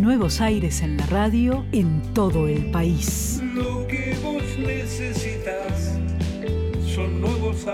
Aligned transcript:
Nuevos 0.00 0.40
aires 0.40 0.80
en 0.80 0.96
la 0.96 1.04
radio 1.04 1.66
en 1.72 2.00
todo 2.14 2.48
el 2.48 2.70
país. 2.70 3.42
Lo 3.52 3.86
que 3.86 4.16
vos 4.22 4.42
necesitas 4.58 5.98
son 6.86 7.20
nuevos 7.20 7.66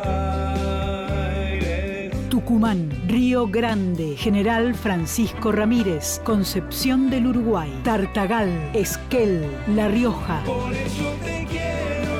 aires. 1.12 2.10
Tucumán, 2.28 2.90
Río 3.06 3.46
Grande, 3.46 4.16
General 4.16 4.74
Francisco 4.74 5.52
Ramírez, 5.52 6.20
Concepción 6.24 7.10
del 7.10 7.28
Uruguay, 7.28 7.70
Tartagal, 7.84 8.72
Esquel, 8.74 9.46
La 9.76 9.86
Rioja. 9.86 10.42
Por 10.42 10.72
eso 10.72 11.14
te 11.24 11.46
quiero. 11.48 12.10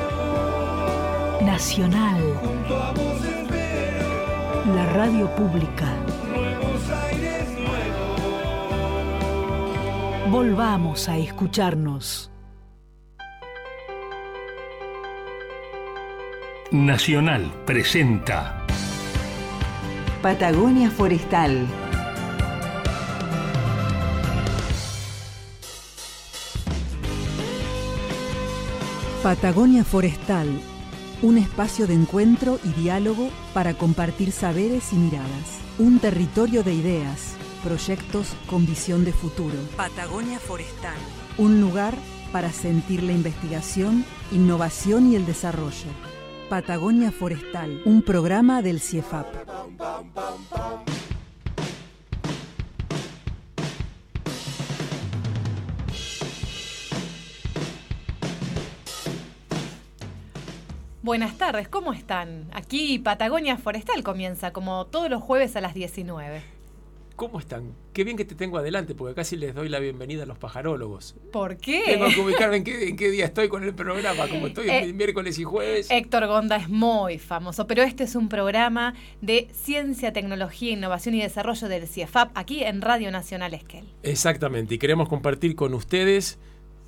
Nacional, 1.45 2.23
Junto 2.45 2.77
a 2.81 2.93
vos 2.93 3.27
la 4.75 4.85
radio 4.87 5.27
pública. 5.37 5.76
Volvamos 10.37 11.09
a 11.09 11.17
escucharnos. 11.17 12.31
Nacional 16.71 17.51
presenta 17.65 18.63
Patagonia 20.21 20.91
Forestal. 20.91 21.67
Patagonia 29.23 29.85
Forestal, 29.85 30.49
un 31.23 31.39
espacio 31.39 31.87
de 31.87 31.95
encuentro 31.95 32.61
y 32.63 32.79
diálogo 32.79 33.31
para 33.55 33.73
compartir 33.73 34.33
saberes 34.33 34.93
y 34.93 34.97
miradas. 34.97 35.61
Un 35.79 35.99
territorio 35.99 36.63
de 36.63 36.75
ideas, 36.75 37.36
proyectos 37.57 38.35
con 38.47 38.67
visión 38.67 39.05
de 39.05 39.13
futuro. 39.13 39.57
Patagonia 39.77 40.39
Forestal. 40.39 40.97
Un 41.39 41.61
lugar 41.61 41.95
para 42.33 42.53
sentir 42.53 43.03
la 43.03 43.13
investigación, 43.13 44.05
innovación 44.33 45.13
y 45.13 45.17
el 45.17 45.27
desarrollo. 45.27 45.91
Patagonia 46.49 47.11
Forestal, 47.11 47.83
un 47.85 48.03
programa 48.03 48.63
del 48.63 48.81
CIEFAP. 48.81 49.27
Buenas 61.03 61.39
tardes, 61.39 61.69
¿cómo 61.69 61.93
están? 61.93 62.49
Aquí 62.53 62.99
Patagonia 62.99 63.57
Forestal 63.57 64.03
comienza 64.03 64.53
como 64.53 64.87
todos 64.87 65.09
los 65.09 65.23
jueves 65.23 65.55
a 65.55 65.61
las 65.61 65.73
19. 65.73 66.56
¿Cómo 67.17 67.41
están? 67.41 67.73
Qué 67.95 68.05
bien 68.05 68.19
que 68.19 68.27
te 68.27 68.35
tengo 68.35 68.59
adelante, 68.59 68.95
porque 68.95 69.15
casi 69.15 69.37
les 69.37 69.55
doy 69.55 69.71
la 69.71 69.79
bienvenida 69.79 70.25
a 70.25 70.27
los 70.27 70.37
pajarólogos. 70.37 71.17
¿Por 71.33 71.57
qué? 71.57 71.83
Tengo 71.87 72.09
que 72.09 72.21
ubicarme 72.21 72.59
en 72.59 72.65
qué, 72.65 72.89
en 72.91 72.97
qué 72.97 73.11
día 73.11 73.25
estoy 73.25 73.49
con 73.49 73.65
el 73.65 73.75
programa, 73.75 74.29
como 74.29 74.49
estoy 74.49 74.69
Eh, 74.69 74.93
miércoles 74.93 75.39
y 75.39 75.45
jueves. 75.45 75.91
Héctor 75.91 76.27
Gonda 76.27 76.57
es 76.57 76.69
muy 76.69 77.19
famoso, 77.19 77.67
pero 77.67 77.83
este 77.83 78.05
es 78.05 78.17
un 78.17 78.29
programa 78.29 78.93
de 79.23 79.49
ciencia, 79.51 80.13
tecnología, 80.13 80.73
innovación 80.73 81.15
y 81.15 81.23
desarrollo 81.23 81.69
del 81.69 81.89
CIEFAP 81.89 82.37
aquí 82.37 82.63
en 82.63 82.83
Radio 82.83 83.11
Nacional 83.11 83.55
Esquel. 83.55 83.87
Exactamente, 84.03 84.75
y 84.75 84.79
queremos 84.79 85.09
compartir 85.09 85.57
con 85.57 85.73
ustedes 85.73 86.39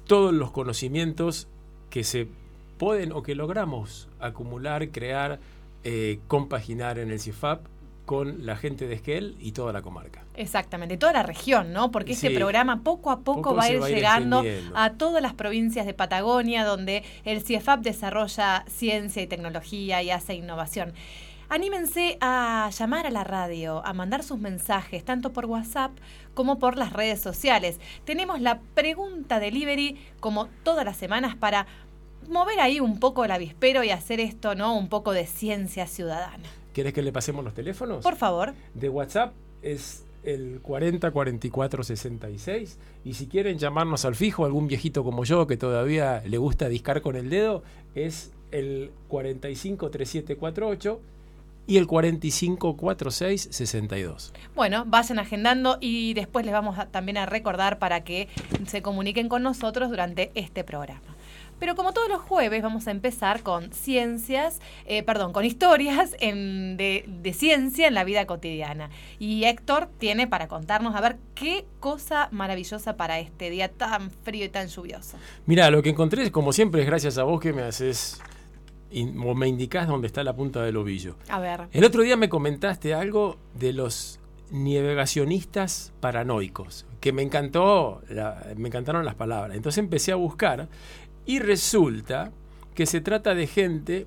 todos 0.06 0.34
los 0.34 0.50
conocimientos 0.50 1.48
que 1.88 2.04
se 2.04 2.28
pueden 2.76 3.12
o 3.12 3.22
que 3.22 3.34
logramos 3.34 4.10
acumular, 4.20 4.90
crear, 4.90 5.40
eh, 5.84 6.18
compaginar 6.28 6.98
en 6.98 7.10
el 7.10 7.18
CIFAP 7.18 7.62
con 8.08 8.46
la 8.46 8.56
gente 8.56 8.88
de 8.88 8.94
Esquel 8.94 9.36
y 9.38 9.52
toda 9.52 9.70
la 9.70 9.82
comarca. 9.82 10.24
Exactamente, 10.34 10.96
toda 10.96 11.12
la 11.12 11.22
región, 11.22 11.74
¿no? 11.74 11.90
Porque 11.90 12.12
este 12.12 12.30
programa 12.30 12.82
poco 12.82 13.10
a 13.10 13.20
poco, 13.20 13.42
Poco 13.42 13.54
va 13.54 13.64
a 13.64 13.70
ir 13.70 13.82
va 13.82 13.88
llegando 13.90 14.42
a 14.74 14.94
todas 14.94 15.20
las 15.20 15.34
provincias 15.34 15.84
de 15.84 15.92
Patagonia, 15.92 16.64
donde 16.64 17.04
el 17.26 17.42
CIEFAP 17.42 17.80
desarrolla 17.82 18.64
ciencia 18.66 19.20
y 19.20 19.26
tecnología 19.26 20.02
y 20.02 20.10
hace 20.10 20.32
innovación. 20.32 20.94
Anímense 21.50 22.16
a 22.22 22.70
llamar 22.78 23.06
a 23.06 23.10
la 23.10 23.24
radio, 23.24 23.84
a 23.84 23.92
mandar 23.92 24.22
sus 24.22 24.38
mensajes, 24.38 25.04
tanto 25.04 25.34
por 25.34 25.44
WhatsApp 25.44 25.92
como 26.32 26.58
por 26.58 26.78
las 26.78 26.94
redes 26.94 27.20
sociales. 27.20 27.78
Tenemos 28.06 28.41
la 28.41 28.60
pregunta 28.74 29.38
delivery, 29.38 29.98
como 30.18 30.47
todas 30.62 30.86
las 30.86 30.97
semanas, 30.97 31.36
para 31.36 31.66
mover 32.26 32.58
ahí 32.60 32.80
un 32.80 33.00
poco 33.00 33.26
el 33.26 33.32
avispero 33.32 33.84
y 33.84 33.91
hacer 33.91 34.18
esto, 34.18 34.54
¿no? 34.54 34.74
Un 34.74 34.88
poco 34.88 35.12
de 35.12 35.26
ciencia 35.26 35.86
ciudadana. 35.86 36.48
¿Quieres 36.78 36.94
que 36.94 37.03
le 37.03 37.11
pasemos 37.11 37.44
los 37.44 37.55
teléfonos? 37.55 38.05
Por 38.05 38.15
favor. 38.15 38.55
de 38.75 38.89
WhatsApp 38.89 39.33
es 39.62 40.05
el 40.22 40.61
40 40.62 41.11
44 41.11 41.83
66 41.83 42.78
y 43.05 43.15
si 43.15 43.27
quieren 43.27 43.59
llamarnos 43.59 44.05
al 44.05 44.15
fijo 44.15 44.44
algún 44.44 44.69
viejito 44.69 45.03
como 45.03 45.25
yo 45.25 45.49
que 45.49 45.56
todavía 45.56 46.22
le 46.25 46.39
gusta 46.39 46.69
discar 46.69 47.03
con 47.03 47.16
el 47.16 47.31
dedo 47.31 47.65
es 47.97 48.31
el 48.53 48.93
45 49.09 49.91
3748 49.91 51.00
y 51.66 51.78
el 51.78 51.89
45 51.89 52.77
46 52.77 53.49
62 53.50 54.33
Bueno, 54.55 54.84
vayan 54.87 55.19
agendando 55.19 55.78
y 55.81 56.15
después 56.15 56.47
les 56.47 56.53
vamos 56.55 56.78
a- 56.78 56.87
también 56.87 57.16
a 57.16 57.27
recordar 57.27 57.81
para 57.81 58.05
que 58.05 58.28
se 58.69 58.83
comuniquen 58.83 59.28
con 59.28 59.43
nosotros 59.43 59.91
durante 59.91 60.31
este 60.37 60.62
programa. 60.62 61.03
Pero 61.58 61.74
como 61.74 61.92
todos 61.92 62.08
los 62.08 62.20
jueves 62.20 62.62
vamos 62.62 62.86
a 62.86 62.91
empezar 62.91 63.42
con 63.42 63.72
ciencias, 63.72 64.60
eh, 64.86 65.02
perdón, 65.02 65.32
con 65.32 65.44
historias 65.44 66.14
en- 66.20 66.76
de, 66.76 67.04
de 67.06 67.32
ciencia 67.32 67.88
en 67.88 67.94
la 67.94 68.04
vida 68.04 68.26
cotidiana. 68.26 68.91
Y 69.19 69.44
Héctor 69.44 69.88
tiene 69.98 70.26
para 70.26 70.48
contarnos 70.48 70.94
a 70.94 71.00
ver 71.00 71.16
qué 71.34 71.66
cosa 71.80 72.28
maravillosa 72.30 72.97
para 72.97 73.18
este 73.18 73.50
día 73.50 73.68
tan 73.68 74.10
frío 74.10 74.44
y 74.44 74.48
tan 74.48 74.68
lluvioso. 74.68 75.16
Mira, 75.47 75.70
lo 75.70 75.82
que 75.82 75.91
encontré 75.91 76.30
como 76.30 76.52
siempre 76.52 76.82
es 76.82 76.86
gracias 76.86 77.18
a 77.18 77.24
vos 77.24 77.41
que 77.41 77.52
me 77.52 77.62
haces 77.62 78.20
in- 78.91 79.18
o 79.18 79.34
me 79.34 79.48
indicás 79.48 79.86
dónde 79.88 80.06
está 80.06 80.22
la 80.24 80.34
punta 80.34 80.62
del 80.62 80.76
ovillo. 80.76 81.16
A 81.28 81.41
ver. 81.41 81.68
El 81.72 81.84
otro 81.84 82.02
día 82.02 82.16
me 82.16 82.28
comentaste 82.28 82.94
algo 82.94 83.36
de 83.54 83.72
los 83.72 84.20
navegacionistas 84.50 85.92
paranoicos, 86.00 86.86
que 87.00 87.12
me 87.12 87.22
encantó, 87.22 88.00
la- 88.08 88.47
me 88.56 88.68
encantaron 88.68 89.04
las 89.04 89.14
palabras. 89.14 89.56
Entonces 89.56 89.78
empecé 89.78 90.12
a 90.12 90.16
buscar 90.16 90.68
y 91.28 91.41
resulta 91.41 92.33
que 92.75 92.87
se 92.87 93.03
trata 93.03 93.34
de 93.34 93.47
gente 93.47 94.06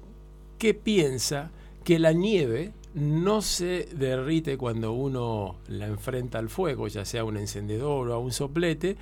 que 0.57 0.73
piensa 0.73 1.51
que 1.83 1.99
la 1.99 2.13
nieve 2.13 2.73
no 2.95 3.43
se 3.43 3.87
derrite 3.93 4.57
cuando 4.57 4.91
uno 4.91 5.57
la 5.67 5.85
enfrenta 5.85 6.39
al 6.39 6.49
fuego, 6.49 6.87
ya 6.87 7.05
sea 7.05 7.23
un 7.23 7.37
encendedor 7.37 8.09
o 8.09 8.13
a 8.15 8.17
un 8.17 8.31
soplete, 8.31 8.97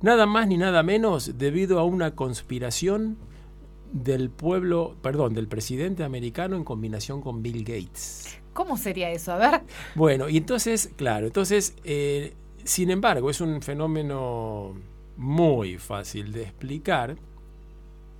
nada 0.00 0.24
más 0.24 0.48
ni 0.48 0.56
nada 0.56 0.82
menos 0.82 1.36
debido 1.36 1.78
a 1.78 1.84
una 1.84 2.14
conspiración 2.14 3.18
del 3.92 4.30
pueblo, 4.30 4.96
perdón, 5.02 5.34
del 5.34 5.46
presidente 5.46 6.02
americano 6.02 6.56
en 6.56 6.64
combinación 6.64 7.20
con 7.20 7.42
Bill 7.42 7.62
Gates. 7.62 8.38
¿Cómo 8.54 8.78
sería 8.78 9.10
eso? 9.10 9.32
A 9.32 9.36
ver. 9.36 9.60
Bueno, 9.94 10.30
y 10.30 10.38
entonces, 10.38 10.92
claro, 10.96 11.26
entonces, 11.26 11.76
eh, 11.84 12.32
sin 12.64 12.90
embargo, 12.90 13.28
es 13.28 13.42
un 13.42 13.60
fenómeno 13.60 14.74
muy 15.18 15.76
fácil 15.76 16.32
de 16.32 16.44
explicar 16.44 17.18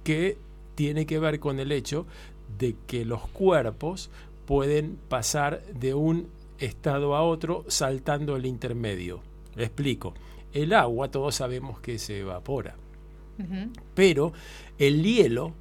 que 0.05 0.39
tiene 0.75 1.07
que 1.07 1.19
ver 1.19 1.41
con 1.41 1.61
el 1.61 1.73
hecho 1.73 2.07
de 2.59 2.77
que 2.87 3.05
los 3.05 3.27
cuerpos 3.29 4.11
pueden 4.47 4.99
pasar 5.09 5.63
de 5.67 5.95
un 5.95 6.29
estado 6.59 7.15
a 7.15 7.23
otro 7.23 7.65
saltando 7.69 8.37
el 8.37 8.47
intermedio. 8.47 9.21
Le 9.55 9.65
explico. 9.65 10.15
El 10.53 10.73
agua, 10.73 11.11
todos 11.11 11.35
sabemos 11.37 11.81
que 11.81 11.99
se 11.99 12.21
evapora. 12.21 12.77
Pero 13.95 14.35
el 14.79 15.03
hielo, 15.03 15.53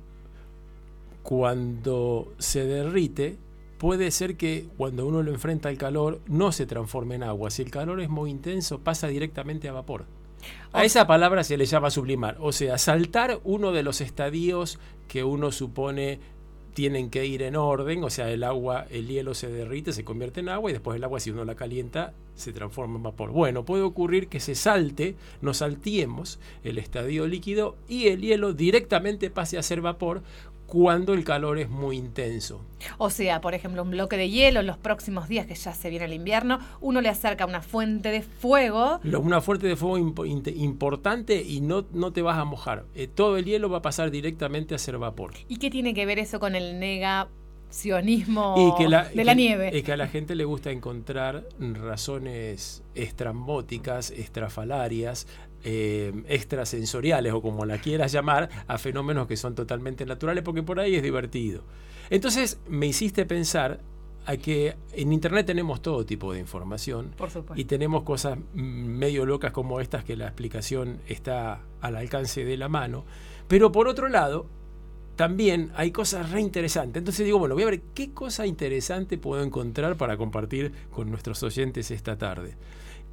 cuando 1.24 2.34
se 2.38 2.66
derrite, 2.66 3.38
puede 3.78 4.12
ser 4.12 4.36
que 4.36 4.68
cuando 4.76 5.08
uno 5.08 5.24
lo 5.24 5.32
enfrenta 5.32 5.70
al 5.70 5.78
calor 5.78 6.20
no 6.28 6.52
se 6.52 6.66
transforme 6.66 7.16
en 7.16 7.24
agua. 7.24 7.50
Si 7.50 7.62
el 7.62 7.72
calor 7.72 8.02
es 8.02 8.10
muy 8.10 8.32
intenso, 8.32 8.80
pasa 8.80 9.08
directamente 9.08 9.70
a 9.70 9.74
vapor. 9.74 10.06
A 10.72 10.86
esa 10.86 11.08
palabra 11.08 11.44
se 11.44 11.58
le 11.58 11.66
llama 11.66 11.90
sublimar, 11.90 12.38
o 12.40 12.52
sea, 12.52 12.78
saltar 12.78 13.40
uno 13.44 13.72
de 13.72 13.84
los 13.84 14.02
estadios 14.02 14.80
que 15.08 15.24
uno 15.24 15.52
supone 15.52 16.20
tienen 16.74 17.10
que 17.10 17.26
ir 17.26 17.42
en 17.42 17.56
orden, 17.56 18.04
o 18.04 18.10
sea, 18.10 18.32
el 18.32 18.44
agua, 18.44 18.86
el 18.90 19.08
hielo 19.08 19.34
se 19.34 19.50
derrite, 19.50 19.92
se 19.92 20.06
convierte 20.06 20.40
en 20.40 20.50
agua 20.50 20.70
y 20.70 20.74
después 20.74 20.96
el 20.96 21.04
agua 21.04 21.20
si 21.20 21.32
uno 21.32 21.44
la 21.44 21.56
calienta 21.56 22.14
se 22.36 22.54
transforma 22.54 22.96
en 22.96 23.04
vapor. 23.04 23.32
Bueno, 23.32 23.66
puede 23.66 23.84
ocurrir 23.84 24.28
que 24.28 24.40
se 24.40 24.56
salte, 24.56 25.16
nos 25.42 25.58
saltiemos 25.58 26.40
el 26.64 26.78
estadio 26.78 27.28
líquido 27.28 27.76
y 27.90 28.08
el 28.08 28.22
hielo 28.22 28.54
directamente 28.54 29.30
pase 29.30 29.58
a 29.58 29.64
ser 29.64 29.82
vapor 29.82 30.22
cuando 30.70 31.14
el 31.14 31.24
calor 31.24 31.58
es 31.58 31.68
muy 31.70 31.98
intenso. 31.98 32.62
O 33.00 33.10
sea, 33.10 33.42
por 33.42 33.56
ejemplo, 33.56 33.82
un 33.82 33.90
bloque 33.90 34.18
de 34.18 34.30
hielo 34.30 34.60
en 34.60 34.68
los 34.68 34.78
próximos 34.78 35.28
días 35.28 35.48
que 35.48 35.56
ya 35.56 35.74
se 35.74 35.90
viene 35.90 36.06
el 36.06 36.14
invierno, 36.14 36.60
uno 36.80 37.02
le 37.02 37.10
acerca 37.10 37.46
una 37.46 37.62
fuente 37.62 38.10
de 38.10 38.22
fuego. 38.22 39.00
Una 39.04 39.42
fuente 39.42 39.68
de 39.68 39.76
fuego 39.76 39.98
importante 39.98 41.42
y 41.42 41.62
no, 41.62 41.86
no 41.92 42.14
te 42.14 42.22
vas 42.22 42.38
a 42.38 42.46
mojar. 42.46 42.86
Eh, 42.94 43.08
todo 43.08 43.38
el 43.38 43.46
hielo 43.46 43.70
va 43.70 43.80
a 43.80 43.82
pasar 43.82 44.12
directamente 44.12 44.76
a 44.76 44.78
ser 44.78 44.98
vapor. 45.00 45.34
¿Y 45.48 45.58
qué 45.58 45.70
tiene 45.70 45.94
que 45.94 46.06
ver 46.06 46.20
eso 46.20 46.40
con 46.40 46.56
el 46.56 46.80
nega 46.80 47.30
sionismo 47.70 48.56
Y 48.58 48.82
que 48.82 48.90
la, 48.90 49.10
de 49.10 49.24
la 49.24 49.34
nieve. 49.34 49.72
y 49.78 49.84
que 49.84 49.92
a 49.92 49.98
la 49.98 50.08
gente 50.08 50.36
le 50.36 50.44
gusta 50.44 50.72
encontrar 50.72 51.48
razones 51.60 52.84
estrambóticas, 52.96 54.12
estrafalarias, 54.12 55.28
eh, 55.64 56.14
extrasensoriales 56.28 57.34
o 57.34 57.42
como 57.42 57.66
la 57.66 57.78
quieras 57.80 58.12
llamar, 58.12 58.50
a 58.68 58.78
fenómenos 58.78 59.28
que 59.28 59.38
son 59.38 59.56
totalmente 59.56 60.06
naturales 60.06 60.44
porque 60.44 60.64
por 60.64 60.80
ahí 60.80 60.96
es 60.96 61.04
divertido. 61.04 61.64
Entonces 62.10 62.60
me 62.68 62.88
hiciste 62.88 63.26
pensar 63.26 63.80
a 64.26 64.38
que 64.38 64.76
en 64.94 65.14
Internet 65.14 65.48
tenemos 65.48 65.82
todo 65.82 66.06
tipo 66.06 66.34
de 66.34 66.40
información 66.40 67.12
Por 67.18 67.30
y 67.56 67.66
tenemos 67.66 68.04
cosas 68.04 68.38
mm, 68.38 68.60
medio 68.62 69.26
locas 69.26 69.52
como 69.52 69.80
estas 69.80 70.04
que 70.04 70.16
la 70.16 70.26
explicación 70.26 71.00
está 71.08 71.62
al 71.82 71.96
alcance 71.96 72.44
de 72.44 72.58
la 72.58 72.70
mano, 72.70 73.06
pero 73.48 73.72
por 73.72 73.88
otro 73.88 74.08
lado 74.08 74.46
también 75.16 75.72
hay 75.76 75.92
cosas 75.92 76.32
re 76.32 76.40
interesantes. 76.40 77.02
Entonces 77.02 77.26
digo, 77.26 77.40
bueno, 77.40 77.54
voy 77.54 77.64
a 77.64 77.68
ver 77.72 77.82
qué 77.94 78.14
cosa 78.14 78.46
interesante 78.46 79.18
puedo 79.18 79.44
encontrar 79.44 79.98
para 79.98 80.16
compartir 80.16 80.72
con 80.92 81.10
nuestros 81.10 81.44
oyentes 81.44 81.92
esta 81.92 82.18
tarde. 82.18 82.56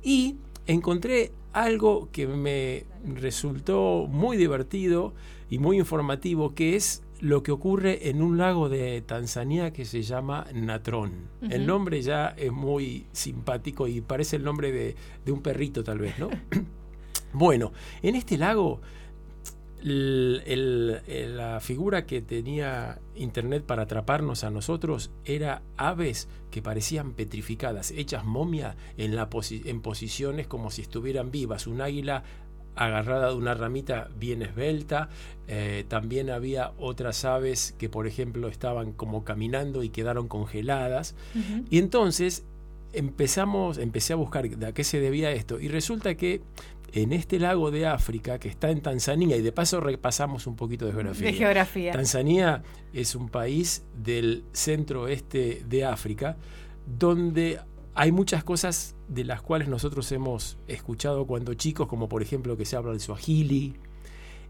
Y 0.04 0.36
encontré 0.66 1.32
algo 1.52 2.08
que 2.12 2.26
me 2.26 2.84
resultó 3.04 4.06
muy 4.08 4.36
divertido 4.36 5.14
y 5.48 5.58
muy 5.58 5.78
informativo, 5.78 6.54
que 6.54 6.76
es 6.76 7.02
lo 7.20 7.42
que 7.42 7.52
ocurre 7.52 8.10
en 8.10 8.20
un 8.20 8.36
lago 8.36 8.68
de 8.68 9.00
Tanzania 9.00 9.72
que 9.72 9.84
se 9.84 10.02
llama 10.02 10.46
Natrón. 10.52 11.28
El 11.48 11.66
nombre 11.66 12.02
ya 12.02 12.28
es 12.36 12.52
muy 12.52 13.06
simpático 13.12 13.88
y 13.88 14.00
parece 14.00 14.36
el 14.36 14.44
nombre 14.44 14.70
de, 14.70 14.96
de 15.24 15.32
un 15.32 15.40
perrito 15.40 15.82
tal 15.82 15.98
vez, 15.98 16.18
¿no? 16.18 16.28
bueno, 17.32 17.72
en 18.02 18.16
este 18.16 18.36
lago 18.36 18.80
el- 19.82 20.42
el- 20.46 21.00
el- 21.06 21.36
la 21.36 21.60
figura 21.60 22.06
que 22.06 22.20
tenía 22.22 22.98
Internet 23.14 23.62
para 23.64 23.82
atraparnos 23.82 24.44
a 24.44 24.50
nosotros 24.50 25.10
era 25.24 25.62
aves 25.76 26.28
que 26.50 26.62
parecían 26.62 27.12
petrificadas, 27.12 27.90
hechas 27.90 28.24
momia 28.24 28.76
en, 28.96 29.14
la 29.16 29.28
posi- 29.30 29.62
en 29.66 29.80
posiciones 29.82 30.46
como 30.46 30.70
si 30.70 30.82
estuvieran 30.82 31.30
vivas. 31.30 31.66
Un 31.66 31.80
águila 31.80 32.24
agarrada 32.74 33.28
de 33.30 33.34
una 33.36 33.54
ramita 33.54 34.08
bien 34.18 34.42
esbelta. 34.42 35.08
eh, 35.48 35.84
también 35.86 36.28
había 36.30 36.72
otras 36.76 37.24
aves 37.24 37.74
que, 37.78 37.88
por 37.88 38.06
ejemplo, 38.08 38.48
estaban 38.48 38.92
como 38.92 39.22
caminando 39.24 39.82
y 39.84 39.90
quedaron 39.90 40.26
congeladas. 40.26 41.14
Y 41.70 41.78
entonces 41.78 42.44
empezamos, 42.92 43.78
empecé 43.78 44.12
a 44.12 44.16
buscar 44.16 44.48
de 44.48 44.66
a 44.66 44.72
qué 44.72 44.82
se 44.84 45.00
debía 45.00 45.30
esto. 45.32 45.60
Y 45.60 45.68
resulta 45.68 46.16
que 46.16 46.40
en 46.92 47.12
este 47.12 47.38
lago 47.38 47.70
de 47.70 47.86
África, 47.86 48.38
que 48.38 48.48
está 48.48 48.70
en 48.70 48.80
Tanzania, 48.80 49.36
y 49.36 49.42
de 49.42 49.52
paso 49.52 49.80
repasamos 49.80 50.46
un 50.46 50.56
poquito 50.56 50.86
de 50.86 50.92
geografía. 50.92 51.26
De 51.26 51.32
geografía. 51.32 51.92
Tanzania 51.92 52.62
es 52.92 53.14
un 53.14 53.28
país 53.28 53.84
del 53.94 54.44
centro 54.52 55.02
oeste 55.02 55.62
de 55.68 55.84
África, 55.84 56.36
donde 56.86 57.60
hay 57.94 58.12
muchas 58.12 58.44
cosas 58.44 58.94
de 59.08 59.24
las 59.24 59.42
cuales 59.42 59.68
nosotros 59.68 60.10
hemos 60.12 60.58
escuchado 60.68 61.26
cuando 61.26 61.54
chicos, 61.54 61.88
como 61.88 62.08
por 62.08 62.22
ejemplo 62.22 62.56
que 62.56 62.64
se 62.64 62.76
habla 62.76 62.92
el 62.92 63.00
Swahili, 63.00 63.74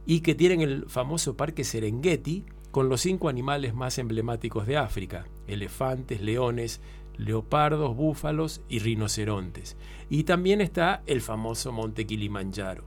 y 0.04 0.20
que 0.20 0.34
tienen 0.34 0.60
el 0.60 0.86
famoso 0.88 1.36
parque 1.36 1.64
Serengeti 1.64 2.44
con 2.70 2.88
los 2.88 3.00
cinco 3.00 3.28
animales 3.28 3.74
más 3.74 3.98
emblemáticos 3.98 4.66
de 4.66 4.76
África, 4.76 5.26
elefantes, 5.48 6.20
leones, 6.20 6.80
leopardos, 7.18 7.96
búfalos 7.96 8.60
y 8.68 8.78
rinocerontes. 8.78 9.76
Y 10.10 10.24
también 10.24 10.60
está 10.60 11.02
el 11.06 11.20
famoso 11.20 11.72
monte 11.72 12.06
Kilimanjaro. 12.06 12.84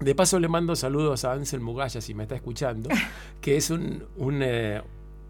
De 0.00 0.14
paso 0.14 0.38
le 0.38 0.48
mando 0.48 0.76
saludos 0.76 1.24
a 1.24 1.32
Ansel 1.32 1.60
Mugaya 1.60 2.00
si 2.00 2.14
me 2.14 2.22
está 2.22 2.36
escuchando, 2.36 2.88
que 3.40 3.56
es 3.56 3.70
un, 3.70 4.04
un, 4.16 4.42
eh, 4.42 4.80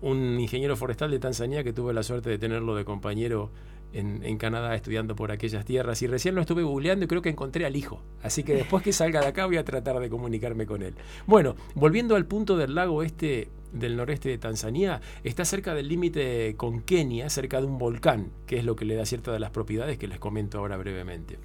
un 0.02 0.38
ingeniero 0.38 0.76
forestal 0.76 1.10
de 1.10 1.18
Tanzania 1.18 1.64
que 1.64 1.72
tuve 1.72 1.94
la 1.94 2.02
suerte 2.02 2.30
de 2.30 2.38
tenerlo 2.38 2.74
de 2.74 2.84
compañero 2.84 3.50
en, 3.92 4.38
Canadá 4.38 4.74
estudiando 4.74 5.16
por 5.16 5.32
aquellas 5.32 5.64
tierras 5.64 6.00
y 6.02 6.06
recién 6.06 6.34
lo 6.34 6.40
estuve 6.40 6.62
googleando 6.62 7.04
y 7.04 7.08
creo 7.08 7.22
que 7.22 7.30
encontré 7.30 7.64
al 7.66 7.76
hijo. 7.76 8.02
Así 8.22 8.42
que 8.42 8.54
después 8.54 8.82
que 8.82 8.92
salga 8.92 9.20
de 9.20 9.28
acá 9.28 9.46
voy 9.46 9.56
a 9.56 9.64
tratar 9.64 9.98
de 9.98 10.10
comunicarme 10.10 10.66
con 10.66 10.82
él. 10.82 10.94
Bueno, 11.26 11.56
volviendo 11.74 12.16
al 12.16 12.26
punto 12.26 12.56
del 12.56 12.74
lago 12.74 13.02
este 13.02 13.48
del 13.72 13.96
noreste 13.96 14.30
de 14.30 14.38
Tanzania, 14.38 15.00
está 15.24 15.44
cerca 15.44 15.74
del 15.74 15.88
límite 15.88 16.54
con 16.56 16.80
Kenia, 16.80 17.28
cerca 17.28 17.60
de 17.60 17.66
un 17.66 17.78
volcán, 17.78 18.30
que 18.46 18.58
es 18.58 18.64
lo 18.64 18.76
que 18.76 18.86
le 18.86 18.94
da 18.94 19.04
ciertas 19.04 19.34
de 19.34 19.40
las 19.40 19.50
propiedades 19.50 19.98
que 19.98 20.08
les 20.08 20.18
comento 20.18 20.58
ahora 20.58 20.78
brevemente. 20.78 21.38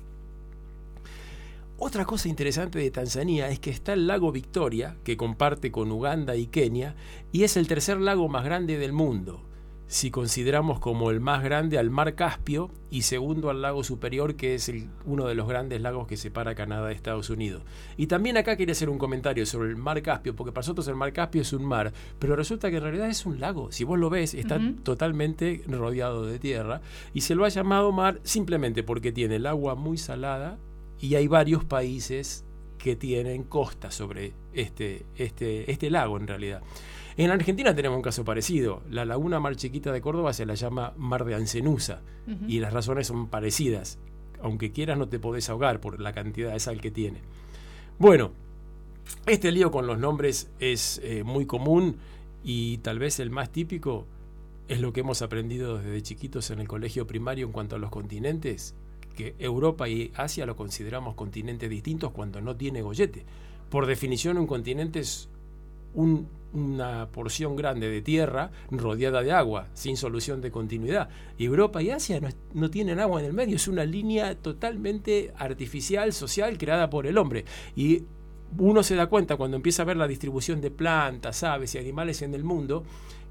Otra 1.78 2.06
cosa 2.06 2.30
interesante 2.30 2.80
de 2.80 2.92
Tanzania 2.92 3.50
es 3.50 3.60
que 3.60 3.70
está 3.70 3.92
el 3.92 4.08
lago 4.08 4.32
Victoria, 4.32 4.96
que 5.04 5.18
comparte 5.18 5.70
con 5.70 5.92
Uganda 5.92 6.36
y 6.38 6.48
Kenia, 6.48 6.96
y 7.34 7.44
es 7.44 7.58
el 7.58 7.68
tercer 7.68 8.00
lago 8.00 8.30
más 8.30 8.46
grande 8.46 8.78
del 8.78 8.94
mundo, 8.94 9.42
si 9.88 10.10
consideramos 10.12 10.80
como 10.80 11.12
el 11.12 11.20
más 11.20 11.44
grande 11.44 11.78
al 11.78 11.90
mar 11.92 12.16
Caspio 12.16 12.72
y 12.90 13.04
segundo 13.04 13.50
al 13.50 13.62
lago 13.62 13.84
superior, 13.84 14.36
que 14.36 14.56
es 14.56 14.68
el- 14.70 14.88
uno 15.06 15.28
de 15.28 15.36
los 15.36 15.48
grandes 15.48 15.82
lagos 15.82 16.08
que 16.08 16.18
separa 16.18 16.56
Canadá 16.56 16.88
de 16.88 16.94
Estados 16.94 17.30
Unidos. 17.30 17.62
Y 17.98 18.08
también 18.08 18.38
acá 18.38 18.56
quería 18.58 18.72
hacer 18.72 18.90
un 18.90 18.98
comentario 18.98 19.46
sobre 19.46 19.70
el 19.70 19.76
mar 19.76 20.02
Caspio, 20.02 20.36
porque 20.36 20.52
para 20.52 20.62
nosotros 20.64 20.88
el 20.88 20.96
mar 20.96 21.14
Caspio 21.14 21.42
es 21.44 21.54
un 21.54 21.66
mar, 21.66 21.94
pero 22.18 22.36
resulta 22.36 22.72
que 22.72 22.78
en 22.78 22.84
realidad 22.84 23.10
es 23.10 23.26
un 23.26 23.40
lago. 23.40 23.72
Si 23.72 23.84
vos 23.84 24.00
lo 24.00 24.10
ves, 24.10 24.34
está 24.34 24.58
totalmente 24.84 25.62
rodeado 25.68 26.26
de 26.26 26.40
tierra 26.40 26.82
y 27.14 27.22
se 27.22 27.36
lo 27.36 27.46
ha 27.46 27.50
llamado 27.50 27.92
mar 27.92 28.20
simplemente 28.24 28.84
porque 28.84 29.12
tiene 29.12 29.36
el 29.36 29.46
agua 29.46 29.76
muy 29.76 29.98
salada 29.98 30.58
y 31.00 31.16
hay 31.16 31.28
varios 31.28 31.64
países 31.66 32.46
que 32.78 32.96
tienen 32.96 33.44
costa 33.44 33.92
sobre 33.92 34.34
este, 34.54 35.06
este, 35.18 35.70
este 35.72 35.90
lago 35.90 36.18
en 36.18 36.28
realidad. 36.28 36.62
En 37.18 37.30
Argentina 37.32 37.76
tenemos 37.76 37.96
un 37.98 38.02
caso 38.02 38.26
parecido. 38.26 38.82
La 38.90 39.06
laguna 39.06 39.40
Mar 39.40 39.56
Chiquita 39.56 39.92
de 39.92 40.02
Córdoba 40.02 40.34
se 40.34 40.46
la 40.46 40.56
llama 40.56 40.94
Mar 40.98 41.26
de 41.26 41.36
Ancenusa 41.36 42.02
y 42.48 42.60
las 42.60 42.74
razones 42.74 43.08
son 43.08 43.28
parecidas. 43.28 44.00
Aunque 44.42 44.72
quieras 44.72 44.98
no 44.98 45.08
te 45.08 45.20
podés 45.20 45.50
ahogar 45.50 45.80
por 45.80 46.00
la 46.00 46.12
cantidad 46.14 46.52
de 46.54 46.60
sal 46.60 46.82
que 46.82 46.92
tiene. 46.92 47.20
Bueno, 48.00 48.32
este 49.28 49.52
lío 49.52 49.72
con 49.72 49.86
los 49.88 50.00
nombres 50.00 50.50
es 50.60 51.00
eh, 51.04 51.24
muy 51.24 51.46
común 51.46 51.98
y 52.44 52.78
tal 52.80 53.00
vez 53.00 53.20
el 53.20 53.30
más 53.30 53.52
típico 53.52 54.06
es 54.68 54.82
lo 54.82 54.92
que 54.92 55.02
hemos 55.02 55.22
aprendido 55.22 55.78
desde 55.78 56.02
chiquitos 56.02 56.50
en 56.50 56.60
el 56.60 56.68
colegio 56.68 57.06
primario 57.06 57.46
en 57.46 57.52
cuanto 57.52 57.76
a 57.76 57.80
los 57.80 57.92
continentes, 57.92 58.74
que 59.16 59.36
Europa 59.38 59.88
y 59.88 60.12
Asia 60.16 60.46
lo 60.46 60.56
consideramos 60.56 61.16
continentes 61.16 61.70
distintos 61.70 62.12
cuando 62.12 62.42
no 62.42 62.56
tiene 62.56 62.82
gollete. 62.82 63.26
Por 63.70 63.86
definición 63.86 64.38
un 64.38 64.48
continente 64.48 65.00
es 65.00 65.30
un- 65.94 66.28
una 66.54 67.08
porción 67.12 67.56
grande 67.56 67.90
de 67.90 68.02
tierra 68.02 68.52
rodeada 68.72 69.22
de 69.22 69.32
agua, 69.32 69.68
sin 69.74 69.98
solución 69.98 70.42
de 70.42 70.52
continuidad. 70.52 71.10
Europa 71.38 71.82
y 71.82 71.90
Asia 71.90 72.20
no, 72.20 72.30
no 72.54 72.70
tienen 72.70 73.00
agua 73.00 73.20
en 73.20 73.26
el 73.26 73.34
medio, 73.34 73.56
es 73.56 73.68
una 73.68 73.86
línea 73.86 74.36
totalmente 74.36 75.34
artificial, 75.38 76.14
social, 76.14 76.58
creada 76.58 76.90
por 76.90 77.08
el 77.08 77.18
hombre. 77.18 77.46
Y 77.76 78.04
uno 78.58 78.84
se 78.84 78.96
da 78.96 79.08
cuenta 79.08 79.36
cuando 79.36 79.58
empieza 79.58 79.82
a 79.82 79.86
ver 79.86 79.98
la 79.98 80.08
distribución 80.08 80.62
de 80.62 80.72
plantas, 80.72 81.44
aves 81.44 81.76
y 81.76 81.80
animales 81.80 82.22
en 82.22 82.34
el 82.34 82.44
mundo, 82.44 82.84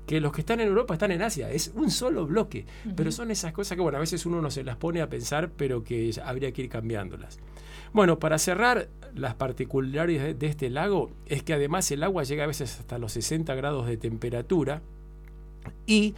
que 0.06 0.20
los 0.20 0.32
que 0.32 0.40
están 0.40 0.60
en 0.60 0.68
Europa 0.68 0.94
están 0.94 1.12
en 1.12 1.22
Asia. 1.22 1.50
Es 1.50 1.72
un 1.74 1.90
solo 1.90 2.26
bloque. 2.26 2.66
Pero 2.96 3.12
son 3.12 3.30
esas 3.30 3.52
cosas 3.52 3.76
que, 3.76 3.82
bueno, 3.82 3.98
a 3.98 4.00
veces 4.00 4.26
uno 4.26 4.40
no 4.42 4.50
se 4.50 4.64
las 4.64 4.76
pone 4.76 5.00
a 5.00 5.08
pensar, 5.08 5.50
pero 5.56 5.84
que 5.84 6.10
habría 6.24 6.52
que 6.52 6.62
ir 6.62 6.68
cambiándolas. 6.68 7.38
Bueno, 7.92 8.18
para 8.18 8.38
cerrar, 8.38 8.88
las 9.14 9.34
particularidades 9.34 10.22
de- 10.22 10.34
de 10.34 10.46
este 10.46 10.70
lago 10.70 11.10
es 11.26 11.42
que 11.42 11.52
además 11.54 11.90
el 11.90 12.02
agua 12.02 12.22
llega 12.24 12.44
a 12.44 12.46
veces 12.46 12.78
hasta 12.80 12.98
los 12.98 13.12
60 13.12 13.54
grados 13.54 13.86
de 13.86 13.96
temperatura 13.98 14.80
y 15.86 16.14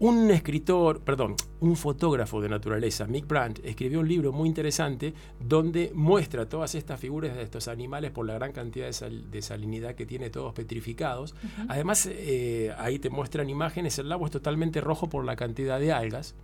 un 0.00 0.30
escritor, 0.30 1.00
perdón, 1.00 1.36
un 1.60 1.76
fotógrafo 1.76 2.40
de 2.40 2.48
naturaleza, 2.48 3.06
Mick 3.06 3.26
Brandt, 3.26 3.60
escribió 3.64 4.00
un 4.00 4.08
libro 4.08 4.32
muy 4.32 4.48
interesante 4.48 5.12
donde 5.38 5.92
muestra 5.94 6.48
todas 6.48 6.74
estas 6.74 6.98
figuras 6.98 7.36
de 7.36 7.42
estos 7.42 7.68
animales 7.68 8.10
por 8.10 8.26
la 8.26 8.34
gran 8.34 8.52
cantidad 8.52 8.86
de, 8.86 8.94
sal- 8.94 9.30
de 9.30 9.42
salinidad 9.42 9.94
que 9.94 10.06
tiene, 10.06 10.30
todos 10.30 10.54
petrificados. 10.54 11.34
Además, 11.68 12.08
eh, 12.10 12.74
ahí 12.78 12.98
te 12.98 13.10
muestran 13.10 13.50
imágenes, 13.50 13.98
el 13.98 14.08
lago 14.08 14.24
es 14.24 14.32
totalmente 14.32 14.80
rojo 14.80 15.08
por 15.10 15.24
la 15.24 15.36
cantidad 15.36 15.78
de 15.78 15.92
algas. 15.92 16.34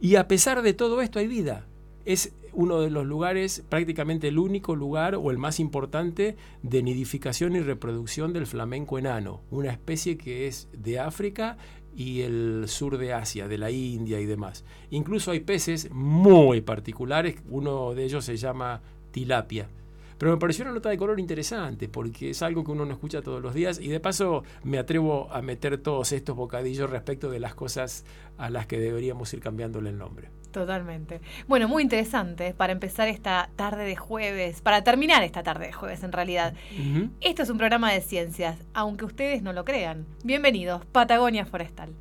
Y 0.00 0.16
a 0.16 0.26
pesar 0.26 0.62
de 0.62 0.72
todo 0.72 1.02
esto 1.02 1.18
hay 1.18 1.26
vida. 1.26 1.66
Es 2.06 2.32
uno 2.52 2.80
de 2.80 2.90
los 2.90 3.06
lugares, 3.06 3.62
prácticamente 3.68 4.28
el 4.28 4.38
único 4.38 4.76
lugar 4.76 5.14
o 5.16 5.30
el 5.30 5.38
más 5.38 5.60
importante 5.60 6.36
de 6.62 6.82
nidificación 6.82 7.56
y 7.56 7.60
reproducción 7.60 8.32
del 8.32 8.46
flamenco 8.46 8.98
enano, 8.98 9.40
una 9.50 9.70
especie 9.70 10.16
que 10.16 10.46
es 10.46 10.68
de 10.72 10.98
África 10.98 11.56
y 11.96 12.22
el 12.22 12.64
sur 12.66 12.98
de 12.98 13.12
Asia, 13.12 13.48
de 13.48 13.58
la 13.58 13.70
India 13.70 14.20
y 14.20 14.26
demás. 14.26 14.64
Incluso 14.90 15.30
hay 15.30 15.40
peces 15.40 15.90
muy 15.92 16.60
particulares, 16.60 17.36
uno 17.48 17.94
de 17.94 18.04
ellos 18.04 18.24
se 18.24 18.36
llama 18.36 18.82
tilapia. 19.10 19.68
Pero 20.18 20.32
me 20.32 20.38
pareció 20.38 20.64
una 20.64 20.74
nota 20.74 20.90
de 20.90 20.96
color 20.96 21.18
interesante 21.18 21.88
porque 21.88 22.30
es 22.30 22.42
algo 22.42 22.64
que 22.64 22.70
uno 22.70 22.84
no 22.84 22.92
escucha 22.92 23.22
todos 23.22 23.42
los 23.42 23.52
días 23.52 23.80
y 23.80 23.88
de 23.88 24.00
paso 24.00 24.44
me 24.62 24.78
atrevo 24.78 25.28
a 25.32 25.42
meter 25.42 25.78
todos 25.78 26.12
estos 26.12 26.36
bocadillos 26.36 26.88
respecto 26.88 27.30
de 27.30 27.40
las 27.40 27.54
cosas 27.54 28.04
a 28.38 28.48
las 28.48 28.66
que 28.66 28.78
deberíamos 28.78 29.32
ir 29.34 29.40
cambiándole 29.40 29.90
el 29.90 29.98
nombre. 29.98 30.30
Totalmente. 30.54 31.20
Bueno, 31.48 31.66
muy 31.66 31.82
interesante 31.82 32.54
para 32.54 32.72
empezar 32.72 33.08
esta 33.08 33.50
tarde 33.56 33.84
de 33.84 33.96
jueves, 33.96 34.60
para 34.60 34.84
terminar 34.84 35.24
esta 35.24 35.42
tarde 35.42 35.66
de 35.66 35.72
jueves 35.72 36.04
en 36.04 36.12
realidad. 36.12 36.54
Esto 37.20 37.42
es 37.42 37.50
un 37.50 37.58
programa 37.58 37.92
de 37.92 38.00
ciencias, 38.00 38.56
aunque 38.72 39.04
ustedes 39.04 39.42
no 39.42 39.52
lo 39.52 39.64
crean. 39.64 40.06
Bienvenidos, 40.22 40.84
Patagonia 40.86 41.44
Forestal. 41.44 41.92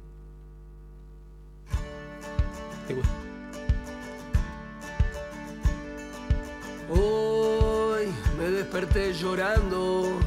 ¿Te 2.88 2.94
gusta? 2.94 3.10
Hoy 6.92 8.06
me 8.38 8.52
desperté 8.52 9.14
llorando, 9.14 10.20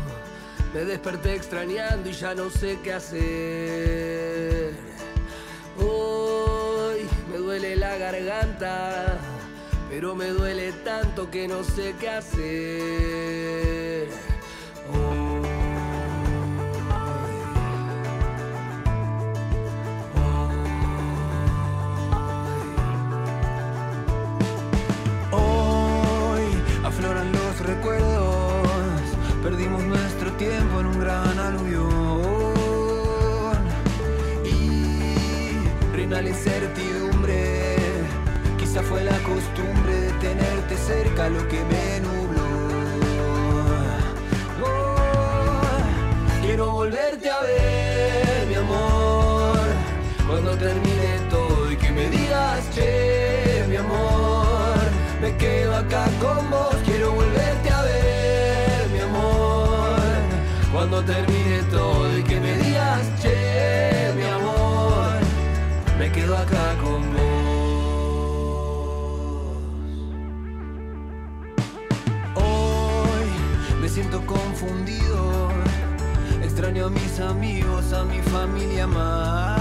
me 0.74 0.80
desperté 0.80 1.36
extrañando 1.36 2.10
y 2.10 2.12
ya 2.12 2.34
no 2.34 2.50
sé 2.50 2.76
qué 2.82 2.92
hacer. 2.92 4.74
Hoy 5.78 6.25
garganta, 7.94 9.18
pero 9.88 10.14
me 10.14 10.26
duele 10.28 10.72
tanto 10.84 11.30
que 11.30 11.46
no 11.46 11.62
sé 11.62 11.94
qué 11.98 12.08
hacer. 12.10 14.08
Hoy 25.32 26.42
afloran 26.84 27.32
los 27.32 27.60
recuerdos, 27.60 28.68
perdimos 29.42 29.82
nuestro 29.84 30.32
tiempo 30.32 30.80
en 30.80 30.86
un 30.86 31.00
gran 31.00 31.38
aluvión. 31.38 31.86
Y 34.44 35.94
reina 35.94 36.20
la 36.20 36.30
fue 38.82 39.02
la 39.04 39.16
costumbre 39.22 39.92
de 39.92 40.12
tenerte 40.12 40.76
cerca 40.76 41.28
lo 41.28 41.46
que 41.48 41.64
me 41.64 42.00
nubló. 42.00 42.42
Oh, 44.62 46.42
quiero 46.42 46.70
volverte 46.72 47.30
a 47.30 47.40
ver, 47.40 48.46
mi 48.48 48.54
amor, 48.54 49.66
cuando 50.28 50.56
termine 50.56 51.20
todo 51.30 51.72
y 51.72 51.76
que 51.76 51.90
me 51.90 52.10
digas, 52.10 52.70
che, 52.74 53.64
mi 53.68 53.76
amor, 53.76 54.76
me 55.22 55.36
quedo 55.36 55.76
acá 55.76 56.04
con 56.20 56.50
vos, 56.50 56.65
confundido. 74.58 75.50
Extraño 76.42 76.86
a 76.86 76.90
mis 76.90 77.20
amigos, 77.20 77.92
a 77.92 78.04
mi 78.04 78.20
familia 78.22 78.86
más. 78.86 79.55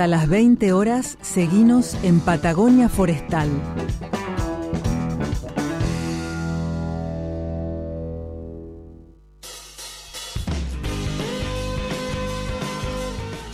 Hasta 0.00 0.08
las 0.08 0.30
20 0.30 0.72
horas, 0.72 1.18
seguinos 1.20 1.94
en 2.02 2.20
Patagonia 2.20 2.88
Forestal. 2.88 3.50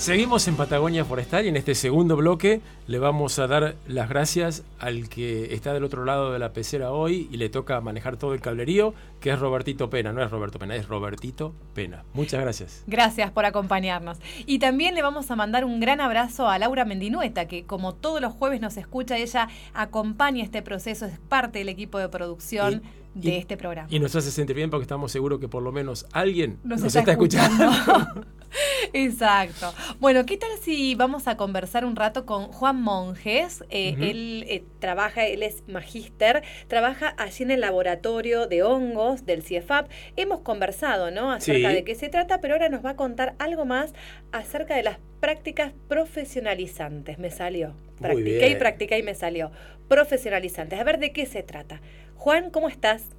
Seguimos 0.07 0.47
en 0.47 0.55
Patagonia 0.55 1.05
Forestal 1.05 1.47
y 1.47 1.49
en 1.49 1.57
este 1.57 1.75
segundo 1.75 2.15
bloque 2.15 2.61
le 2.87 3.01
vamos 3.01 3.41
a 3.41 3.49
dar 3.49 3.75
las 3.89 4.09
gracias 4.09 4.63
al 4.79 5.09
que 5.09 5.53
está 5.53 5.73
del 5.75 5.83
otro 5.83 6.05
lado 6.05 6.33
de 6.33 6.39
la 6.39 6.53
pecera 6.53 6.93
hoy 6.93 7.29
y 7.33 7.39
le 7.39 7.49
toca 7.49 7.81
manejar 7.81 8.17
todo 8.17 8.33
el 8.33 8.41
cablerío, 8.41 8.95
que 9.19 9.31
es 9.31 9.39
Robertito 9.41 9.91
Pena. 9.91 10.13
No 10.13 10.23
es 10.23 10.31
Roberto 10.31 10.61
Pena, 10.61 10.77
es 10.77 10.87
Robertito 10.87 11.55
Pena. 11.75 12.05
Muchas 12.15 12.41
gracias. 12.41 12.85
Gracias 12.87 13.33
por 13.33 13.47
acompañarnos. 13.47 14.19
Y 14.47 14.61
también 14.61 14.95
le 14.95 15.03
vamos 15.03 15.29
a 15.33 15.35
mandar 15.35 15.65
un 15.65 15.81
gran 15.81 16.01
abrazo 16.01 16.49
a 16.49 16.57
Laura 16.61 16.85
Mendinueta, 16.85 17.49
que 17.49 17.65
como 17.65 17.93
todos 17.93 18.21
los 18.21 18.33
jueves 18.33 18.61
nos 18.61 18.77
escucha, 18.77 19.17
ella 19.19 19.49
acompaña 19.75 20.45
este 20.45 20.63
proceso, 20.63 21.07
es 21.07 21.19
parte 21.19 21.59
del 21.59 21.69
equipo 21.69 21.99
de 21.99 22.09
producción 22.09 22.81
Y- 23.17 23.21
de 23.23 23.35
y- 23.35 23.39
este 23.39 23.57
programa. 23.57 23.89
Y 23.91 23.99
nos 23.99 24.15
hace 24.15 24.31
sentir 24.31 24.55
bien 24.55 24.71
porque 24.71 24.83
estamos 24.83 25.11
seguros 25.11 25.41
que 25.41 25.49
por 25.49 25.65
lo 25.65 25.73
menos 25.73 26.07
alguien 26.13 26.61
Nos, 26.63 26.79
nos, 26.81 26.95
está, 26.95 27.01
está, 27.01 27.11
escuchando. 27.13 27.65
Exacto. 28.93 29.73
Bueno, 30.01 30.25
¿qué 30.27 30.37
tal 30.37 30.51
si 30.61 30.95
vamos 30.95 31.29
a 31.29 31.37
conversar 31.37 31.85
un 31.85 31.97
rato 31.97 32.25
con 32.27 32.47
Juan 32.49 32.81
Monjes? 32.81 33.65
Eh. 33.71 33.95
Él 33.99 34.45
eh, 34.49 34.65
trabaja, 34.79 35.27
él 35.27 35.43
es 35.43 35.63
magíster, 35.69 36.43
trabaja 36.69 37.15
allí 37.19 37.45
en 37.45 37.51
el 37.51 37.61
laboratorio 37.61 38.47
de 38.47 38.63
hongos 38.63 39.27
del 39.27 39.43
CIEFAP. 39.43 39.91
Hemos 40.17 40.41
conversado, 40.41 41.11
¿no? 41.11 41.33
Acerca 41.33 41.71
Sí. 41.71 41.75
de 41.75 41.85
qué 41.85 41.95
se 41.95 42.09
trata, 42.09 42.41
pero 42.41 42.55
ahora 42.55 42.69
nos 42.69 42.85
va 42.85 42.91
a 42.91 42.97
contar 42.97 43.35
algo 43.39 43.65
más 43.65 43.95
acerca 44.33 44.77
de 44.77 44.83
las 44.83 44.99
prácticas 45.21 45.73
profesionalizantes. 45.89 47.19
Me 47.19 47.31
salió. 47.31 47.75
Practiqué 48.01 48.49
y 48.51 48.55
practiqué 48.57 48.99
y 48.99 49.03
me 49.03 49.15
salió. 49.15 49.51
Profesionalizantes. 49.89 50.79
A 50.79 50.85
ver 50.85 50.99
de 50.99 51.13
qué 51.13 51.27
se 51.27 51.43
trata. 51.43 51.81
Juan, 52.17 52.51
¿cómo 52.51 52.69
estás? 52.69 53.11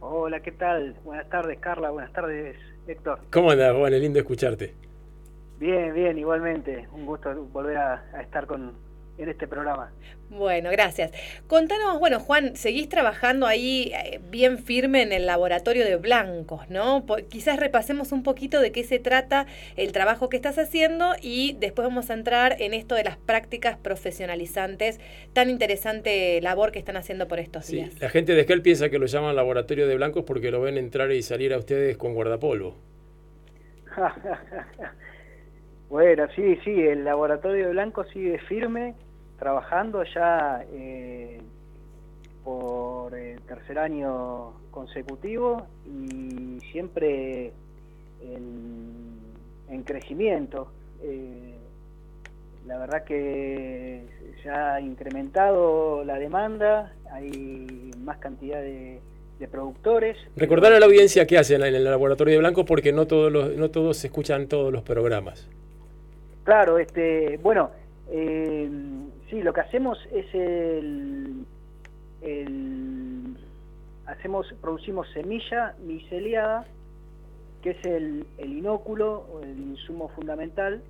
Hola, 0.00 0.40
¿qué 0.40 0.52
tal? 0.52 0.94
Buenas 1.04 1.28
tardes, 1.30 1.58
Carla. 1.60 1.90
Buenas 1.90 2.12
tardes, 2.12 2.56
Héctor. 2.86 3.20
¿Cómo 3.30 3.50
andas, 3.50 3.74
Juan? 3.74 3.94
Es 3.94 4.00
lindo 4.00 4.18
escucharte. 4.18 4.74
Bien, 5.58 5.94
bien, 5.94 6.18
igualmente. 6.18 6.88
Un 6.92 7.06
gusto 7.06 7.34
volver 7.52 7.76
a, 7.76 8.04
a 8.12 8.22
estar 8.22 8.46
con, 8.46 8.72
en 9.18 9.28
este 9.28 9.46
programa. 9.46 9.92
Bueno, 10.30 10.70
gracias. 10.70 11.12
Contanos, 11.46 12.00
bueno, 12.00 12.18
Juan, 12.18 12.56
seguís 12.56 12.88
trabajando 12.88 13.46
ahí 13.46 13.92
eh, 13.94 14.20
bien 14.30 14.58
firme 14.58 15.02
en 15.02 15.12
el 15.12 15.26
laboratorio 15.26 15.84
de 15.84 15.96
blancos, 15.96 16.68
¿no? 16.70 17.04
quizás 17.28 17.60
repasemos 17.60 18.10
un 18.10 18.22
poquito 18.22 18.60
de 18.60 18.72
qué 18.72 18.82
se 18.82 18.98
trata 18.98 19.46
el 19.76 19.92
trabajo 19.92 20.28
que 20.28 20.36
estás 20.36 20.58
haciendo 20.58 21.12
y 21.20 21.56
después 21.60 21.86
vamos 21.86 22.10
a 22.10 22.14
entrar 22.14 22.56
en 22.60 22.74
esto 22.74 22.94
de 22.94 23.04
las 23.04 23.16
prácticas 23.16 23.76
profesionalizantes, 23.76 24.98
tan 25.32 25.50
interesante 25.50 26.40
labor 26.40 26.72
que 26.72 26.80
están 26.80 26.96
haciendo 26.96 27.28
por 27.28 27.38
estos 27.38 27.66
sí, 27.66 27.76
días. 27.76 28.00
La 28.00 28.08
gente 28.08 28.34
de 28.34 28.40
Esquel 28.40 28.62
piensa 28.62 28.90
que 28.90 28.98
lo 28.98 29.06
llaman 29.06 29.36
laboratorio 29.36 29.86
de 29.86 29.94
blancos 29.94 30.24
porque 30.24 30.50
lo 30.50 30.60
ven 30.62 30.78
entrar 30.78 31.12
y 31.12 31.22
salir 31.22 31.54
a 31.54 31.58
ustedes 31.58 31.96
con 31.96 32.14
guardapolvo. 32.14 32.76
bueno, 35.88 36.26
sí, 36.34 36.58
sí, 36.64 36.70
el 36.70 37.04
laboratorio 37.04 37.66
de 37.66 37.72
blancos 37.72 38.08
sigue 38.12 38.38
firme 38.48 38.94
trabajando 39.38 40.04
ya 40.04 40.64
eh, 40.72 41.40
por 42.44 43.14
el 43.14 43.40
tercer 43.42 43.78
año 43.78 44.52
consecutivo 44.70 45.66
y 45.86 46.60
siempre 46.72 47.52
en, 48.22 49.82
crecimiento. 49.84 50.68
Eh, 51.02 51.56
la 52.66 52.78
verdad 52.78 53.04
que 53.04 54.06
se 54.42 54.48
ha 54.48 54.80
incrementado 54.80 56.04
la 56.04 56.18
demanda, 56.18 56.92
hay 57.12 57.90
más 57.98 58.18
cantidad 58.18 58.60
de, 58.60 59.00
productores. 59.50 60.16
Recordar 60.36 60.72
a 60.72 60.80
la 60.80 60.86
audiencia 60.86 61.26
qué 61.26 61.36
hacen 61.36 61.62
en 61.62 61.74
el 61.74 61.84
laboratorio 61.84 62.32
de 62.32 62.38
Blanco 62.38 62.64
porque 62.64 62.94
no 62.94 63.06
todos 63.06 63.30
los, 63.30 63.54
no 63.56 63.70
todos 63.70 64.02
escuchan 64.02 64.46
todos 64.46 64.72
los 64.72 64.82
programas. 64.82 65.46
Claro, 66.44 66.78
este, 66.78 67.38
bueno, 67.42 67.70
eh, 68.10 68.66
Sí, 69.30 69.42
lo 69.42 69.52
que 69.52 69.60
hacemos 69.60 69.98
es 70.12 70.26
el, 70.34 71.46
hacemos, 74.06 74.52
producimos 74.60 75.08
semilla 75.12 75.74
miceliada, 75.84 76.66
que 77.62 77.70
es 77.70 77.84
el, 77.84 78.26
inóculo 78.38 79.26
o 79.32 79.40
el 79.40 79.58
insumo 79.58 80.08
fundamental 80.08 80.82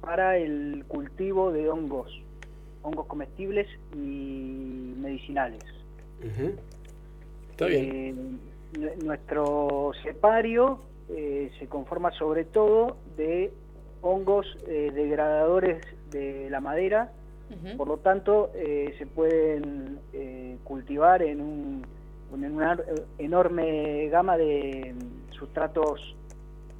para 0.00 0.38
el 0.38 0.84
cultivo 0.88 1.52
de 1.52 1.68
hongos, 1.68 2.10
hongos 2.82 3.06
comestibles 3.06 3.66
y 3.94 4.94
medicinales. 4.98 5.62
Está 7.50 7.66
bien. 7.66 8.40
Eh, 8.80 8.96
nuestro 9.02 9.92
cepario 10.02 10.80
eh, 11.08 11.50
se 11.58 11.66
conforma 11.66 12.10
sobre 12.12 12.44
todo 12.44 12.96
de 13.16 13.52
hongos 14.02 14.46
eh, 14.66 14.90
degradadores 14.94 15.82
de 16.10 16.48
la 16.50 16.60
madera 16.60 17.12
por 17.76 17.88
lo 17.88 17.98
tanto, 17.98 18.50
eh, 18.54 18.94
se 18.98 19.06
pueden 19.06 20.00
eh, 20.12 20.56
cultivar 20.64 21.22
en, 21.22 21.40
un, 21.40 21.86
una 22.32 22.78
enorme 23.18 24.08
gama 24.08 24.36
de 24.36 24.94
sustratos 25.30 26.14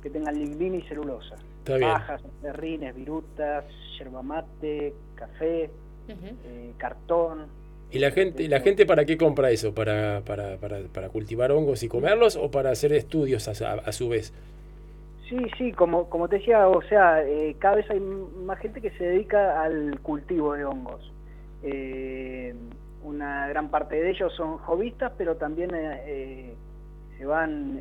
que 0.02 0.10
tengan 0.10 0.38
lignina 0.38 0.76
y 0.76 0.82
celulosa. 0.82 1.36
Bajas, 1.66 2.22
terrines, 2.42 2.94
virutas, 2.94 3.64
yerba 3.98 4.22
mate, 4.22 4.94
café, 5.14 5.70
eh, 6.08 6.72
cartón. 6.76 7.46
¿Y 7.90 7.98
la 7.98 8.10
gente, 8.10 8.42
¿y 8.42 8.48
la 8.48 8.60
gente 8.60 8.86
para 8.86 9.04
qué 9.04 9.16
compra 9.16 9.50
eso? 9.50 9.74
¿Para, 9.74 10.22
para, 10.24 10.56
para, 10.58 10.80
para 10.92 11.08
cultivar 11.08 11.50
hongos 11.52 11.82
y 11.82 11.88
comerlos 11.88 12.36
o 12.36 12.50
para 12.50 12.70
hacer 12.70 12.92
estudios 12.92 13.48
a 13.48 13.92
su 13.92 14.08
vez? 14.08 14.32
Sí, 15.28 15.36
sí, 15.58 15.72
como, 15.72 16.08
como 16.08 16.28
te 16.28 16.36
decía, 16.36 16.68
o 16.68 16.80
sea, 16.82 17.20
eh, 17.24 17.56
cada 17.58 17.76
vez 17.76 17.90
hay 17.90 17.98
más 17.98 18.60
gente 18.60 18.80
que 18.80 18.92
se 18.92 19.04
dedica 19.04 19.60
al 19.60 19.98
cultivo 20.00 20.52
de 20.54 20.64
hongos. 20.64 21.12
Eh, 21.64 22.54
una 23.02 23.48
gran 23.48 23.68
parte 23.70 23.96
de 23.96 24.10
ellos 24.10 24.32
son 24.36 24.58
hobbyistas, 24.58 25.12
pero 25.18 25.36
también 25.36 25.70
eh, 25.74 26.54
se 27.18 27.26
van 27.26 27.80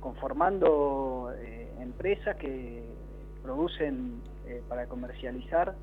conformando 0.00 1.32
empresas 1.80 2.36
que 2.36 2.82
producen 3.42 4.20
para 4.68 4.86
comercializar 4.86 5.74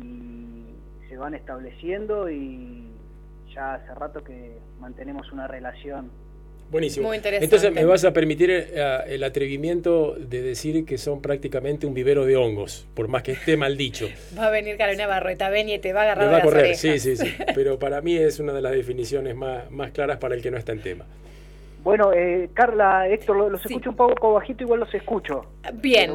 y 0.00 0.74
se 1.08 1.16
van 1.16 1.34
estableciendo 1.34 2.28
y 2.28 2.90
ya 3.54 3.74
hace 3.74 3.94
rato 3.94 4.24
que 4.24 4.58
mantenemos 4.80 5.30
una 5.30 5.46
relación 5.46 6.10
Buenísimo. 6.72 7.12
Entonces 7.12 7.70
me 7.70 7.84
vas 7.84 8.02
a 8.06 8.14
permitir 8.14 8.50
eh, 8.50 8.98
el 9.08 9.22
atrevimiento 9.24 10.16
de 10.18 10.40
decir 10.40 10.86
que 10.86 10.96
son 10.96 11.20
prácticamente 11.20 11.86
un 11.86 11.92
vivero 11.92 12.24
de 12.24 12.36
hongos, 12.36 12.86
por 12.94 13.08
más 13.08 13.22
que 13.22 13.32
esté 13.32 13.58
mal 13.58 13.76
dicho. 13.76 14.08
Va 14.38 14.46
a 14.46 14.50
venir 14.50 14.78
Carolina 14.78 15.06
Barrueta, 15.06 15.50
ven 15.50 15.68
y 15.68 15.78
te 15.78 15.92
va 15.92 16.00
a 16.00 16.04
agarrar 16.04 16.26
me 16.26 16.32
va 16.32 16.38
a 16.38 16.42
correr, 16.42 16.74
sí, 16.74 16.98
sí, 16.98 17.16
sí. 17.16 17.34
Pero 17.54 17.78
para 17.78 18.00
mí 18.00 18.16
es 18.16 18.38
una 18.40 18.54
de 18.54 18.62
las 18.62 18.72
definiciones 18.72 19.36
más, 19.36 19.70
más 19.70 19.90
claras 19.90 20.16
para 20.16 20.34
el 20.34 20.40
que 20.40 20.50
no 20.50 20.56
está 20.56 20.72
en 20.72 20.80
tema. 20.80 21.06
Bueno, 21.82 22.12
eh, 22.12 22.50
Carla, 22.54 23.08
Héctor, 23.08 23.50
los 23.50 23.64
escucho 23.64 23.90
un 23.90 23.96
poco 23.96 24.34
bajito, 24.34 24.62
igual 24.62 24.80
los 24.80 24.94
escucho. 24.94 25.46
Bien. 25.74 26.12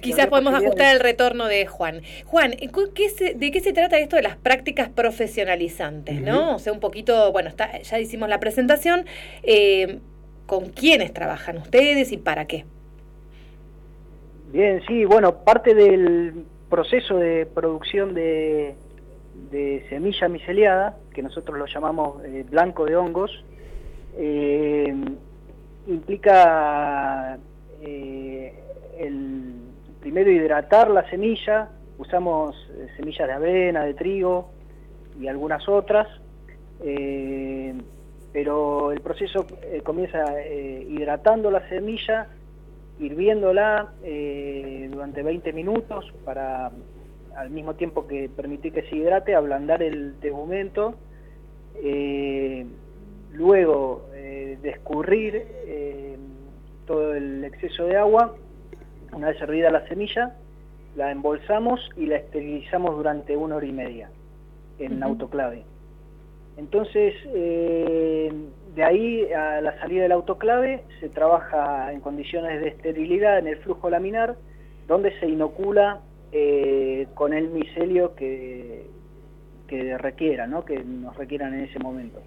Quizás 0.00 0.26
podemos 0.26 0.54
ajustar 0.54 0.94
el 0.94 1.00
retorno 1.00 1.46
de 1.46 1.66
Juan. 1.66 2.02
Juan, 2.24 2.52
¿de 2.52 3.50
qué 3.50 3.60
se 3.60 3.72
trata 3.72 3.98
esto 3.98 4.16
de 4.16 4.22
las 4.22 4.36
prácticas 4.36 4.88
profesionalizantes? 4.88 6.20
¿no? 6.20 6.56
O 6.56 6.58
sea, 6.58 6.72
un 6.72 6.80
poquito, 6.80 7.30
bueno, 7.32 7.48
está, 7.48 7.80
ya 7.80 7.98
hicimos 7.98 8.28
la 8.28 8.40
presentación. 8.40 9.04
Eh, 9.42 10.00
¿Con 10.46 10.70
quiénes 10.70 11.12
trabajan 11.12 11.58
ustedes 11.58 12.10
y 12.10 12.16
para 12.16 12.46
qué? 12.46 12.64
Bien, 14.52 14.82
sí, 14.88 15.04
bueno, 15.04 15.44
parte 15.44 15.74
del 15.74 16.44
proceso 16.68 17.18
de 17.18 17.46
producción 17.46 18.14
de, 18.14 18.74
semilla 19.88 20.28
miceliada, 20.28 20.96
que 21.14 21.22
nosotros 21.22 21.56
lo 21.56 21.66
llamamos 21.66 22.24
eh, 22.24 22.44
blanco 22.50 22.84
de 22.84 22.96
hongos, 22.96 23.44
eh, 24.16 24.94
implica 25.86 27.38
el 27.82 29.54
primero 30.00 30.30
hidratar 30.30 30.90
la 30.90 31.08
semilla, 31.08 31.68
usamos 31.98 32.56
eh, 32.74 32.88
semillas 32.96 33.28
de 33.28 33.34
avena, 33.34 33.84
de 33.84 33.94
trigo 33.94 34.50
y 35.20 35.28
algunas 35.28 35.68
otras, 35.68 36.08
eh, 36.82 37.74
pero 38.32 38.92
el 38.92 39.00
proceso 39.00 39.46
eh, 39.62 39.82
comienza 39.84 40.24
hidratando 40.42 41.50
la 41.50 41.68
semilla, 41.68 42.28
hirviéndola 42.98 43.92
durante 44.90 45.22
20 45.22 45.52
minutos 45.52 46.12
para 46.24 46.70
al 47.36 47.50
mismo 47.50 47.74
tiempo 47.74 48.06
que 48.06 48.28
permitir 48.28 48.72
que 48.72 48.82
se 48.82 48.96
hidrate, 48.96 49.34
ablandar 49.34 49.82
el 49.82 50.16
tegumento, 50.20 50.94
luego 53.32 54.06
de 54.12 54.70
escurrir 54.70 55.44
todo 56.86 57.14
el 57.14 57.44
exceso 57.44 57.86
de 57.86 57.96
agua 57.96 58.34
una 59.12 59.28
vez 59.28 59.40
hervida 59.40 59.70
la 59.70 59.86
semilla, 59.88 60.34
la 60.96 61.10
embolsamos 61.10 61.80
y 61.96 62.06
la 62.06 62.16
esterilizamos 62.16 62.96
durante 62.96 63.36
una 63.36 63.56
hora 63.56 63.66
y 63.66 63.72
media 63.72 64.10
en 64.78 65.02
autoclave. 65.02 65.64
Entonces, 66.56 67.14
eh, 67.26 68.32
de 68.74 68.84
ahí 68.84 69.32
a 69.32 69.60
la 69.60 69.78
salida 69.78 70.02
del 70.02 70.12
autoclave 70.12 70.82
se 71.00 71.08
trabaja 71.08 71.92
en 71.92 72.00
condiciones 72.00 72.60
de 72.60 72.68
esterilidad 72.68 73.38
en 73.38 73.46
el 73.46 73.56
flujo 73.58 73.88
laminar, 73.88 74.36
donde 74.86 75.18
se 75.20 75.28
inocula 75.28 76.00
eh, 76.32 77.06
con 77.14 77.32
el 77.32 77.48
micelio 77.50 78.14
que, 78.14 78.86
que 79.68 79.96
requiera, 79.98 80.46
¿no? 80.46 80.64
que 80.64 80.82
nos 80.84 81.16
requieran 81.16 81.54
en 81.54 81.60
ese 81.60 81.78
momento. 81.78 82.20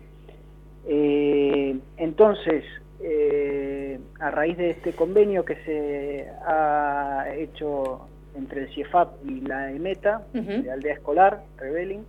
Eh, 2.13 2.19
entonces, 2.23 2.63
eh, 3.02 3.99
a 4.19 4.30
raíz 4.30 4.58
de 4.58 4.69
este 4.71 4.93
convenio 4.93 5.43
que 5.43 5.56
se 5.65 6.30
ha 6.45 7.26
hecho 7.36 8.08
entre 8.36 8.63
el 8.63 8.73
CIEFAP 8.73 9.26
y 9.26 9.41
la 9.41 9.71
EMETA, 9.71 10.23
de 10.34 10.71
Aldea 10.71 10.93
Escolar, 10.93 11.43
Reveling. 11.58 12.06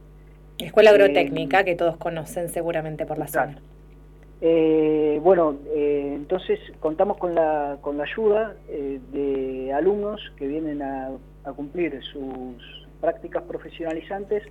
Escuela 0.59 0.91
eh, 0.91 0.95
Agrotécnica, 0.95 1.65
que 1.65 1.75
todos 1.75 1.97
conocen 1.97 2.49
seguramente 2.49 3.07
por 3.07 3.19
la 3.19 3.27
zona. 3.27 3.59
Eh, 4.41 5.21
bueno, 5.23 5.57
entonces 5.75 6.61
contamos 6.81 7.17
con 7.17 7.35
la, 7.35 7.79
con 7.81 7.97
la 7.97 8.05
ayuda 8.05 8.55
de 8.69 9.73
alumnos 9.73 10.21
que 10.37 10.47
vienen 10.47 10.83
a, 10.83 11.11
a 11.45 11.53
cumplir 11.53 12.03
sus 12.05 12.87
prácticas 13.01 13.43
profesionalizantes 13.45 14.43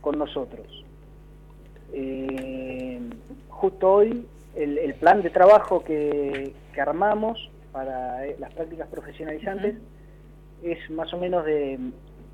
con 0.00 0.18
nosotros. 0.18 0.66
justo 3.50 3.92
hoy 3.92 4.26
el, 4.56 4.94
plan 4.94 5.22
de 5.22 5.30
trabajo 5.30 5.84
que, 5.84 6.54
armamos 6.78 7.50
para 7.72 8.26
eh, 8.26 8.36
las 8.38 8.52
prácticas 8.52 8.86
profesionalizantes 8.88 9.76
es 10.62 10.90
más 10.90 11.12
o 11.14 11.18
menos 11.18 11.44
de, 11.46 11.72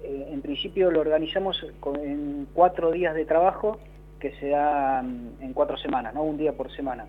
eh, 0.02 0.28
en 0.30 0.42
principio 0.42 0.90
lo 0.90 1.00
organizamos 1.00 1.64
en 2.02 2.48
cuatro 2.52 2.90
días 2.90 3.14
de 3.14 3.24
trabajo 3.24 3.78
que 4.18 4.32
se 4.36 4.48
da 4.48 5.00
en 5.00 5.52
cuatro 5.52 5.76
semanas, 5.76 6.14
¿no? 6.14 6.22
un 6.22 6.38
día 6.38 6.52
por 6.52 6.70
semana. 6.72 7.06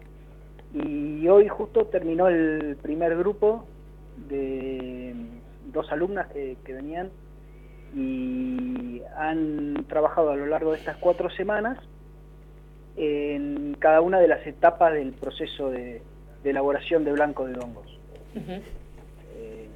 Y 0.73 1.27
hoy 1.27 1.47
justo 1.47 1.85
terminó 1.85 2.27
el 2.27 2.77
primer 2.81 3.15
grupo 3.17 3.65
de 4.29 5.15
dos 5.71 5.91
alumnas 5.91 6.27
que, 6.31 6.57
venían 6.67 7.11
y 7.95 9.01
han 9.15 9.85
trabajado 9.87 10.31
a 10.31 10.35
lo 10.35 10.47
largo 10.47 10.71
de 10.71 10.79
estas 10.79 10.97
cuatro 10.97 11.29
semanas 11.29 11.77
en 12.95 13.75
cada 13.79 14.01
una 14.01 14.19
de 14.19 14.27
las 14.27 14.45
etapas 14.45 14.93
del 14.93 15.13
proceso 15.13 15.69
de, 15.69 16.01
elaboración 16.43 17.05
de 17.05 17.13
blanco 17.13 17.45
de 17.45 17.57
hongos. 17.57 17.99
Eh, 18.35 19.67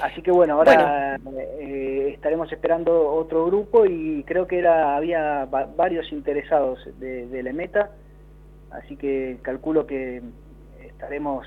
así 0.00 0.20
que 0.22 0.30
bueno, 0.30 0.54
ahora 0.54 1.18
eh, 1.58 2.10
estaremos 2.14 2.52
esperando 2.52 3.10
otro 3.12 3.46
grupo 3.46 3.86
y 3.86 4.22
creo 4.24 4.46
que 4.46 4.58
era 4.58 4.96
había 4.96 5.46
varios 5.46 6.12
interesados 6.12 6.78
de, 6.98 7.26
de 7.26 7.42
la 7.42 7.52
meta, 7.52 7.90
así 8.70 8.96
que 8.96 9.38
calculo 9.42 9.86
que 9.86 10.22
estaremos 10.84 11.46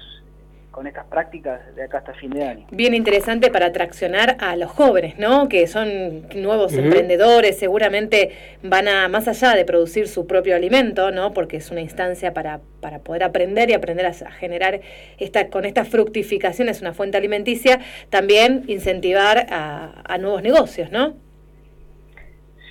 con 0.71 0.85
estas 0.87 1.05
prácticas 1.07 1.75
de 1.75 1.83
acá 1.83 1.99
hasta 1.99 2.13
fin 2.13 2.29
de 2.31 2.43
año. 2.43 2.67
Bien 2.71 2.93
interesante 2.93 3.49
para 3.49 3.67
atraccionar 3.67 4.37
a 4.39 4.55
los 4.55 4.69
jóvenes, 4.69 5.17
¿no? 5.17 5.49
Que 5.49 5.67
son 5.67 6.27
nuevos 6.35 6.73
emprendedores, 6.73 7.57
seguramente 7.57 8.31
van 8.61 8.87
a, 8.87 9.07
más 9.07 9.27
allá 9.27 9.55
de 9.55 9.65
producir 9.65 10.07
su 10.07 10.27
propio 10.27 10.55
alimento, 10.55 11.11
¿no? 11.11 11.33
Porque 11.33 11.57
es 11.57 11.71
una 11.71 11.81
instancia 11.81 12.33
para, 12.33 12.59
para 12.81 12.99
poder 12.99 13.23
aprender 13.23 13.69
y 13.69 13.73
aprender 13.73 14.05
a, 14.05 14.13
generar 14.13 14.81
esta, 15.17 15.49
con 15.49 15.65
esta 15.65 15.85
fructificación, 15.85 16.69
es 16.69 16.81
una 16.81 16.93
fuente 16.93 17.17
alimenticia, 17.17 17.79
también 18.09 18.63
incentivar 18.67 19.47
a, 19.49 20.17
nuevos 20.19 20.43
negocios, 20.43 20.91
¿no? 20.91 21.13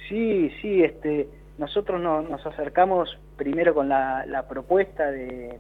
Sí, 0.09 0.51
sí, 0.61 0.83
este, 0.85 1.29
nosotros 1.57 2.01
nos 2.01 2.47
acercamos 2.47 3.19
primero 3.37 3.75
con 3.75 3.89
la 3.89 4.45
propuesta 4.49 5.11
de 5.11 5.59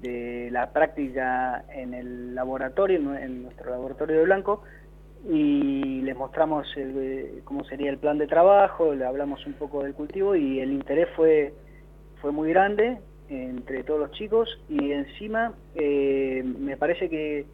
de 0.00 0.48
la 0.50 0.72
práctica 0.72 1.64
en 1.72 1.94
el 1.94 2.34
laboratorio, 2.34 2.98
en 3.16 3.42
nuestro 3.44 3.70
laboratorio 3.70 4.18
de 4.18 4.24
Blanco, 4.24 4.62
y 5.28 6.00
les 6.02 6.16
mostramos 6.16 6.66
cómo 7.44 7.64
sería 7.64 7.90
el 7.90 7.98
plan 7.98 8.18
de 8.18 8.26
trabajo, 8.26 8.94
le 8.94 9.04
hablamos 9.04 9.46
un 9.46 9.52
poco 9.54 9.84
del 9.84 9.94
cultivo 9.94 10.34
y 10.34 10.60
el 10.60 10.72
interés 10.72 11.08
fue, 11.14 11.54
fue 12.20 12.32
muy 12.32 12.50
grande 12.50 12.98
entre 13.28 13.84
todos 13.84 14.00
los 14.00 14.10
chicos 14.12 14.60
y 14.68 14.90
encima 14.90 15.54
eh, 15.76 16.42
me 16.44 16.76
parece 16.76 17.08
que 17.08 17.46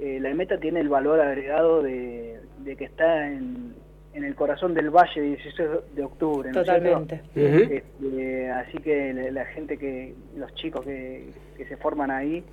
eh, 0.00 0.18
la 0.20 0.34
meta 0.34 0.58
tiene 0.58 0.80
el 0.80 0.88
valor 0.88 1.20
agregado 1.20 1.82
de 1.82 2.40
que 2.76 2.84
está 2.84 3.26
en, 3.26 3.74
en 4.14 4.24
el 4.24 4.34
corazón 4.34 4.74
del 4.74 4.90
valle 4.90 5.20
16 5.20 5.68
de 5.94 6.02
octubre. 6.04 6.50
Totalmente. 6.52 7.20
Este, 7.34 8.50
así 8.50 8.78
que 8.78 9.12
la, 9.32 9.44
gente 9.46 9.76
que, 9.76 10.14
los 10.36 10.54
chicos 10.54 10.84
que, 10.84 11.32
se 11.68 11.76
forman 11.76 12.10
ahí, 12.10 12.44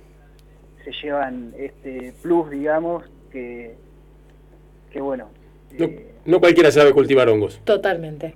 se 0.84 0.90
llevan 1.02 1.54
este 1.56 2.12
plus, 2.20 2.50
digamos, 2.50 3.04
que, 3.30 3.76
que 4.90 5.00
bueno. 5.00 5.30
No, 5.78 5.84
eh, 5.84 6.06
no 6.26 6.40
cualquiera 6.40 6.70
sabe 6.72 6.92
cultivar 6.92 7.28
hongos. 7.28 7.60
Totalmente. 7.64 8.34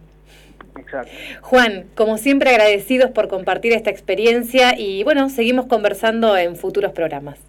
Exacto. 0.79 1.11
Juan, 1.43 1.87
como 1.95 2.19
siempre 2.19 2.51
agradecidos 2.51 3.11
por 3.11 3.29
compartir 3.29 3.73
esta 3.73 3.91
experiencia 3.91 4.79
y 4.79 5.03
bueno, 5.03 5.29
seguimos 5.31 5.67
conversando 5.67 6.37
en 6.37 6.55
futuros 6.55 6.93
programas. 6.93 7.41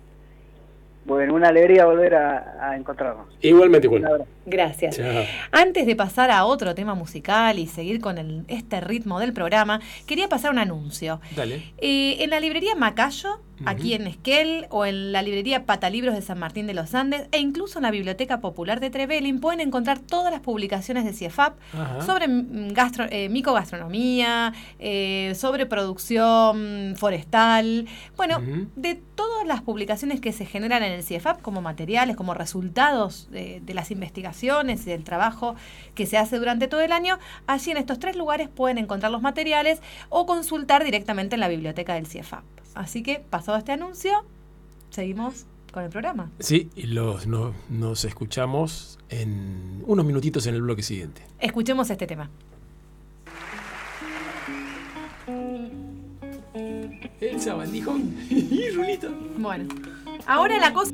Bueno, 1.05 1.35
una 1.35 1.49
alegría 1.49 1.85
volver 1.85 2.15
a, 2.15 2.75
encontrarnos. 2.75 3.27
Igualmente, 3.41 3.87
Juan. 3.87 4.03
Gracias. 4.47 4.97
Antes 5.51 5.85
de 5.85 5.95
pasar 5.97 6.31
a 6.31 6.45
otro 6.45 6.73
tema 6.73 6.95
musical 6.95 7.59
y 7.59 7.67
seguir 7.67 7.99
con 7.99 8.17
el, 8.17 8.45
este 8.47 8.79
ritmo 8.79 9.19
del 9.19 9.33
programa, 9.33 9.81
quería 10.05 10.29
pasar 10.29 10.51
un 10.51 10.57
anuncio. 10.57 11.19
Dale. 11.35 11.73
Eh, 11.79 12.23
en 12.23 12.29
la 12.29 12.39
librería 12.39 12.73
Macayo 12.73 13.41
aquí 13.65 13.93
en 13.95 14.05
Esquel 14.05 14.67
o 14.69 14.85
en 14.85 15.11
la 15.11 15.23
librería 15.23 15.65
Patalibros 15.65 16.13
de 16.13 16.21
San 16.21 16.37
Martín 16.37 16.67
de 16.67 16.75
los 16.75 16.93
Andes 16.93 17.27
e 17.31 17.39
incluso 17.39 17.79
en 17.79 17.83
la 17.83 17.91
Biblioteca 17.91 18.39
Popular 18.39 18.79
de 18.79 18.91
Trevelin 18.91 19.39
pueden 19.39 19.61
encontrar 19.61 19.97
todas 19.97 20.31
las 20.31 20.41
publicaciones 20.41 21.05
de 21.05 21.13
CIEFAP 21.13 21.57
sobre 22.05 22.27
mm, 22.27 22.73
gastro, 22.73 23.05
eh, 23.09 23.29
micogastronomía, 23.29 24.53
eh, 24.77 25.33
sobre 25.35 25.65
producción 25.65 26.93
forestal, 26.97 27.87
bueno, 28.15 28.39
de 28.75 29.01
todas 29.15 29.47
las 29.47 29.61
publicaciones 29.61 30.21
que 30.21 30.31
se 30.31 30.45
generan 30.45 30.83
en 30.83 30.91
el 30.91 31.03
CIEFAP 31.03 31.41
como 31.41 31.61
materiales, 31.61 32.15
como 32.15 32.35
resultados 32.35 33.27
de, 33.31 33.59
de 33.61 33.73
las 33.73 33.89
investigaciones 33.89 34.36
y 34.43 34.89
del 34.89 35.03
trabajo 35.03 35.55
que 35.95 36.05
se 36.05 36.17
hace 36.17 36.37
durante 36.37 36.67
todo 36.67 36.81
el 36.81 36.91
año, 36.91 37.17
allí 37.47 37.71
en 37.71 37.77
estos 37.77 37.99
tres 37.99 38.15
lugares 38.15 38.49
pueden 38.49 38.77
encontrar 38.77 39.11
los 39.11 39.21
materiales 39.21 39.81
o 40.09 40.25
consultar 40.25 40.83
directamente 40.83 41.35
en 41.35 41.39
la 41.39 41.47
biblioteca 41.47 41.95
del 41.95 42.07
CIEFAP. 42.07 42.43
Así 42.75 43.01
que, 43.01 43.19
pasado 43.19 43.57
este 43.57 43.71
anuncio, 43.71 44.25
seguimos 44.89 45.45
con 45.71 45.83
el 45.83 45.89
programa. 45.89 46.31
Sí, 46.39 46.69
y 46.75 46.83
los, 46.83 47.27
nos 47.27 48.05
escuchamos 48.05 48.99
en 49.09 49.83
unos 49.85 50.05
minutitos 50.05 50.45
en 50.47 50.55
el 50.55 50.61
bloque 50.61 50.83
siguiente. 50.83 51.21
Escuchemos 51.39 51.89
este 51.89 52.05
tema. 52.05 52.29
El 57.19 57.41
sabandijón 57.41 58.15
y 58.29 58.69
Rulito. 58.69 59.09
Bueno, 59.37 59.67
ahora 60.25 60.59
la 60.59 60.73
cosa... 60.73 60.93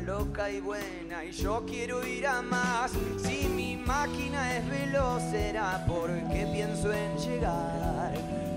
loca 0.00 0.50
y 0.50 0.60
buena 0.60 1.24
y 1.24 1.32
yo 1.32 1.64
quiero 1.66 2.06
ir 2.06 2.26
a 2.26 2.42
más. 2.42 2.92
Si 3.22 3.48
mi 3.48 3.76
máquina 3.76 4.56
es 4.56 4.68
veloz 4.68 5.22
será 5.30 5.84
porque 5.86 6.48
pienso 6.52 6.92
en 6.92 7.16
llegar. 7.18 8.14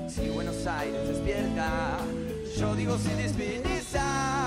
Si 0.10 0.30
Buenos 0.30 0.66
Aires 0.66 1.08
despierta, 1.08 1.98
yo 2.58 2.76
digo 2.76 2.98
si 2.98 3.10
despierta. 3.10 4.43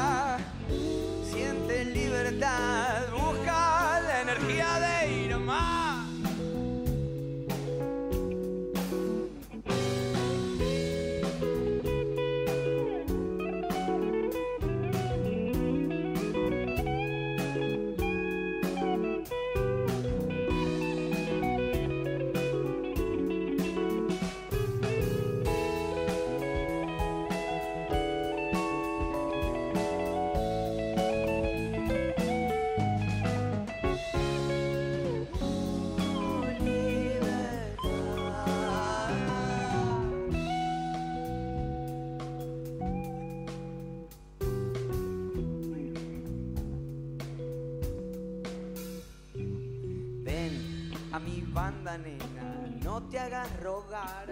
No 52.83 53.03
te 53.05 53.19
hagas 53.19 53.49
rogar. 53.61 54.29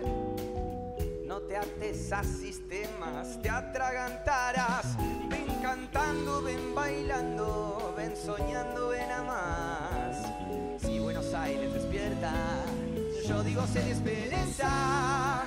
No 1.26 1.40
te 1.40 1.56
ates 1.56 2.12
a 2.12 2.22
sistemas, 2.22 3.40
te 3.42 3.48
atragantarás. 3.48 4.96
Ven 5.28 5.46
cantando, 5.62 6.42
ven 6.42 6.74
bailando, 6.74 7.94
ven 7.96 8.14
soñando, 8.16 8.88
ven 8.88 9.10
a 9.10 9.22
más. 9.22 10.82
Si 10.82 10.98
Buenos 10.98 11.32
Aires 11.32 11.72
despierta, 11.72 12.32
yo 13.26 13.42
digo 13.42 13.66
se 13.66 13.82
despereza. 13.82 15.44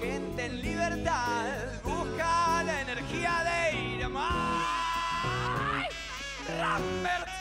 Gente 0.00 0.46
en 0.46 0.62
libertad 0.62 1.46
busca 1.82 2.62
la 2.64 2.80
energía 2.80 3.70
de 3.70 3.78
ir 3.78 4.04
a 4.04 4.08
más. 4.08 5.88
Rambert, 6.58 7.34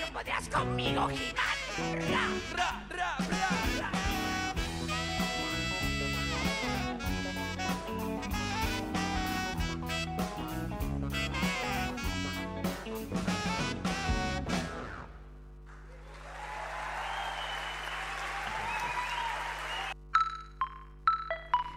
no 0.00 0.12
podrás 0.12 0.48
conmigo, 0.48 1.08
gigante. 1.08 1.43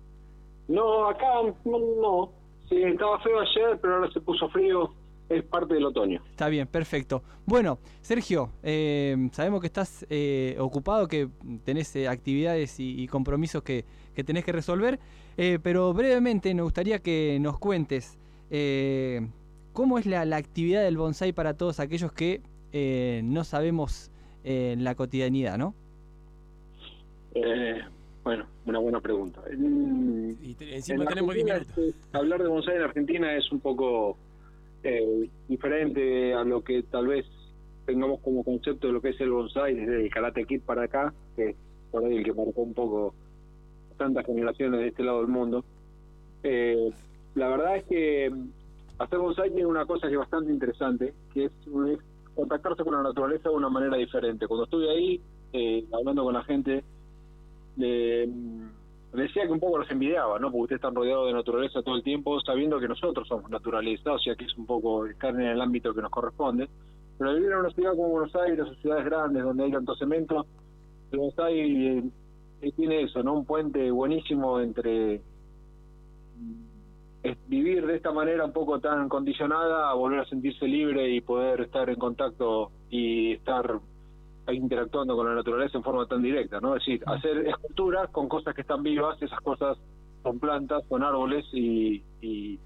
No, 0.68 1.07
acá 1.07 1.26
no, 1.66 1.78
no. 2.00 2.33
Sí, 2.66 2.76
estaba 2.83 3.20
feo 3.20 3.38
ayer, 3.40 3.78
pero 3.83 3.96
ahora 3.96 4.11
se 4.11 4.22
puso 4.22 4.48
frío. 4.48 4.94
Es 5.28 5.42
parte 5.44 5.74
del 5.74 5.85
otoño. 5.85 6.22
Está 6.31 6.48
bien, 6.48 6.66
perfecto. 6.66 7.22
Bueno, 7.44 7.78
Sergio, 8.00 8.52
eh, 8.62 9.28
sabemos 9.33 9.61
que 9.61 9.66
estás 9.66 10.07
eh, 10.09 10.57
ocupado, 10.59 11.09
que 11.09 11.28
tenés 11.64 11.94
eh, 11.96 12.09
actividades 12.09 12.81
y, 12.81 13.02
y 13.02 13.07
compromisos 13.07 13.62
que, 13.62 13.85
que 14.14 14.25
tenés 14.25 14.44
que 14.44 14.53
resolver, 14.53 14.98
eh, 15.37 15.59
pero 15.62 15.92
brevemente 15.94 16.53
nos 16.55 16.64
gustaría 16.64 16.98
que 17.01 17.38
nos 17.40 17.59
cuentes 17.59 18.18
eh, 18.51 19.27
cómo 19.72 19.98
es 19.98 20.07
la, 20.07 20.25
la 20.25 20.37
actividad 20.37 20.83
del 20.83 20.96
bonsai 20.96 21.33
para 21.33 21.55
todos 21.55 21.81
aquellos 21.81 22.12
que 22.12 22.40
eh, 22.72 23.20
no 23.25 23.44
sabemos 23.44 24.11
eh, 24.44 24.75
la 24.79 24.94
cotidianidad, 24.94 25.57
¿no? 25.59 25.75
Eh, 27.35 27.81
bueno, 28.25 28.46
una 28.66 28.79
buena 28.79 29.01
pregunta. 29.01 29.42
En, 29.51 30.37
Y 30.42 30.55
te- 30.55 30.77
encima 30.77 31.05
en 31.05 31.09
tenemos 31.09 31.35
10 31.35 31.51
Argentina, 31.51 31.55
minutos. 31.75 31.94
este, 31.96 32.16
hablar 32.18 32.42
de 32.42 32.48
bonsai 32.48 32.77
en 32.77 32.83
Argentina 32.83 33.37
es 33.37 33.51
un 33.51 33.61
poco 33.61 34.16
eh, 34.85 35.29
diferente 35.48 36.35
a 36.35 36.44
lo 36.44 36.62
que 36.62 36.83
tal 36.85 37.07
vez 37.09 37.25
tengamos 37.87 38.20
como 38.20 38.44
concepto 38.44 38.87
de 38.87 38.92
lo 38.92 39.01
que 39.01 39.11
es 39.11 39.20
el 39.20 39.31
bonsai 39.31 39.75
desde 39.75 40.05
el 40.05 40.11
Karate 40.11 40.44
Kid 40.44 40.61
para 40.62 40.85
acá, 40.85 41.12
que 41.35 41.51
es 41.51 41.57
por 41.90 42.05
ahí 42.05 42.16
el 42.16 42.25
que 42.25 42.33
marcó 42.33 42.62
un 42.62 42.75
poco 42.75 43.14
tantas 44.03 44.27
generaciones 44.27 44.81
de 44.81 44.88
este 44.88 45.03
lado 45.03 45.19
del 45.19 45.29
mundo. 45.29 45.65
Eh, 46.43 46.91
la 47.35 47.49
verdad 47.49 47.77
es 47.77 47.85
que 47.85 48.33
hacer 48.99 49.19
bonsai 49.19 49.51
tiene 49.51 49.67
una 49.67 49.87
cosa 49.87 50.09
que 50.09 50.15
es 50.15 50.19
bastante 50.19 50.53
interesante, 50.53 51.15
que 51.33 51.47
es, 51.47 51.53
es 51.88 51.99
contactarse 52.35 52.85
con 52.85 52.95
la 52.95 53.03
naturaleza 53.03 53.49
de 53.49 53.55
una 53.55 53.69
manera 53.69 53.97
diferente. 53.97 54.47
Cuando 54.47 54.65
estuve 54.65 54.91
ahí, 54.91 55.21
eh, 55.53 55.85
hablando 55.93 56.25
con 56.25 56.35
la 56.35 56.45
gente, 56.45 56.85
le 57.77 58.29
decía 59.12 59.45
que 59.45 59.53
un 59.53 59.61
poco 59.61 59.79
los 59.79 59.91
envidiaba, 59.91 60.38
¿no? 60.38 60.51
Porque 60.51 60.62
ustedes 60.62 60.79
están 60.79 60.95
rodeados 60.95 61.27
de 61.27 61.35
naturaleza 61.35 61.83
todo 61.83 61.97
el 61.97 62.03
tiempo, 62.03 62.41
sabiendo 62.41 62.81
que 62.81 62.88
nosotros 62.88 63.29
somos 63.29 63.51
naturaleza, 63.51 64.12
o 64.12 64.19
sea 64.19 64.35
que 64.35 64.45
es 64.45 64.57
un 64.57 64.67
poco 64.67 65.07
estar 65.07 65.35
en 65.35 65.43
el 65.43 65.61
ámbito 65.61 65.95
que 65.95 66.03
nos 66.03 66.11
corresponde. 66.11 66.69
Pero 67.19 67.35
vivir 67.35 67.53
en 67.53 67.59
una 67.59 67.71
ciudad 67.71 67.91
como 67.93 68.09
Buenos 68.09 68.35
Aires, 68.35 68.67
o 68.67 68.75
ciudades 68.77 69.05
grandes 69.05 69.45
donde 69.45 69.65
hay 69.65 69.73
tanto 69.73 69.95
cemento, 69.97 70.47
el 71.12 71.19
bonsai 71.19 72.11
eh, 72.62 72.72
tiene 72.72 73.03
eso, 73.03 73.22
¿no? 73.22 73.35
Un 73.35 73.44
puente 73.44 73.90
buenísimo 73.90 74.61
entre 74.61 75.20
mm, 76.38 76.72
es 77.25 77.37
vivir 77.48 77.87
de 77.87 77.96
esta 77.96 78.12
manera 78.12 78.44
un 78.44 78.53
poco 78.53 78.81
tan 78.81 79.09
condicionada 79.09 79.90
a 79.90 79.94
volver 79.94 80.20
a 80.20 80.25
sentirse 80.27 80.66
libre 80.66 81.11
y 81.11 81.20
poder 81.20 81.61
estar 81.61 81.88
en 81.90 81.96
contacto 81.96 82.70
y 82.88 83.33
estar 83.33 83.81
interactuando 84.51 85.14
con 85.16 85.27
la 85.27 85.35
naturaleza 85.35 85.79
en 85.79 85.85
forma 85.85 86.07
tan 86.07 86.22
directa, 86.22 86.61
¿no? 86.61 86.77
Es 86.77 86.85
decir, 86.85 87.03
hacer 87.07 87.46
esculturas 87.46 88.11
con 88.11 88.29
cosas 88.29 88.55
que 88.55 88.62
están 88.62 88.83
vivas, 88.83 89.20
esas 89.22 89.40
cosas 89.40 89.79
son 90.22 90.40
plantas, 90.40 90.85
son 90.88 91.03
árboles 91.03 91.44
y, 91.53 92.03
y, 92.20 92.59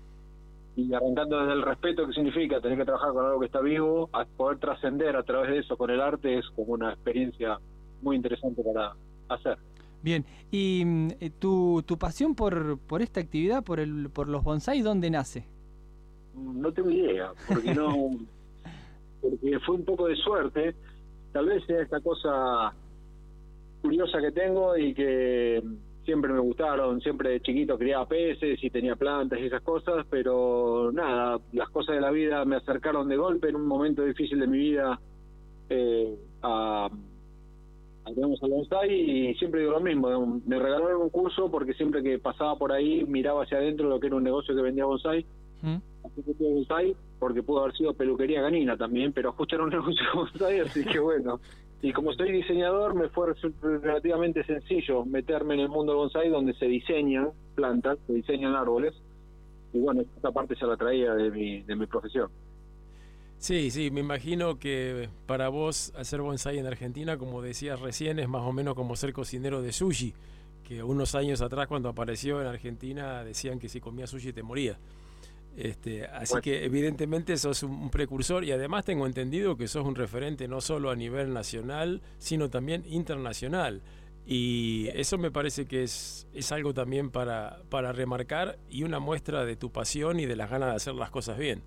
y 0.76 0.94
arrancando 0.94 1.40
desde 1.40 1.52
el 1.52 1.62
respeto 1.62 2.06
que 2.06 2.12
significa 2.12 2.60
tener 2.60 2.78
que 2.78 2.84
trabajar 2.84 3.12
con 3.12 3.26
algo 3.26 3.40
que 3.40 3.46
está 3.46 3.60
vivo, 3.60 4.08
a 4.12 4.24
poder 4.24 4.58
trascender 4.58 5.16
a 5.16 5.22
través 5.22 5.50
de 5.50 5.58
eso 5.58 5.76
con 5.76 5.90
el 5.90 6.00
arte 6.00 6.38
es 6.38 6.46
como 6.50 6.72
una 6.72 6.92
experiencia 6.92 7.58
muy 8.02 8.16
interesante 8.16 8.62
para 8.62 8.94
hacer. 9.28 9.58
Bien, 10.02 10.24
y 10.50 10.84
mm, 10.84 11.08
eh, 11.20 11.30
tu, 11.38 11.82
tu 11.84 11.98
pasión 11.98 12.34
por, 12.34 12.78
por 12.78 13.02
esta 13.02 13.20
actividad, 13.20 13.64
por, 13.64 13.80
el, 13.80 14.10
por 14.10 14.28
los 14.28 14.44
bonsai, 14.44 14.80
¿dónde 14.82 15.10
nace? 15.10 15.44
No 16.34 16.72
tengo 16.72 16.90
idea, 16.90 17.32
porque 17.48 17.74
no 17.74 18.10
porque 19.20 19.58
fue 19.60 19.76
un 19.76 19.84
poco 19.84 20.06
de 20.06 20.16
suerte, 20.16 20.74
tal 21.32 21.46
vez 21.46 21.64
sea 21.66 21.82
esta 21.82 22.00
cosa 22.00 22.72
curiosa 23.82 24.20
que 24.20 24.32
tengo 24.32 24.76
y 24.76 24.94
que 24.94 25.62
siempre 26.04 26.32
me 26.32 26.38
gustaron, 26.38 27.00
siempre 27.00 27.30
de 27.30 27.40
chiquito 27.40 27.76
criaba 27.76 28.06
peces 28.06 28.62
y 28.62 28.70
tenía 28.70 28.94
plantas 28.96 29.40
y 29.40 29.46
esas 29.46 29.62
cosas, 29.62 30.06
pero 30.08 30.90
nada, 30.92 31.40
las 31.52 31.68
cosas 31.70 31.96
de 31.96 32.00
la 32.00 32.10
vida 32.10 32.44
me 32.44 32.56
acercaron 32.56 33.08
de 33.08 33.16
golpe 33.16 33.48
en 33.48 33.56
un 33.56 33.66
momento 33.66 34.02
difícil 34.02 34.38
de 34.38 34.46
mi 34.46 34.58
vida 34.58 35.00
eh, 35.68 36.16
a, 36.42 36.88
a 38.06 38.10
digamos, 38.10 38.42
al 38.42 38.50
bonsai 38.50 38.92
y 38.92 39.34
siempre 39.34 39.60
digo 39.60 39.72
lo 39.72 39.80
mismo, 39.80 40.40
me 40.46 40.58
regalaron 40.58 41.02
un 41.02 41.10
curso 41.10 41.50
porque 41.50 41.74
siempre 41.74 42.02
que 42.02 42.18
pasaba 42.18 42.56
por 42.56 42.72
ahí 42.72 43.04
miraba 43.04 43.42
hacia 43.42 43.58
adentro 43.58 43.88
lo 43.88 43.98
que 43.98 44.06
era 44.06 44.16
un 44.16 44.22
negocio 44.22 44.54
que 44.54 44.62
vendía 44.62 44.84
bonsai 44.84 45.26
¿Mm? 45.62 45.76
así 46.04 46.22
que 46.22 46.34
tuve 46.34 46.54
bonsai 46.54 46.96
porque 47.18 47.42
pudo 47.42 47.62
haber 47.62 47.76
sido 47.76 47.94
peluquería 47.94 48.42
canina 48.42 48.76
también, 48.76 49.12
pero 49.12 49.32
justo 49.32 49.54
era 49.56 49.64
un 49.64 49.70
negocio 49.78 50.04
de 50.04 50.18
bonsai, 50.18 50.60
así 50.60 50.84
que 50.84 50.98
bueno. 50.98 51.40
Y 51.82 51.92
como 51.92 52.12
soy 52.14 52.32
diseñador, 52.32 52.94
me 52.94 53.08
fue 53.08 53.34
relativamente 53.62 54.42
sencillo 54.44 55.04
meterme 55.04 55.54
en 55.54 55.60
el 55.60 55.68
mundo 55.68 55.92
del 55.92 55.98
bonsai 55.98 56.28
donde 56.30 56.54
se 56.54 56.66
diseñan 56.66 57.30
plantas, 57.54 57.98
se 58.06 58.14
diseñan 58.14 58.54
árboles. 58.54 58.94
Y 59.72 59.80
bueno, 59.80 60.02
esta 60.02 60.30
parte 60.30 60.54
ya 60.58 60.66
la 60.66 60.76
traía 60.76 61.14
de 61.14 61.30
mi, 61.30 61.62
de 61.62 61.76
mi 61.76 61.86
profesión. 61.86 62.30
Sí, 63.38 63.70
sí, 63.70 63.90
me 63.90 64.00
imagino 64.00 64.58
que 64.58 65.08
para 65.26 65.48
vos 65.48 65.92
hacer 65.96 66.20
bonsai 66.22 66.58
en 66.58 66.66
Argentina, 66.66 67.18
como 67.18 67.42
decías 67.42 67.80
recién, 67.80 68.18
es 68.18 68.28
más 68.28 68.42
o 68.42 68.52
menos 68.52 68.74
como 68.74 68.96
ser 68.96 69.12
cocinero 69.12 69.62
de 69.62 69.72
sushi, 69.72 70.14
que 70.64 70.82
unos 70.82 71.14
años 71.14 71.42
atrás 71.42 71.68
cuando 71.68 71.88
apareció 71.88 72.40
en 72.40 72.46
Argentina 72.48 73.22
decían 73.24 73.58
que 73.58 73.68
si 73.68 73.80
comías 73.80 74.10
sushi 74.10 74.32
te 74.32 74.42
moría. 74.42 74.78
Este, 75.56 76.04
así 76.06 76.32
Bueno. 76.34 76.42
que 76.42 76.64
evidentemente 76.64 77.36
sos 77.36 77.62
un 77.62 77.70
un 77.72 77.90
precursor 77.90 78.44
y 78.44 78.52
además 78.52 78.84
tengo 78.84 79.06
entendido 79.06 79.56
que 79.56 79.68
sos 79.68 79.86
un 79.86 79.94
referente 79.94 80.48
no 80.48 80.60
solo 80.60 80.90
a 80.90 80.96
nivel 80.96 81.32
nacional, 81.32 82.02
sino 82.18 82.50
también 82.50 82.84
internacional. 82.86 83.82
Y 84.26 84.88
eso 84.94 85.18
me 85.18 85.30
parece 85.30 85.66
que 85.66 85.84
es, 85.84 86.26
es 86.34 86.50
algo 86.52 86.74
también 86.74 87.10
para, 87.10 87.62
para 87.68 87.92
remarcar 87.92 88.58
y 88.68 88.82
una 88.82 88.98
muestra 88.98 89.44
de 89.44 89.56
tu 89.56 89.70
pasión 89.70 90.18
y 90.20 90.26
de 90.26 90.36
las 90.36 90.50
ganas 90.50 90.70
de 90.70 90.76
hacer 90.76 90.94
las 90.94 91.10
cosas 91.10 91.38
bien. 91.38 91.62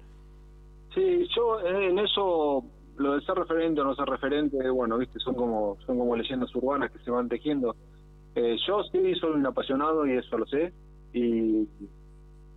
Sí, 0.93 1.27
yo 1.35 1.59
eh, 1.61 1.89
en 1.89 1.99
eso, 1.99 2.63
lo 2.97 3.15
de 3.15 3.21
ser 3.21 3.35
referente 3.35 3.81
o 3.81 3.83
no 3.83 3.95
ser 3.95 4.07
referente, 4.07 4.69
bueno, 4.69 4.97
viste, 4.97 5.19
son 5.19 5.35
como, 5.35 5.77
son 5.85 5.97
como 5.99 6.15
leyendas 6.15 6.53
urbanas 6.55 6.91
que 6.91 6.99
se 6.99 7.11
van 7.11 7.29
tejiendo. 7.29 7.75
Eh, 8.35 8.57
yo 8.67 8.83
sí 8.83 9.15
soy 9.15 9.31
un 9.31 9.45
apasionado 9.45 10.05
y 10.05 10.13
eso 10.13 10.37
lo 10.37 10.45
sé. 10.47 10.73
Y 11.13 11.67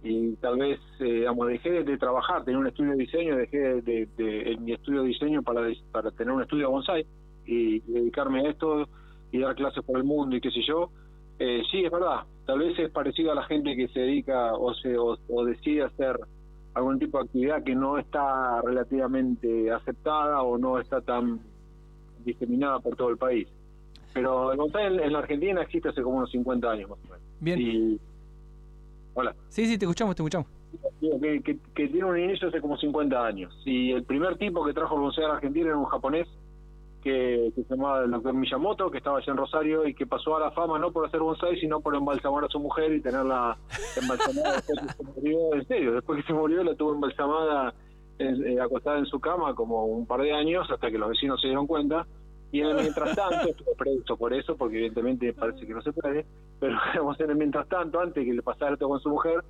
y 0.05 0.35
tal 0.37 0.59
vez, 0.59 0.81
eh, 0.99 1.05
digamos, 1.05 1.47
dejé 1.47 1.85
de, 1.85 1.97
trabajar, 1.97 2.45
tener 2.45 2.59
un 2.59 2.66
estudio 2.66 2.92
de 2.92 2.97
diseño, 2.97 3.37
dejé 3.37 3.59
de, 3.83 4.09
de, 4.16 4.57
mi 4.61 4.73
estudio 4.73 5.03
de 5.03 5.09
diseño 5.09 5.42
para, 5.42 5.62
para 5.92 6.11
tener 6.11 6.35
un 6.35 6.42
estudio 6.42 6.66
de 6.66 6.73
bonsai 6.73 7.07
y 7.47 7.81
dedicarme 7.81 8.40
a 8.40 8.51
esto 8.51 8.88
y 9.31 9.38
dar 9.38 9.55
clases 9.55 9.85
por 9.85 9.97
el 9.97 10.05
mundo 10.05 10.35
y 10.35 10.40
qué 10.40 10.51
sé 10.51 10.61
yo. 10.66 10.90
Eh, 11.38 11.62
sí, 11.71 11.85
es 11.85 11.90
verdad, 11.90 12.23
tal 12.47 12.59
vez 12.59 12.77
es 12.79 12.90
parecido 12.90 13.31
a 13.31 13.37
la 13.37 13.45
gente 13.45 13.77
que 13.77 13.88
se 13.88 14.01
dedica 14.01 14.55
o, 14.55 14.75
se, 14.75 14.97
o, 14.99 15.45
decide 15.45 15.85
hacer 15.85 16.18
algún 16.74 16.98
tipo 16.98 17.18
de 17.18 17.24
actividad 17.24 17.62
que 17.62 17.74
no 17.74 17.98
está 17.98 18.61
relativamente 18.62 19.70
aceptada 19.70 20.42
o 20.42 20.58
no 20.58 20.78
está 20.78 21.00
tan 21.00 21.40
diseminada 22.24 22.80
por 22.80 22.96
todo 22.96 23.11
el 23.11 23.18
país. 23.18 23.48
Pero 24.14 24.52
el 24.52 24.58
bonsai 24.58 24.87
en, 24.87 25.12
la 25.12 25.18
Argentina 25.18 25.62
existe 25.62 25.88
hace 25.88 26.02
como 26.02 26.18
unos 26.18 26.30
50 26.30 26.70
años 26.70 26.90
más 26.90 26.98
o 26.98 27.04
menos. 27.04 27.20
Bien. 27.40 28.00
Hola. 29.14 29.35
Sí, 29.48 29.66
sí, 29.66 29.78
te 29.78 29.85
escuchamos, 29.85 30.14
te 30.14 30.22
escuchamos. 30.22 30.48
Que, 31.00 31.88
tiene 31.88 32.04
un 32.04 32.18
inicio 32.18 32.48
hace 32.48 32.61
como 32.61 32.76
50 32.76 33.26
años. 33.26 33.52
Y 33.64 33.92
el 33.92 34.04
primer 34.04 34.37
tipo 34.38 34.64
que 34.64 34.72
trajo 34.72 34.94
el 34.94 35.02
bonsai 35.02 35.24
a 35.24 35.28
la 35.28 35.35
Argentina 35.35 35.66
era 35.66 35.76
un 35.76 35.87
japonés 35.87 36.28
que, 37.02 37.52
se 37.54 37.62
llamaba 37.68 38.04
el 38.04 38.10
doctor 38.10 38.34
Miyamoto, 38.34 38.90
que 38.90 38.98
estaba 38.98 39.18
allá 39.18 39.32
en 39.32 39.36
Rosario 39.36 39.86
y 39.86 39.94
que 39.94 40.06
pasó 40.06 40.36
a 40.36 40.40
la 40.40 40.50
fama 40.52 40.78
no 40.78 40.92
por 40.92 41.06
hacer 41.06 41.20
bonsai, 41.20 41.58
sino 41.58 41.80
por 41.80 41.94
embalsamar 41.94 42.44
a 42.44 42.48
su 42.48 42.58
mujer 42.58 42.92
y 42.92 43.00
tenerla 43.00 43.58
embalsamada 44.00 44.52
después 44.66 44.80
que 44.80 44.92
se 44.94 45.02
murió. 45.02 45.54
En 45.54 45.66
serio, 45.66 45.92
después 45.92 46.20
que 46.20 46.26
se 46.26 46.32
murió 46.32 46.64
la 46.64 46.74
tuvo 46.74 46.94
embalsamada 46.94 47.74
eh, 48.18 48.60
acostada 48.60 48.98
en 48.98 49.06
su 49.06 49.20
cama 49.20 49.54
como 49.54 49.86
un 49.86 50.06
par 50.06 50.22
de 50.22 50.32
años 50.32 50.70
hasta 50.70 50.90
que 50.90 50.98
los 50.98 51.10
vecinos 51.10 51.40
se 51.40 51.48
dieron 51.48 51.66
cuenta 51.66 52.06
y 52.52 52.60
en 52.60 52.66
el 52.66 52.76
mientras 52.76 53.16
tanto, 53.16 53.48
estuvo 53.48 53.74
preso 53.74 54.16
por 54.16 54.32
eso, 54.34 54.56
porque 54.56 54.76
evidentemente 54.76 55.32
parece 55.32 55.66
que 55.66 55.72
no 55.72 55.80
se 55.80 55.92
puede, 55.92 56.26
pero 56.60 56.76
en 57.18 57.30
el 57.30 57.36
mientras 57.36 57.66
tanto, 57.68 57.98
antes 57.98 58.24
que 58.24 58.32
le 58.32 58.42
pasara 58.42 58.74
esto 58.74 58.88
con 58.88 59.00
su 59.00 59.08
mujer, 59.08 59.42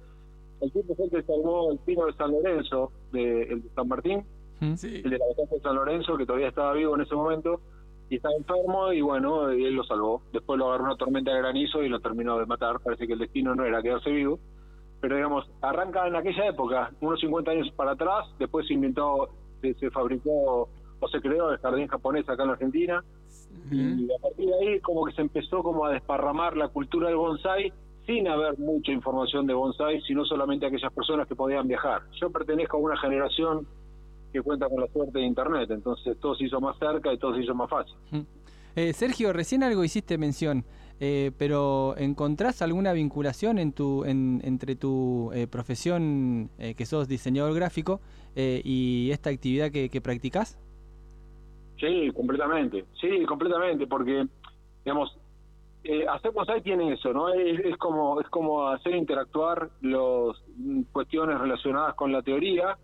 el 0.60 0.72
tipo 0.72 0.94
fue 0.94 1.06
el 1.06 1.10
que 1.10 1.22
salvó 1.24 1.72
el 1.72 1.78
pino 1.80 2.06
de 2.06 2.12
San 2.14 2.30
Lorenzo, 2.30 2.92
de, 3.10 3.42
el 3.42 3.62
de 3.62 3.68
San 3.74 3.88
Martín, 3.88 4.24
el 4.62 5.10
de 5.10 5.18
la 5.18 5.26
batalla 5.26 5.50
de 5.50 5.60
San 5.60 5.74
Lorenzo, 5.74 6.16
que 6.16 6.26
todavía 6.26 6.48
estaba 6.48 6.72
vivo 6.72 6.94
en 6.94 7.02
ese 7.02 7.14
momento, 7.14 7.60
y 8.08 8.16
estaba 8.16 8.34
enfermo, 8.34 8.92
y 8.92 9.00
bueno, 9.00 9.48
él 9.48 9.74
lo 9.74 9.84
salvó. 9.84 10.22
Después 10.32 10.58
lo 10.58 10.68
agarró 10.68 10.84
una 10.84 10.96
tormenta 10.96 11.32
de 11.32 11.38
granizo 11.38 11.82
y 11.82 11.88
lo 11.88 12.00
terminó 12.00 12.38
de 12.38 12.46
matar. 12.46 12.80
Parece 12.80 13.06
que 13.06 13.14
el 13.14 13.18
destino 13.18 13.54
no 13.54 13.64
era 13.64 13.82
quedarse 13.82 14.10
vivo. 14.10 14.38
Pero 15.00 15.16
digamos, 15.16 15.50
arranca 15.62 16.06
en 16.06 16.14
aquella 16.14 16.46
época, 16.46 16.92
unos 17.00 17.18
50 17.20 17.50
años 17.50 17.70
para 17.74 17.92
atrás, 17.92 18.26
después 18.38 18.66
se 18.68 18.74
inventó, 18.74 19.30
se 19.60 19.90
fabricó 19.90 20.68
o 21.00 21.08
se 21.08 21.20
creó 21.20 21.50
el 21.50 21.58
jardín 21.58 21.88
japonés 21.88 22.28
acá 22.28 22.44
en 22.44 22.50
Argentina. 22.50 23.04
Y 23.70 24.04
a 24.04 24.22
partir 24.22 24.46
de 24.46 24.54
ahí 24.54 24.80
como 24.80 25.04
que 25.04 25.12
se 25.12 25.22
empezó 25.22 25.62
como 25.62 25.86
a 25.86 25.90
desparramar 25.90 26.56
la 26.56 26.68
cultura 26.68 27.08
del 27.08 27.16
bonsai 27.16 27.72
sin 28.06 28.28
haber 28.28 28.58
mucha 28.58 28.92
información 28.92 29.46
de 29.46 29.54
bonsai, 29.54 30.00
sino 30.02 30.24
solamente 30.24 30.66
aquellas 30.66 30.92
personas 30.92 31.26
que 31.26 31.34
podían 31.34 31.66
viajar. 31.66 32.02
Yo 32.20 32.30
pertenezco 32.30 32.76
a 32.76 32.80
una 32.80 32.96
generación 32.96 33.66
que 34.32 34.42
cuenta 34.42 34.68
con 34.68 34.80
la 34.80 34.88
suerte 34.88 35.18
de 35.18 35.24
Internet, 35.24 35.70
entonces 35.70 36.18
todo 36.20 36.34
se 36.34 36.44
hizo 36.44 36.60
más 36.60 36.78
cerca 36.78 37.12
y 37.12 37.18
todo 37.18 37.34
se 37.34 37.42
hizo 37.42 37.54
más 37.54 37.68
fácil. 37.68 37.94
Eh, 38.74 38.92
Sergio, 38.92 39.32
recién 39.32 39.62
algo 39.62 39.84
hiciste 39.84 40.16
mención, 40.18 40.64
eh, 40.98 41.30
pero 41.36 41.94
¿encontrás 41.98 42.62
alguna 42.62 42.92
vinculación 42.92 43.58
en 43.58 43.72
tu, 43.72 44.04
entre 44.04 44.76
tu 44.76 45.30
eh, 45.34 45.46
profesión, 45.46 46.50
que 46.58 46.86
sos 46.86 47.08
diseñador 47.08 47.54
gráfico, 47.54 48.00
y 48.34 49.10
esta 49.12 49.30
actividad 49.30 49.70
que, 49.70 49.90
que 49.90 50.00
practicás? 50.00 50.58
Sí, 51.78 52.10
completamente, 52.14 52.86
sí, 53.00 53.24
completamente, 53.26 53.86
porque, 53.86 54.26
digamos, 54.84 55.18
eh, 55.84 56.06
hacer 56.08 56.30
bonsai 56.30 56.62
tiene 56.62 56.92
eso, 56.92 57.12
¿no? 57.12 57.28
Es, 57.30 57.76
como 57.76 58.20
es 58.20 58.28
como 58.28 58.68
hacer 58.68 58.94
interactuar 58.94 59.68
las 59.80 60.36
cuestiones 60.92 61.40
relacionadas 61.40 61.94
con 61.94 62.12
la 62.12 62.22
teoría 62.22 62.78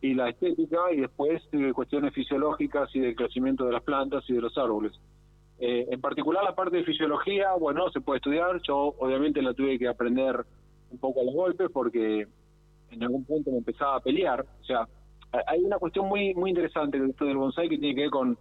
y 0.00 0.14
la 0.14 0.28
estética 0.30 0.92
y 0.92 1.00
después 1.00 1.42
eh, 1.52 1.72
cuestiones 1.74 2.14
fisiológicas 2.14 2.88
y 2.94 3.00
del 3.00 3.14
crecimiento 3.14 3.66
de 3.66 3.72
las 3.72 3.82
plantas 3.82 4.24
y 4.28 4.34
de 4.34 4.40
los 4.40 4.56
árboles. 4.56 4.92
Eh, 5.58 5.86
en 5.90 6.00
particular 6.00 6.42
la 6.42 6.54
parte 6.54 6.78
de 6.78 6.84
fisiología, 6.84 7.52
bueno, 7.58 7.90
se 7.90 8.00
puede 8.00 8.18
estudiar, 8.18 8.60
yo 8.62 8.94
obviamente 8.98 9.42
la 9.42 9.52
tuve 9.52 9.78
que 9.78 9.88
aprender 9.88 10.44
un 10.90 10.98
poco 10.98 11.20
a 11.20 11.24
los 11.24 11.34
golpes 11.34 11.68
porque 11.72 12.26
en 12.90 13.02
algún 13.02 13.24
punto 13.24 13.50
me 13.50 13.58
empezaba 13.58 13.96
a 13.96 14.00
pelear, 14.00 14.40
o 14.40 14.64
sea, 14.64 14.88
hay 15.46 15.62
una 15.62 15.78
cuestión 15.78 16.08
muy 16.08 16.34
muy 16.34 16.50
interesante 16.50 16.98
del 16.98 17.36
bonsai 17.36 17.68
que 17.68 17.78
tiene 17.78 17.94
que 17.94 18.00
ver 18.02 18.10
con, 18.10 18.36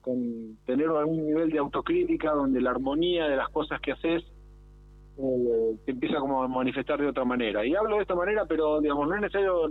con 0.00 0.56
tener 0.66 0.88
algún 0.88 1.26
nivel 1.26 1.50
de 1.50 1.58
autocrítica 1.58 2.32
donde 2.32 2.60
la 2.60 2.70
armonía 2.70 3.28
de 3.28 3.36
las 3.36 3.48
cosas 3.50 3.80
que 3.80 3.92
haces 3.92 4.24
eh, 5.18 5.76
te 5.84 5.92
empieza 5.92 6.18
como 6.18 6.42
a 6.42 6.48
manifestar 6.48 7.00
de 7.00 7.06
otra 7.06 7.24
manera. 7.24 7.66
Y 7.66 7.74
hablo 7.74 7.96
de 7.96 8.02
esta 8.02 8.14
manera, 8.14 8.46
pero 8.46 8.80
digamos, 8.80 9.08
no 9.08 9.14
es 9.14 9.20
necesario, 9.20 9.70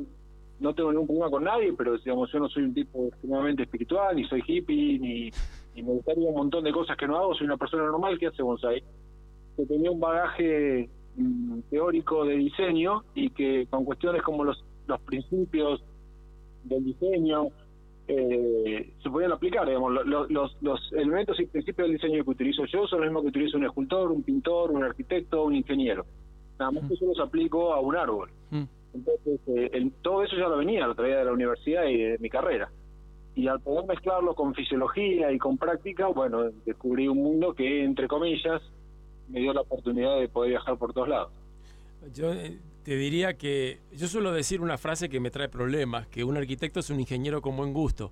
no 0.62 0.76
tengo 0.76 0.92
ningún 0.92 1.08
problema 1.08 1.30
con 1.32 1.44
nadie, 1.44 1.74
pero 1.74 1.98
digamos, 1.98 2.32
yo 2.32 2.40
no 2.40 2.48
soy 2.48 2.64
un 2.64 2.74
tipo 2.74 3.08
extremadamente 3.08 3.64
espiritual, 3.64 4.16
ni 4.16 4.26
soy 4.26 4.44
hippie, 4.46 5.00
ni, 5.00 5.32
ni 5.76 5.84
me 5.84 5.92
gustaría 5.94 6.30
un 6.30 6.36
montón 6.36 6.64
de 6.64 6.72
cosas 6.72 6.96
que 6.96 7.08
no 7.08 7.18
hago, 7.18 7.34
soy 7.34 7.48
una 7.48 7.58
persona 7.58 7.84
normal 7.84 8.20
que 8.20 8.28
hace 8.28 8.44
bonsai, 8.44 8.84
que 9.58 9.66
tenía 9.66 9.90
un 9.90 10.00
bagaje 10.00 10.88
mm, 11.16 11.62
teórico 11.72 12.26
de 12.26 12.36
diseño 12.36 13.04
y 13.16 13.32
que 13.32 13.66
con 13.72 13.84
cuestiones 13.86 14.22
como 14.22 14.44
los, 14.44 14.64
los 14.86 15.02
principios 15.02 15.84
del 16.64 16.86
diseño 16.86 17.48
eh, 18.08 18.94
se 19.02 19.10
podían 19.10 19.32
aplicar, 19.32 19.66
digamos, 19.66 20.06
los, 20.06 20.56
los, 20.62 20.94
elementos 20.94 21.40
y 21.40 21.48
principios 21.48 21.88
del 21.88 21.98
diseño 21.98 22.24
que 22.24 22.30
utilizo 22.30 22.66
yo 22.66 22.86
son 22.86 23.00
los 23.00 23.08
mismos 23.08 23.24
que 23.24 23.30
utiliza 23.30 23.58
un 23.58 23.66
escultor, 23.66 24.12
un 24.12 24.22
pintor, 24.22 24.72
un 24.72 24.84
arquitecto, 24.84 25.44
un 25.44 25.56
ingeniero. 25.56 26.06
Nada 26.60 26.72
más 26.72 26.88
que 26.88 26.98
yo 26.98 27.08
los 27.08 27.20
aplico 27.20 27.74
a 27.74 27.80
un 27.80 27.96
árbol. 27.96 28.30
Mm. 28.52 28.64
Entonces, 28.94 29.40
eh, 29.48 29.92
todo 30.02 30.24
eso 30.24 30.36
ya 30.36 30.48
lo 30.48 30.58
venía, 30.58 30.88
lo 30.88 30.96
traía 30.96 31.18
de 31.18 31.26
la 31.26 31.32
universidad 31.32 31.86
y 31.86 31.98
de 31.98 32.18
mi 32.20 32.30
carrera. 32.30 32.70
Y 33.36 33.48
al 33.48 33.62
poder 33.62 33.86
mezclarlo 33.86 34.36
con 34.36 34.54
fisiología 34.54 35.32
y 35.32 35.38
con 35.38 35.58
práctica, 35.58 36.08
bueno, 36.08 36.52
descubrí 36.66 37.08
un 37.08 37.18
mundo 37.18 37.54
que, 37.54 37.84
entre 37.84 38.08
comillas, 38.08 38.62
me 39.30 39.40
dio 39.40 39.54
la 39.54 39.62
oportunidad 39.62 40.20
de 40.20 40.28
poder 40.28 40.52
viajar 40.52 40.78
por 40.78 40.94
todos 40.94 41.08
lados. 41.08 41.32
Yo 42.14 42.34
eh, 42.34 42.60
te 42.84 42.96
diría 42.96 43.38
que 43.38 43.80
yo 43.94 44.08
suelo 44.08 44.34
decir 44.34 44.60
una 44.60 44.78
frase 44.78 45.08
que 45.08 45.20
me 45.20 45.32
trae 45.32 45.48
problemas, 45.48 46.08
que 46.08 46.24
un 46.24 46.36
arquitecto 46.36 46.82
es 46.82 46.90
un 46.90 47.00
ingeniero 47.00 47.42
con 47.42 47.56
buen 47.56 47.74
gusto. 47.74 48.12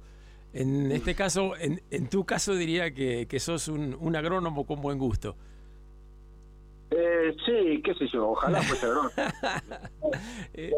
En 0.54 0.92
este 0.92 1.14
caso, 1.14 1.54
en, 1.58 2.08
tu 2.10 2.26
caso 2.26 2.56
diría 2.56 2.92
que, 2.92 3.28
que 3.28 3.40
sos 3.40 3.68
un, 3.68 3.96
un, 4.00 4.16
agrónomo 4.16 4.66
con 4.66 4.82
buen 4.82 4.98
gusto. 4.98 5.36
Eh, 6.92 7.36
sí, 7.46 7.82
qué 7.84 7.94
sé 7.94 8.08
yo, 8.08 8.30
ojalá 8.32 8.62
fuese 8.62 8.86
agrónomo. 8.86 9.10
Eh, 10.54 10.72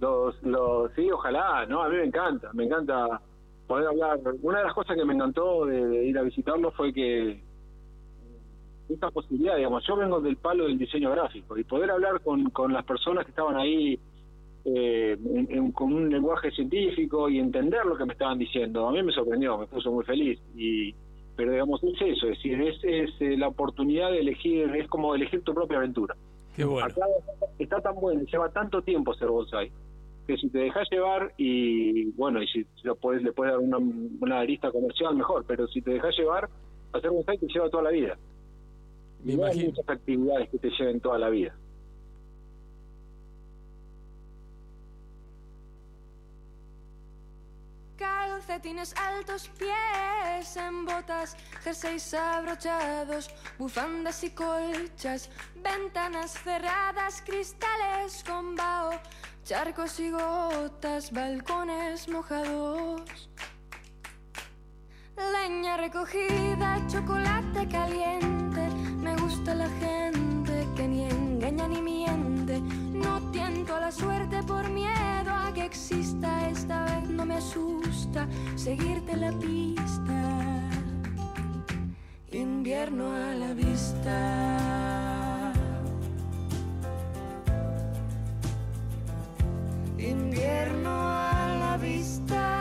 los, 0.00 0.42
los, 0.42 0.90
sí, 0.94 1.10
ojalá, 1.10 1.66
¿no? 1.66 1.82
A 1.82 1.88
mí 1.88 1.96
me 1.96 2.04
encanta, 2.04 2.50
me 2.54 2.64
encanta 2.64 3.20
poder 3.66 3.88
hablar. 3.88 4.18
Una 4.42 4.58
de 4.58 4.64
las 4.64 4.74
cosas 4.74 4.96
que 4.96 5.04
me 5.04 5.14
encantó 5.14 5.66
de 5.66 6.06
ir 6.06 6.18
a 6.18 6.22
visitarlo 6.22 6.72
fue 6.72 6.92
que 6.92 7.42
esta 8.88 9.10
posibilidad, 9.10 9.56
digamos, 9.56 9.86
yo 9.86 9.96
vengo 9.96 10.20
del 10.20 10.36
palo 10.36 10.64
del 10.64 10.78
diseño 10.78 11.10
gráfico 11.10 11.56
y 11.56 11.64
poder 11.64 11.90
hablar 11.90 12.20
con, 12.22 12.50
con 12.50 12.72
las 12.72 12.84
personas 12.84 13.24
que 13.24 13.30
estaban 13.30 13.56
ahí 13.56 14.00
eh, 14.64 15.16
con 15.74 15.92
un 15.92 16.10
lenguaje 16.10 16.50
científico 16.50 17.28
y 17.28 17.38
entender 17.38 17.84
lo 17.84 17.96
que 17.96 18.06
me 18.06 18.14
estaban 18.14 18.38
diciendo, 18.38 18.88
a 18.88 18.92
mí 18.92 19.02
me 19.02 19.12
sorprendió, 19.12 19.58
me 19.58 19.66
puso 19.66 19.92
muy 19.92 20.04
feliz. 20.04 20.40
y 20.56 20.94
Pero 21.40 21.52
digamos, 21.52 21.82
es 21.82 21.94
eso, 22.02 22.26
es 22.26 22.36
decir, 22.36 22.60
es, 22.60 22.76
es 22.84 23.10
eh, 23.18 23.34
la 23.34 23.48
oportunidad 23.48 24.10
de 24.10 24.18
elegir, 24.20 24.76
es 24.76 24.86
como 24.88 25.14
elegir 25.14 25.42
tu 25.42 25.54
propia 25.54 25.78
aventura. 25.78 26.14
Qué 26.54 26.66
bueno. 26.66 26.86
Acá 26.86 27.06
está 27.58 27.80
tan 27.80 27.94
bueno, 27.94 28.20
lleva 28.30 28.50
tanto 28.50 28.82
tiempo 28.82 29.14
ser 29.14 29.28
bonsai, 29.28 29.72
que 30.26 30.36
si 30.36 30.50
te 30.50 30.58
dejas 30.58 30.86
llevar 30.90 31.32
y 31.38 32.10
bueno, 32.10 32.42
y 32.42 32.46
si 32.46 32.66
lo 32.82 32.94
puedes, 32.94 33.22
le 33.22 33.32
puedes 33.32 33.54
dar 33.54 33.62
una, 33.62 33.78
una 33.78 34.44
lista 34.44 34.70
comercial, 34.70 35.16
mejor, 35.16 35.46
pero 35.48 35.66
si 35.68 35.80
te 35.80 35.92
dejas 35.92 36.14
llevar, 36.14 36.50
hacer 36.92 37.10
bonsai 37.10 37.38
te 37.38 37.46
lleva 37.46 37.70
toda 37.70 37.84
la 37.84 37.90
vida. 37.90 38.18
Me 39.24 39.34
no 39.34 39.46
hay 39.46 39.64
muchas 39.64 39.88
actividades 39.88 40.50
que 40.50 40.58
te 40.58 40.68
lleven 40.68 41.00
toda 41.00 41.18
la 41.18 41.30
vida. 41.30 41.56
Calcetines 48.40 48.94
altos, 48.96 49.50
pies 49.58 50.56
en 50.56 50.86
botas, 50.86 51.36
jerseys 51.62 52.14
abrochados, 52.14 53.28
bufandas 53.58 54.24
y 54.24 54.30
colchas, 54.30 55.28
ventanas 55.56 56.32
cerradas, 56.42 57.20
cristales 57.20 58.24
con 58.26 58.56
vaho, 58.56 58.92
charcos 59.44 60.00
y 60.00 60.10
gotas, 60.10 61.12
balcones 61.12 62.08
mojados. 62.08 63.28
Leña 65.18 65.76
recogida, 65.76 66.78
chocolate 66.88 67.68
caliente 67.68 68.62
me 69.02 69.16
gusta 69.16 69.54
la 69.54 69.68
gente 69.68 70.66
que 70.76 70.88
ni 70.88 71.04
engaña 71.04 71.68
ni 71.68 71.82
miente. 71.82 72.58
No 72.60 73.20
tiento 73.32 73.74
a 73.74 73.80
la 73.80 73.92
suerte 73.92 74.42
por 74.44 74.66
miedo 74.70 75.19
esta 75.90 76.84
vez 76.84 77.08
no 77.08 77.24
me 77.24 77.34
asusta 77.36 78.26
seguirte 78.56 79.16
la 79.16 79.32
pista. 79.32 80.60
Invierno 82.32 83.12
a 83.12 83.34
la 83.34 83.52
vista. 83.54 85.52
Invierno 89.98 90.90
a 90.90 91.56
la 91.58 91.76
vista. 91.76 92.59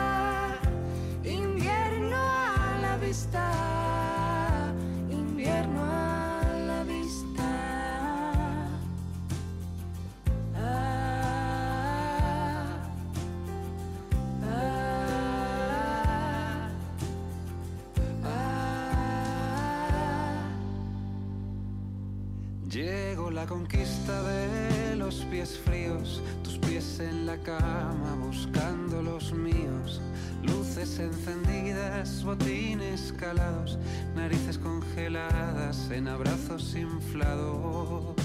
Conquista 23.46 24.24
de 24.24 24.96
los 24.96 25.16
pies 25.26 25.60
fríos, 25.64 26.22
tus 26.44 26.58
pies 26.58 27.00
en 27.00 27.26
la 27.26 27.38
cama 27.38 28.16
buscando 28.20 29.02
los 29.02 29.32
míos, 29.32 30.02
luces 30.44 31.00
encendidas, 31.00 32.24
botines 32.24 33.14
calados, 33.18 33.78
narices 34.16 34.58
congeladas 34.58 35.90
en 35.92 36.08
abrazos 36.08 36.76
inflados. 36.76 38.16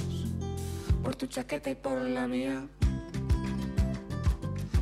Por 1.02 1.14
tu 1.14 1.26
chaqueta 1.26 1.70
y 1.70 1.74
por 1.74 2.00
la 2.00 2.26
mía. 2.26 2.66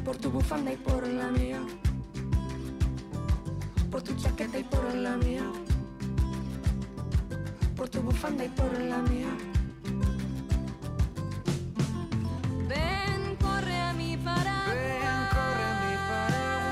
Por 0.05 0.16
tu 0.16 0.30
bufanda 0.30 0.72
y 0.72 0.76
por 0.76 1.07
la 1.07 1.28
mía. 1.30 1.61
Por 3.91 4.03
tu 4.03 4.14
chaqueta 4.14 4.59
y 4.59 4.64
por 4.64 4.95
la 4.95 5.16
mía. 5.16 5.45
Por 7.76 7.89
tu 7.89 8.01
bufanda 8.01 8.45
y 8.45 8.49
por 8.49 8.80
la 8.80 8.99
mía. 8.99 9.51
Ven, 12.68 13.36
corre 13.40 13.76
a 13.80 13.92
mi 13.92 14.16
paraguas. 14.16 14.74
Ven, 14.74 15.26
corre 15.34 15.64
a 15.64 15.74
mi 15.82 15.96
paraguas. 16.08 16.70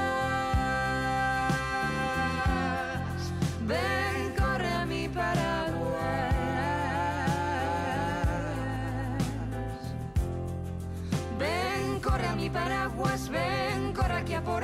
Ven, 3.67 4.35
corre 4.39 4.73
a 4.73 4.87
mi 4.87 5.09
paraguas. 5.09 5.51
Ven, 11.39 12.01
corre 12.01 12.27
a 12.27 12.35
mi 12.35 12.51
paraguas, 12.51 13.29
ven, 13.29 13.93
corre 13.93 14.15
aquí 14.15 14.35
a 14.35 14.43
por 14.43 14.60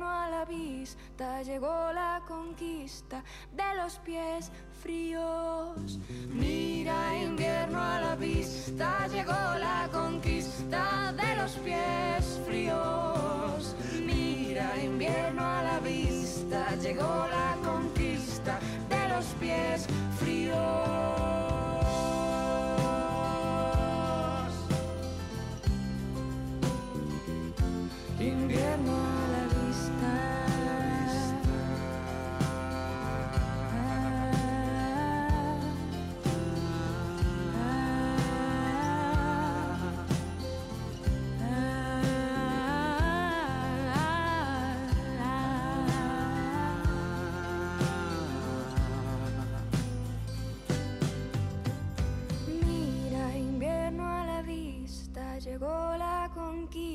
a 0.00 0.30
la 0.30 0.44
vista, 0.46 1.42
llegó 1.42 1.92
la 1.92 2.22
conquista 2.26 3.22
de 3.52 3.76
los 3.76 3.96
pies 3.98 4.50
fríos. 4.82 5.98
Mira, 6.30 6.94
invierno 7.22 7.78
a 7.78 8.00
la 8.00 8.14
vista, 8.16 9.06
llegó 9.08 9.32
la 9.32 9.88
conquista 9.92 11.12
de 11.12 11.36
los 11.36 11.52
pies 11.56 12.40
fríos. 12.46 13.76
Mira, 14.00 14.82
invierno 14.82 15.44
a 15.44 15.62
la 15.62 15.80
vista, 15.80 16.74
llegó 16.76 17.26
la 17.28 17.56
conquista 17.62 18.58
de 18.88 19.08
los 19.08 19.26
pies 19.38 19.86
fríos. 20.18 21.31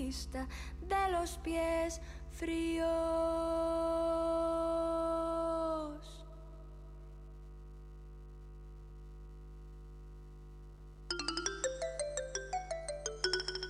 De 0.08 1.12
los 1.12 1.38
pies 1.40 2.00
fríos. 2.32 2.88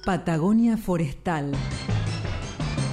Patagonia 0.06 0.78
Forestal. 0.78 1.54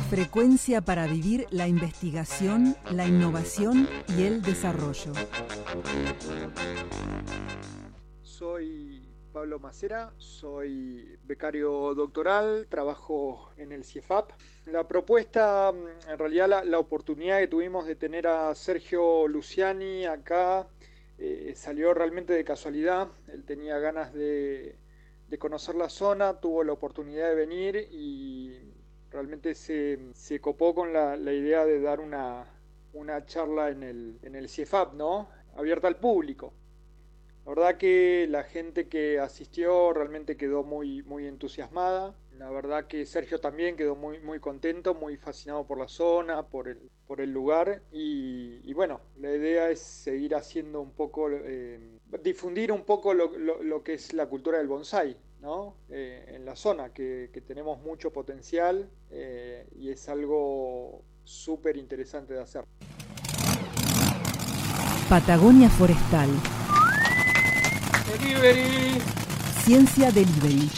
Frecuencia 0.09 0.81
para 0.81 1.07
vivir 1.07 1.47
la 1.51 1.69
investigación, 1.69 2.77
la 2.91 3.07
innovación 3.07 3.89
y 4.17 4.23
el 4.23 4.41
desarrollo. 4.41 5.13
Soy 8.23 8.74
Pablo 9.35 9.59
Macera, 9.59 10.13
soy 10.17 11.19
becario 11.25 11.93
doctoral, 11.97 12.69
trabajo 12.69 13.51
en 13.57 13.73
el 13.73 13.83
CIEFAP. 13.83 14.31
La 14.67 14.87
propuesta, 14.87 15.73
mm, 15.73 16.11
en 16.13 16.19
realidad 16.21 16.63
la, 16.65 16.79
oportunidad 16.79 17.41
que 17.41 17.49
tuvimos 17.49 17.85
de 17.85 17.97
tener 17.97 18.29
a 18.29 18.55
Sergio 18.55 19.27
Luciani 19.27 20.07
acá 20.07 20.69
eh, 21.19 21.53
salió 21.57 21.93
realmente 21.95 22.33
de 22.33 22.45
casualidad. 22.45 23.09
Él 23.27 23.43
tenía 23.45 23.81
ganas 23.81 24.15
de, 24.15 24.77
de 25.27 25.39
conocer 25.39 25.75
la 25.75 25.89
zona, 25.89 26.39
tuvo 26.39 26.63
la 26.63 26.73
oportunidad 26.73 27.29
de 27.31 27.35
venir 27.35 27.89
y 27.91 28.73
realmente 29.11 29.57
se, 29.57 29.99
se 30.15 30.41
copó 30.41 30.77
con 30.77 30.93
la, 30.93 31.17
la 31.17 31.33
idea 31.33 31.67
de 31.67 31.81
dar 31.81 31.99
una, 31.99 32.47
una 32.93 33.27
charla 33.27 33.71
en 33.71 33.83
el, 33.83 34.17
en 34.23 34.37
el 34.37 34.49
CIEFAP, 34.49 34.95
¿no? 34.95 35.29
Abierta 35.57 35.89
al 35.89 35.97
público. 35.97 36.53
La 37.45 37.51
verdad 37.51 37.77
que 37.77 38.27
la 38.31 38.43
gente 38.43 38.89
que 38.89 39.19
asistió 39.19 39.93
realmente 39.93 40.37
quedó 40.39 40.65
muy, 40.65 41.03
muy 41.03 41.27
entusiasmada. 41.27 42.15
La 42.39 42.49
verdad 42.49 42.87
que 42.87 43.05
Sergio 43.05 43.39
también 43.39 43.77
quedó 43.77 43.95
muy, 43.95 44.19
muy 44.21 44.41
contento, 44.41 44.95
muy 44.95 45.19
fascinado 45.19 45.67
por 45.67 45.79
la 45.79 45.87
zona, 45.87 46.47
por 46.47 46.69
el, 46.69 46.91
por 47.07 47.21
el 47.21 47.33
lugar. 47.33 47.83
Y, 47.93 48.73
bueno, 48.73 49.03
la 49.21 49.31
idea 49.31 49.69
es 49.69 49.81
seguir 49.81 50.35
haciendo 50.35 50.81
un 50.81 50.93
poco, 50.93 51.29
eh, 51.31 51.99
difundir 52.23 52.73
un 52.73 52.85
poco 52.85 53.13
lo, 53.13 53.37
lo, 53.37 53.63
lo, 53.63 53.83
que 53.83 53.93
es 53.93 54.15
la 54.15 54.27
cultura 54.27 54.57
del 54.57 54.67
bonsai, 54.67 55.15
¿no? 55.43 55.77
Eh, 55.91 56.25
en 56.29 56.47
la 56.47 56.57
zona, 56.57 56.95
que, 56.95 57.29
que, 57.31 57.43
tenemos 57.43 57.79
mucho 57.83 58.11
potencial 58.11 58.89
eh, 59.11 59.69
y 59.77 59.91
es 59.91 60.09
algo 60.09 61.03
súper 61.25 61.77
interesante 61.77 62.33
de 62.33 62.41
hacer. 62.41 62.65
Patagonia 65.11 65.69
Forestal. 65.69 66.31
Delivery. 68.07 69.01
Ciencia 69.65 70.11
Delivery. 70.11 70.69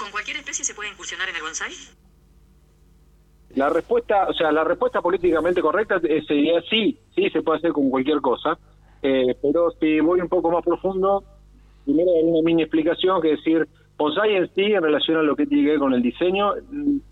¿Con 0.00 0.10
cualquier 0.10 0.38
especie 0.38 0.64
se 0.64 0.72
puede 0.72 0.88
incursionar 0.88 1.28
en 1.28 1.36
el 1.36 1.42
bonsai? 1.42 1.70
La 3.56 3.68
respuesta, 3.68 4.26
o 4.28 4.32
sea, 4.32 4.50
la 4.52 4.64
respuesta 4.64 5.02
políticamente 5.02 5.60
correcta 5.60 6.00
sería 6.00 6.62
sí, 6.70 6.98
sí 7.14 7.28
se 7.28 7.42
puede 7.42 7.58
hacer 7.58 7.72
con 7.72 7.90
cualquier 7.90 8.22
cosa, 8.22 8.58
eh, 9.02 9.36
pero 9.42 9.70
si 9.78 10.00
voy 10.00 10.22
un 10.22 10.28
poco 10.28 10.50
más 10.50 10.64
profundo, 10.64 11.24
primero 11.84 12.10
hay 12.16 12.24
una 12.24 12.42
mini 12.42 12.62
explicación 12.62 13.20
que 13.20 13.32
es 13.32 13.38
decir, 13.38 13.68
bonsai 13.98 14.34
en 14.34 14.54
sí, 14.54 14.62
en 14.62 14.82
relación 14.82 15.18
a 15.18 15.22
lo 15.22 15.36
que 15.36 15.46
tiene 15.46 15.64
que 15.64 15.70
ver 15.72 15.78
con 15.78 15.92
el 15.92 16.00
diseño, 16.00 16.54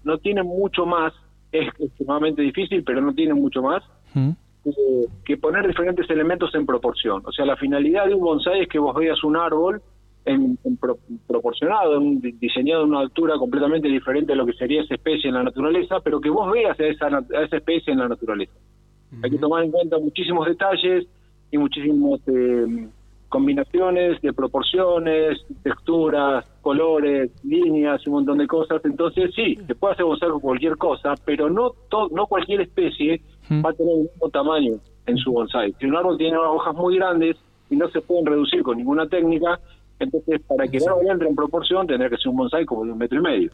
no 0.04 0.18
tiene 0.18 0.42
mucho 0.42 0.86
más, 0.86 1.12
es 1.52 1.68
extremadamente 1.78 2.40
difícil, 2.40 2.82
pero 2.82 3.02
no 3.02 3.14
tiene 3.14 3.34
mucho 3.34 3.60
más 3.60 3.82
¿Mm? 4.16 4.30
eh, 4.64 5.06
que 5.24 5.36
poner 5.36 5.66
diferentes 5.66 6.08
elementos 6.10 6.54
en 6.54 6.66
proporción. 6.66 7.22
O 7.24 7.32
sea, 7.32 7.44
la 7.44 7.56
finalidad 7.56 8.06
de 8.06 8.14
un 8.14 8.20
bonsai 8.20 8.62
es 8.62 8.68
que 8.68 8.78
vos 8.78 8.94
veas 8.96 9.22
un 9.22 9.36
árbol 9.36 9.80
en, 10.24 10.58
en 10.64 10.76
pro, 10.76 10.98
proporcionado, 11.26 11.96
en, 11.98 12.20
diseñado 12.40 12.82
en 12.82 12.88
una 12.90 13.00
altura 13.00 13.36
completamente 13.38 13.88
diferente 13.88 14.32
a 14.32 14.36
lo 14.36 14.44
que 14.44 14.54
sería 14.54 14.82
esa 14.82 14.94
especie 14.94 15.28
en 15.28 15.34
la 15.34 15.44
naturaleza, 15.44 16.00
pero 16.00 16.20
que 16.20 16.30
vos 16.30 16.50
veas 16.50 16.78
a 16.80 16.86
esa, 16.86 17.06
a 17.06 17.44
esa 17.44 17.56
especie 17.56 17.92
en 17.92 18.00
la 18.00 18.08
naturaleza. 18.08 18.52
Uh 18.56 19.16
-huh. 19.16 19.24
Hay 19.24 19.30
que 19.30 19.38
tomar 19.38 19.62
en 19.62 19.70
cuenta 19.70 19.98
muchísimos 19.98 20.46
detalles 20.48 21.06
y 21.52 21.58
muchísimas 21.58 22.20
eh, 22.26 22.88
combinaciones 23.28 24.20
de 24.20 24.32
proporciones, 24.32 25.44
texturas, 25.62 26.44
colores, 26.60 27.30
líneas, 27.44 28.04
un 28.06 28.14
montón 28.14 28.38
de 28.38 28.46
cosas. 28.46 28.84
Entonces, 28.84 29.32
sí, 29.34 29.56
se 29.66 29.74
puede 29.76 29.94
hacer 29.94 30.06
bonsai 30.06 30.30
con 30.30 30.40
cualquier 30.40 30.76
cosa, 30.76 31.14
pero 31.24 31.48
no, 31.48 31.70
to 31.88 32.08
no 32.08 32.26
cualquier 32.26 32.62
especie 32.62 33.20
va 33.50 33.70
a 33.70 33.72
tener 33.72 33.92
el 33.94 34.02
mismo 34.02 34.28
tamaño 34.30 34.72
en 35.06 35.16
su 35.18 35.32
bonsai. 35.32 35.74
Si 35.78 35.86
un 35.86 35.96
árbol 35.96 36.16
tiene 36.18 36.36
hojas 36.36 36.74
muy 36.74 36.96
grandes 36.96 37.36
y 37.70 37.76
no 37.76 37.88
se 37.90 38.00
pueden 38.00 38.26
reducir 38.26 38.62
con 38.62 38.76
ninguna 38.78 39.06
técnica, 39.08 39.58
Entonces, 39.98 40.42
para 40.46 40.68
que 40.68 40.76
el 40.76 40.86
árbol 40.88 41.06
entre 41.08 41.26
en 41.28 41.34
proporción, 41.34 41.86
tendría 41.86 42.10
que 42.10 42.18
ser 42.18 42.28
un 42.28 42.36
bonsai 42.36 42.64
como 42.66 42.84
de 42.84 42.92
un 42.92 42.98
metro 42.98 43.18
y 43.18 43.22
medio. 43.22 43.50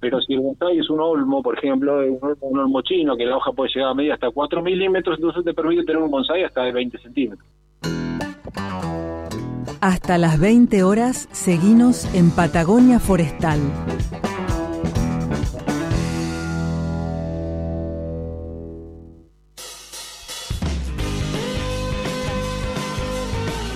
Pero 0.00 0.18
si 0.22 0.32
el 0.34 0.40
bonsai 0.40 0.78
es 0.78 0.88
un 0.88 0.98
olmo, 1.00 1.42
por 1.42 1.58
ejemplo, 1.58 1.98
un, 1.98 2.18
olmo- 2.20 2.36
un 2.40 2.58
olmo 2.58 2.80
chino, 2.82 3.16
que 3.16 3.24
la 3.26 3.36
hoja 3.36 3.52
puede 3.52 3.70
llegar 3.74 3.90
a 3.90 3.94
medir 3.94 4.12
hasta 4.12 4.30
4 4.30 4.62
milímetros, 4.62 5.18
entonces 5.18 5.44
te 5.44 5.52
permite 5.52 5.84
tener 5.84 6.00
un 6.02 6.10
bonsai 6.10 6.42
hasta 6.44 6.62
de 6.62 6.72
20 6.72 6.98
centímetros. 6.98 7.46
Hasta 9.80 10.16
las 10.16 10.40
20 10.40 10.82
horas, 10.84 11.28
seguinos 11.32 12.06
en 12.14 12.30
Patagonia 12.30 12.98
Forestal. 12.98 13.60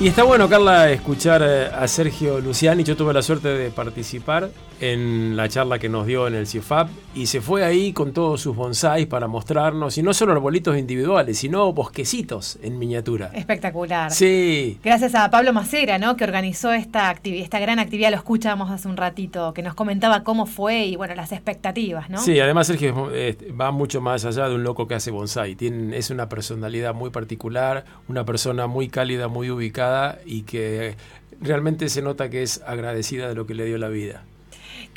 Y 0.00 0.06
está 0.06 0.22
bueno, 0.22 0.48
Carla, 0.48 0.92
escuchar 0.92 1.42
eh, 1.44 1.66
a 1.66 1.88
Sergio 1.88 2.38
Luciani. 2.38 2.84
Yo 2.84 2.96
tuve 2.96 3.12
la 3.12 3.20
suerte 3.20 3.48
de 3.48 3.70
participar 3.70 4.48
en 4.80 5.36
la 5.36 5.48
charla 5.48 5.78
que 5.78 5.88
nos 5.88 6.06
dio 6.06 6.28
en 6.28 6.34
el 6.34 6.46
CIFAP 6.46 6.88
y 7.14 7.26
se 7.26 7.40
fue 7.40 7.64
ahí 7.64 7.92
con 7.92 8.12
todos 8.12 8.40
sus 8.40 8.54
bonsáis 8.54 9.06
para 9.06 9.26
mostrarnos, 9.26 9.98
y 9.98 10.02
no 10.02 10.14
solo 10.14 10.32
arbolitos 10.32 10.78
individuales, 10.78 11.38
sino 11.38 11.72
bosquecitos 11.72 12.58
en 12.62 12.78
miniatura. 12.78 13.30
Espectacular. 13.34 14.12
Sí, 14.12 14.78
Gracias 14.84 15.14
a 15.16 15.28
Pablo 15.30 15.52
Macera, 15.52 15.98
¿no? 15.98 16.16
Que 16.16 16.24
organizó 16.24 16.72
esta, 16.72 17.12
activi- 17.12 17.42
esta 17.42 17.58
gran 17.58 17.80
actividad, 17.80 18.10
lo 18.10 18.16
escuchábamos 18.16 18.70
hace 18.70 18.86
un 18.88 18.96
ratito, 18.96 19.52
que 19.52 19.62
nos 19.62 19.74
comentaba 19.74 20.22
cómo 20.22 20.46
fue 20.46 20.84
y 20.86 20.94
bueno, 20.96 21.14
las 21.16 21.32
expectativas, 21.32 22.08
¿no? 22.08 22.18
Sí, 22.18 22.38
además 22.38 22.68
Sergio 22.68 23.10
eh, 23.12 23.36
va 23.60 23.72
mucho 23.72 24.00
más 24.00 24.24
allá 24.24 24.48
de 24.48 24.54
un 24.54 24.62
loco 24.62 24.86
que 24.86 24.94
hace. 24.94 25.08
Tiene, 25.56 25.96
es 25.96 26.10
una 26.10 26.28
personalidad 26.28 26.94
muy 26.94 27.10
particular, 27.10 27.84
una 28.08 28.24
persona 28.24 28.66
muy 28.66 28.88
cálida, 28.88 29.26
muy 29.26 29.50
ubicada 29.50 30.18
y 30.26 30.42
que 30.42 30.96
realmente 31.40 31.88
se 31.88 32.02
nota 32.02 32.28
que 32.28 32.42
es 32.42 32.62
agradecida 32.66 33.28
de 33.28 33.34
lo 33.34 33.46
que 33.46 33.54
le 33.54 33.64
dio 33.64 33.78
la 33.78 33.88
vida. 33.88 34.22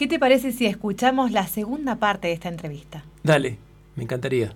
¿Qué 0.02 0.08
te 0.08 0.18
parece 0.18 0.52
si 0.52 0.66
escuchamos 0.66 1.32
la 1.32 1.44
segunda 1.44 1.98
parte 1.98 2.30
de 2.30 2.34
esta 2.34 2.50
entrevista? 2.50 3.04
Dale, 3.22 3.60
me 3.96 4.02
encantaría. 4.02 4.52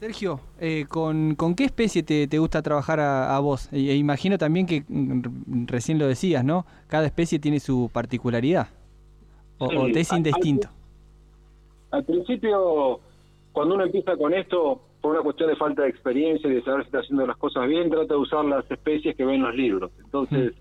Sergio, 0.00 0.40
eh, 0.58 0.86
¿con, 0.88 1.36
con 1.36 1.54
qué 1.54 1.62
especie 1.62 2.02
te, 2.02 2.26
te 2.26 2.40
gusta 2.40 2.62
trabajar 2.62 2.98
a, 2.98 3.36
a 3.36 3.38
vos? 3.38 3.72
E, 3.72 3.76
e 3.76 3.94
imagino 3.94 4.38
también 4.38 4.66
que 4.66 4.82
mm, 4.88 5.66
recién 5.66 6.00
lo 6.00 6.08
decías, 6.08 6.44
¿no? 6.44 6.66
Cada 6.88 7.06
especie 7.06 7.38
tiene 7.38 7.60
su 7.60 7.90
particularidad. 7.92 8.70
O, 9.58 9.70
Sí, 9.70 9.76
o 9.76 9.84
te 9.92 10.00
es 10.00 10.12
indistinto. 10.12 10.68
Al 11.92 12.04
principio, 12.04 12.98
cuando 13.52 13.76
uno 13.76 13.84
empieza 13.84 14.16
con 14.16 14.34
esto, 14.34 14.82
por 15.00 15.12
una 15.12 15.22
cuestión 15.22 15.48
de 15.50 15.54
falta 15.54 15.82
de 15.82 15.90
experiencia 15.90 16.50
y 16.50 16.54
de 16.54 16.62
saber 16.64 16.82
si 16.82 16.86
está 16.86 16.98
haciendo 16.98 17.24
las 17.24 17.36
cosas 17.36 17.68
bien, 17.68 17.88
trata 17.88 18.14
de 18.14 18.20
usar 18.20 18.44
las 18.46 18.68
especies 18.68 19.14
que 19.14 19.24
ven 19.24 19.36
en 19.36 19.42
los 19.42 19.54
libros. 19.54 19.92
Entonces, 20.04 20.54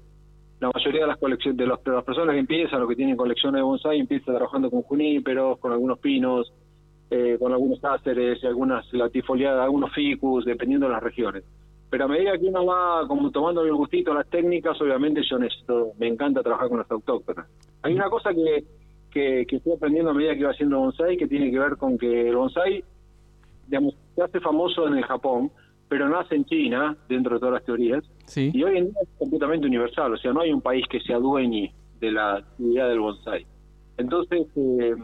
la 0.62 0.70
mayoría 0.74 1.02
de 1.02 1.08
las 1.08 1.18
colecciones 1.18 1.58
de, 1.58 1.66
los- 1.66 1.80
las 1.86 2.04
personas 2.04 2.34
que 2.34 2.40
empiezan 2.40 2.82
o 2.82 2.88
que 2.88 2.96
tienen 2.96 3.18
colecciones 3.18 3.60
de 3.60 3.64
bonsai 3.64 4.00
empiezan 4.00 4.36
trabajando 4.36 4.70
con 4.70 4.84
juníperos, 4.84 5.58
con 5.58 5.72
algunos 5.72 5.98
pinos, 6.00 6.54
eh, 7.10 7.36
con 7.40 7.52
algunos 7.52 7.84
áceres, 7.84 8.44
algunas 8.44 8.86
latifoliadas, 8.94 9.64
algunos 9.64 9.92
ficus, 9.92 10.46
dependiendo 10.46 10.86
de 10.86 10.94
las 10.94 11.04
regiones. 11.04 11.44
Pero 11.90 12.06
a 12.06 12.08
medida 12.08 12.38
que 12.38 12.46
uno 12.46 12.64
va 12.66 13.06
como 13.08 13.32
tomando 13.32 13.64
el 13.64 13.74
gustito 13.74 14.14
las 14.14 14.30
técnicas, 14.30 14.80
obviamente 14.80 15.22
yo 15.30 15.40
necesito, 15.40 15.94
me 16.00 16.08
encanta 16.08 16.44
trabajar 16.44 16.70
con 16.70 16.78
las 16.78 16.90
autóctonas. 16.92 17.48
Hay 17.82 17.96
una 17.96 18.10
cosa 18.10 18.30
que, 18.32 18.64
que, 19.10 19.46
estoy 19.50 19.74
aprendiendo 19.74 20.12
a 20.12 20.14
medida 20.14 20.36
que 20.36 20.46
va 20.46 20.52
haciendo 20.52 20.80
bonsai, 20.80 21.18
que 21.18 21.28
tiene 21.28 21.50
que 21.50 21.60
ver 21.60 21.76
con 21.76 21.98
que 21.98 22.30
el 22.30 22.36
bonsai, 22.36 22.84
se 23.68 24.22
hace 24.22 24.40
famoso 24.40 24.88
en 24.88 24.98
el 24.98 25.04
Japón, 25.06 25.52
pero 25.92 26.08
nace 26.08 26.36
en 26.36 26.46
China, 26.46 26.96
dentro 27.10 27.34
de 27.34 27.40
todas 27.42 27.56
las 27.56 27.66
teorías, 27.66 28.02
Sí. 28.26 28.50
y 28.54 28.64
hoy 28.64 28.78
en 28.78 28.86
día 28.86 29.02
es 29.04 29.10
completamente 29.20 29.68
universal, 29.68 30.14
o 30.14 30.18
sea, 30.18 30.32
no 30.32 30.40
hay 30.40 30.54
un 30.54 30.62
país 30.62 30.86
que 30.90 31.02
se 31.02 31.14
adueñe 31.14 31.74
de 32.00 32.12
la 32.14 32.36
actividad 32.38 32.88
del 32.88 33.02
bonsai. 33.02 33.46
Entonces, 33.98 34.48
eh, 34.56 34.96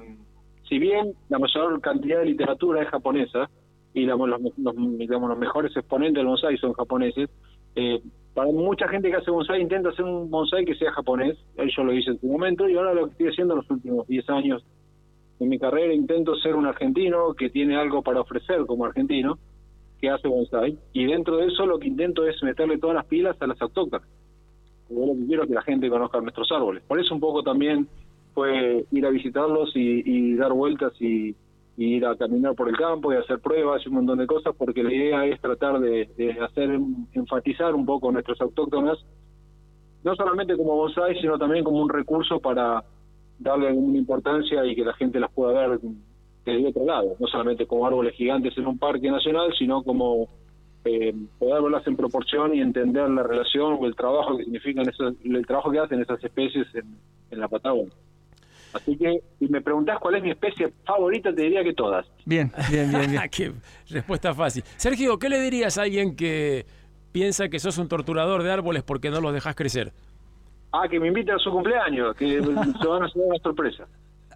si 0.69 0.79
bien 0.79 1.11
la 1.27 1.39
mayor 1.39 1.81
cantidad 1.81 2.19
de 2.19 2.25
literatura 2.27 2.83
es 2.83 2.87
japonesa, 2.87 3.49
y 3.93 4.05
la- 4.05 4.15
los, 4.15 4.39
los- 4.57 4.97
digamos, 4.97 5.27
los 5.29 5.37
mejores 5.37 5.75
exponentes 5.75 6.15
del 6.21 6.27
bonsai 6.27 6.55
son 6.57 6.71
japoneses, 6.71 7.29
eh, 7.75 7.99
para 8.33 8.49
mucha 8.53 8.87
gente 8.87 9.09
que 9.09 9.17
hace 9.17 9.29
bonsai 9.29 9.61
intenta 9.61 9.89
hacer 9.89 10.05
un 10.05 10.29
bonsai 10.29 10.63
que 10.63 10.75
sea 10.75 10.93
japonés, 10.93 11.35
yo 11.75 11.83
lo 11.83 11.91
hice 11.93 12.11
en 12.11 12.19
su 12.21 12.27
momento, 12.27 12.69
y 12.69 12.77
ahora 12.77 12.93
lo 12.93 13.07
que 13.07 13.11
estoy 13.11 13.27
haciendo 13.27 13.55
en 13.55 13.57
los 13.57 13.69
últimos 13.69 14.07
10 14.07 14.29
años 14.29 14.63
en 15.41 15.49
mi 15.49 15.59
carrera 15.59 15.93
intento 15.93 16.33
ser 16.35 16.55
un 16.55 16.65
argentino 16.65 17.33
que 17.33 17.49
tiene 17.49 17.75
algo 17.75 18.01
para 18.01 18.21
ofrecer 18.21 18.65
como 18.65 18.85
argentino, 18.85 19.37
que 19.99 20.09
hace 20.09 20.27
bonsai, 20.27 20.77
y 20.93 21.05
dentro 21.05 21.37
de 21.37 21.47
eso 21.47 21.65
lo 21.65 21.79
que 21.79 21.87
intento 21.87 22.25
es 22.27 22.41
meterle 22.43 22.77
todas 22.77 22.95
las 22.95 23.05
pilas 23.05 23.35
a 23.41 23.47
las 23.47 23.61
autóctonas. 23.61 24.07
Yo 24.89 25.05
lo 25.05 25.13
que 25.13 25.25
quiero 25.25 25.43
es 25.43 25.49
que 25.49 25.55
la 25.55 25.61
gente 25.63 25.89
conozca 25.89 26.21
nuestros 26.21 26.51
árboles. 26.51 26.83
Por 26.87 26.99
eso 26.99 27.13
un 27.13 27.19
poco 27.19 27.43
también 27.43 27.87
fue 28.33 28.85
ir 28.91 29.05
a 29.05 29.09
visitarlos 29.09 29.75
y, 29.75 30.03
y 30.05 30.35
dar 30.35 30.53
vueltas 30.53 30.93
y, 31.01 31.35
ir 31.79 32.05
a 32.07 32.15
caminar 32.15 32.55
por 32.55 32.69
el 32.69 32.75
campo 32.75 33.13
y 33.13 33.17
hacer 33.17 33.39
pruebas 33.39 33.83
y 33.85 33.89
un 33.89 33.95
montón 33.95 34.17
de 34.17 34.25
cosas, 34.25 34.55
porque 34.57 34.81
la 34.81 34.91
idea 34.91 35.25
es 35.27 35.39
tratar 35.39 35.79
de, 35.79 36.09
de 36.17 36.31
hacer 36.31 36.79
enfatizar 37.13 37.75
un 37.75 37.85
poco 37.85 38.11
nuestras 38.11 38.41
autóctonas, 38.41 38.97
no 40.03 40.15
solamente 40.15 40.57
como 40.57 40.75
bonsai, 40.75 41.19
sino 41.21 41.37
también 41.37 41.63
como 41.63 41.79
un 41.79 41.89
recurso 41.89 42.39
para 42.39 42.83
darle 43.37 43.67
alguna 43.67 43.97
importancia 43.97 44.65
y 44.65 44.75
que 44.75 44.83
la 44.83 44.93
gente 44.93 45.19
las 45.19 45.31
pueda 45.31 45.67
ver 45.67 45.79
desde 46.51 46.69
otro 46.69 46.85
lado, 46.85 47.15
no 47.19 47.27
solamente 47.27 47.65
como 47.65 47.85
árboles 47.85 48.15
gigantes 48.15 48.57
en 48.57 48.67
un 48.67 48.77
parque 48.77 49.09
nacional, 49.09 49.53
sino 49.57 49.83
como 49.83 50.29
eh, 50.85 51.13
poder 51.37 51.61
verlas 51.61 51.85
en 51.87 51.95
proporción 51.95 52.55
y 52.55 52.61
entender 52.61 53.09
la 53.09 53.23
relación 53.23 53.77
o 53.79 53.85
el 53.85 53.95
trabajo 53.95 54.37
que 54.37 54.43
significan 54.43 54.87
esos, 54.87 55.15
el 55.23 55.45
trabajo 55.45 55.71
que 55.71 55.79
hacen 55.79 56.01
esas 56.01 56.23
especies 56.23 56.67
en, 56.75 56.97
en 57.31 57.39
la 57.39 57.47
Patagonia. 57.47 57.93
Así 58.73 58.97
que, 58.97 59.21
si 59.39 59.47
me 59.47 59.61
preguntás 59.61 59.97
cuál 59.99 60.15
es 60.15 60.23
mi 60.23 60.31
especie 60.31 60.71
favorita, 60.85 61.33
te 61.33 61.43
diría 61.43 61.63
que 61.63 61.73
todas. 61.73 62.05
Bien, 62.25 62.51
bien, 62.69 62.89
bien, 62.91 63.11
bien. 63.11 63.23
Qué 63.31 63.51
respuesta 63.89 64.33
fácil. 64.33 64.63
Sergio, 64.75 65.17
¿qué 65.17 65.29
le 65.29 65.39
dirías 65.41 65.77
a 65.77 65.83
alguien 65.83 66.15
que 66.15 66.65
piensa 67.11 67.49
que 67.49 67.59
sos 67.59 67.77
un 67.77 67.87
torturador 67.87 68.43
de 68.43 68.51
árboles 68.51 68.83
porque 68.83 69.09
no 69.09 69.21
los 69.21 69.33
dejas 69.33 69.55
crecer? 69.55 69.93
Ah, 70.71 70.87
que 70.89 70.99
me 70.99 71.07
inviten 71.07 71.35
a 71.35 71.39
su 71.39 71.49
cumpleaños, 71.49 72.15
que 72.15 72.41
se 72.41 72.87
van 72.87 73.03
a 73.03 73.07
llevar 73.07 73.29
una 73.29 73.39
sorpresa. 73.41 73.87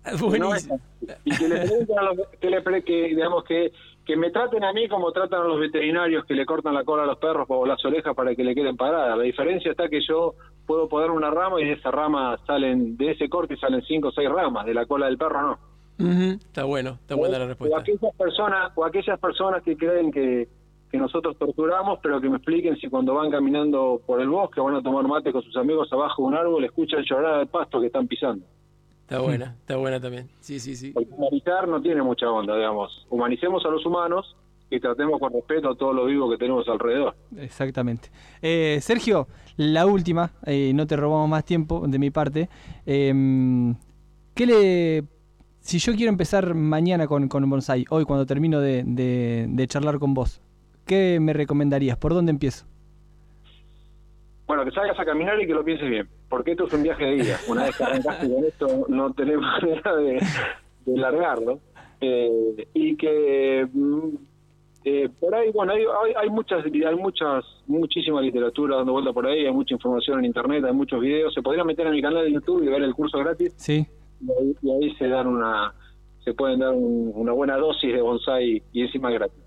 Buenísimo. 0.20 0.80
No, 1.02 1.14
y 1.26 1.38
que 1.38 1.48
le 1.48 1.58
pregunten 1.62 2.00
a 2.00 2.02
los, 2.04 2.18
que, 2.40 2.50
le 2.50 2.84
que, 2.84 3.04
digamos 3.10 3.44
que, 3.44 3.72
que 4.06 4.16
me 4.16 4.32
traten 4.32 4.64
a 4.64 4.74
mí 4.74 4.88
como 4.88 5.12
tratan 5.12 5.42
a 5.42 5.46
los 5.46 5.60
veterinarios 5.60 6.26
que 6.26 6.34
le 6.34 6.46
cortan 6.46 6.74
la 6.74 6.84
cola 6.84 7.04
a 7.04 7.06
los 7.06 7.18
perros 7.18 7.46
o 7.50 7.66
las 7.66 7.84
orejas 7.86 8.16
para 8.16 8.36
que 8.36 8.44
le 8.44 8.56
queden 8.56 8.78
paradas. 8.78 9.18
La 9.18 9.24
diferencia 9.24 9.72
está 9.72 9.90
que 9.90 10.02
yo 10.08 10.36
puedo 10.66 10.88
poner 10.88 11.12
una 11.12 11.30
rama 11.30 11.62
y 11.62 11.66
de 11.66 11.74
esa 11.74 11.92
rama 11.92 12.38
salen, 12.48 12.98
de 12.98 13.12
ese 13.12 13.30
corte 13.30 13.58
salen 13.58 13.82
cinco 13.84 14.08
o 14.10 14.12
seis 14.12 14.30
ramas, 14.30 14.66
de 14.66 14.74
la 14.74 14.86
cola 14.86 15.06
del 15.08 15.18
perro 15.18 15.42
no. 15.42 15.60
Ujú, 16.00 16.32
Está 16.34 16.64
bueno, 16.64 16.98
está 17.02 17.14
buena 17.16 17.38
la 17.38 17.46
O 17.46 17.48
respuesta. 17.50 17.78
aquellas 17.80 18.16
personas, 18.16 18.72
o 18.76 18.86
aquellas 18.86 19.20
personas 19.20 19.62
que 19.62 19.78
creen 19.78 20.12
que, 20.12 20.48
que 20.90 20.98
nosotros 20.98 21.38
torturamos, 21.38 22.00
pero 22.02 22.20
que 22.20 22.28
me 22.30 22.38
expliquen 22.38 22.76
si 22.78 22.90
cuando 22.90 23.14
van 23.14 23.30
caminando 23.30 24.02
por 24.06 24.20
el 24.20 24.30
bosque 24.30 24.60
o 24.62 24.64
van 24.64 24.76
a 24.76 24.82
tomar 24.82 25.08
mate 25.08 25.32
con 25.32 25.44
sus 25.44 25.56
amigos 25.58 25.92
abajo 25.94 26.24
de 26.24 26.28
un 26.30 26.36
árbol, 26.36 26.64
escuchan 26.66 27.04
llorar 27.04 27.36
al 27.36 27.48
pasto 27.48 27.80
que 27.80 27.88
están 27.88 28.08
pisando. 28.08 28.44
Está 29.12 29.20
buena, 29.24 29.56
está 29.60 29.76
buena 29.76 30.00
también. 30.00 30.30
Sí, 30.40 30.60
sí, 30.60 30.76
sí. 30.76 30.92
Porque 30.92 31.10
humanizar 31.12 31.68
no 31.68 31.82
tiene 31.82 32.02
mucha 32.02 32.30
onda, 32.32 32.56
digamos. 32.56 33.06
Humanicemos 33.10 33.66
a 33.66 33.70
los 33.70 33.86
humanos 33.86 34.38
y 34.70 34.80
tratemos 34.80 35.20
con 35.20 35.34
respeto 35.34 35.70
a 35.70 35.76
todo 35.76 35.92
lo 35.92 36.06
vivo 36.06 36.30
que 36.32 36.38
tenemos 36.38 36.66
alrededor. 36.70 37.14
Exactamente. 37.38 38.10
Eh, 38.42 38.80
Sergio, 38.82 39.28
la 39.58 39.86
última, 39.86 40.32
eh, 40.46 40.72
no 40.74 40.88
te 40.88 40.96
robamos 40.96 41.28
más 41.30 41.44
tiempo 41.44 41.84
de 41.88 42.00
mi 42.00 42.10
parte. 42.10 42.48
Eh, 42.86 43.74
¿Qué 44.34 44.46
le... 44.46 45.04
Si 45.60 45.78
yo 45.78 45.94
quiero 45.94 46.10
empezar 46.10 46.54
mañana 46.56 47.06
con, 47.06 47.28
con 47.28 47.48
bonsai, 47.50 47.84
hoy 47.90 48.06
cuando 48.06 48.26
termino 48.26 48.62
de, 48.62 48.84
de- 48.86 49.46
de 49.50 49.68
charlar 49.68 50.00
con 50.00 50.14
vos, 50.14 50.42
¿qué 50.86 51.20
me 51.20 51.34
recomendarías? 51.34 51.98
¿Por 51.98 52.14
dónde 52.14 52.32
empiezo? 52.32 52.66
Bueno, 54.52 54.66
que 54.66 54.72
salgas 54.72 55.00
a 55.00 55.06
caminar 55.06 55.42
y 55.42 55.48
que 55.48 55.54
lo 55.54 55.64
pienses 55.64 55.90
bien, 55.90 56.10
porque 56.30 56.52
esto 56.52 56.66
es 56.68 56.74
un 56.74 56.84
viaje 56.84 57.06
de 57.06 57.16
ida. 57.16 57.38
Una 57.48 57.64
vez 57.64 57.78
que 57.78 57.84
arrancaste 57.86 58.28
con 58.34 58.44
esto, 58.44 58.86
no 58.90 59.14
tenés 59.14 59.38
manera 59.40 59.96
de, 59.96 60.20
de 60.86 60.98
largarlo. 60.98 61.60
Eh, 62.02 62.68
y 62.74 62.98
que 62.98 63.66
mm, 63.72 64.10
eh, 64.84 65.10
por 65.22 65.34
ahí, 65.34 65.52
bueno, 65.54 65.72
hay, 65.72 65.84
hay, 65.84 66.14
hay 66.24 66.30
muchas, 66.30 66.66
hay 66.66 66.96
muchas, 66.98 67.46
muchísima 67.66 68.20
literatura 68.22 68.76
dando 68.76 68.92
vuelta 68.92 69.14
por 69.14 69.26
ahí, 69.26 69.46
hay 69.46 69.54
mucha 69.54 69.74
información 69.76 70.20
en 70.20 70.26
internet, 70.26 70.66
hay 70.66 70.74
muchos 70.74 71.00
videos. 71.00 71.34
Se 71.34 71.42
podría 71.42 71.64
meter 71.64 71.88
en 71.88 71.94
mi 71.94 72.02
canal 72.02 72.26
de 72.26 72.34
YouTube 72.34 72.62
y 72.64 72.68
ver 72.68 72.82
el 72.84 72.94
curso 72.94 73.20
gratis. 73.20 73.54
Sí. 73.56 73.88
Y 74.20 74.32
ahí, 74.32 74.56
y 74.62 74.70
ahí 74.72 74.96
se 74.96 75.08
dan 75.08 75.28
una, 75.28 75.74
se 76.26 76.34
pueden 76.34 76.60
dar 76.60 76.74
un- 76.74 77.14
una 77.16 77.32
buena 77.32 77.56
dosis 77.56 77.94
de 77.94 78.02
bonsai 78.02 78.62
y 78.74 78.82
encima 78.82 79.12
gratis. 79.12 79.40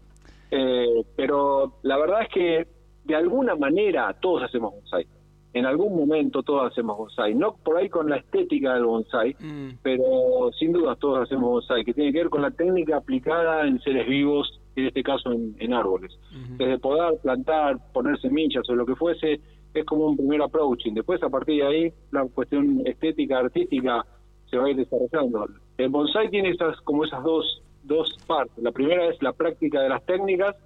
Eh, 0.50 1.02
pero 1.14 1.74
la 1.82 1.98
verdad 1.98 2.22
es 2.22 2.28
que 2.28 2.73
de 3.04 3.14
alguna 3.14 3.54
manera 3.54 4.14
todos 4.20 4.42
hacemos 4.42 4.72
bonsai. 4.72 5.06
En 5.52 5.66
algún 5.66 5.96
momento 5.96 6.42
todos 6.42 6.72
hacemos 6.72 6.98
bonsai. 6.98 7.34
No 7.34 7.54
por 7.54 7.76
ahí 7.76 7.88
con 7.88 8.10
la 8.10 8.16
estética 8.16 8.74
del 8.74 8.86
bonsai, 8.86 9.36
pero 9.82 10.50
sin 10.58 10.72
duda 10.72 10.96
todos 10.96 11.22
hacemos 11.22 11.48
bonsai, 11.48 11.84
que 11.84 11.94
tiene 11.94 12.12
que 12.12 12.18
ver 12.18 12.28
con 12.28 12.42
la 12.42 12.50
técnica 12.50 12.96
aplicada 12.96 13.66
en 13.66 13.80
seres 13.80 14.08
vivos, 14.08 14.60
en 14.74 14.86
este 14.86 15.02
caso 15.02 15.30
en, 15.30 15.54
en 15.58 15.72
árboles. 15.72 16.12
Desde 16.56 16.78
poder 16.78 17.18
plantar, 17.22 17.78
poner 17.92 18.18
semillas 18.20 18.68
o 18.68 18.74
lo 18.74 18.84
que 18.84 18.96
fuese, 18.96 19.40
es 19.72 19.84
como 19.84 20.06
un 20.06 20.16
primer 20.16 20.42
approaching. 20.42 20.94
Después, 20.94 21.22
a 21.22 21.28
partir 21.28 21.62
de 21.62 21.66
ahí, 21.66 21.92
la 22.10 22.24
cuestión 22.26 22.82
estética, 22.84 23.38
artística, 23.38 24.04
se 24.50 24.56
va 24.56 24.66
a 24.66 24.70
ir 24.70 24.76
desarrollando. 24.76 25.46
El 25.78 25.88
bonsai 25.88 26.30
tiene 26.30 26.50
esas 26.50 26.80
como 26.82 27.04
esas 27.04 27.22
dos, 27.22 27.62
dos 27.82 28.16
partes. 28.26 28.62
La 28.62 28.72
primera 28.72 29.06
es 29.06 29.22
la 29.22 29.32
práctica 29.32 29.80
de 29.82 29.88
las 29.88 30.04
técnicas 30.04 30.56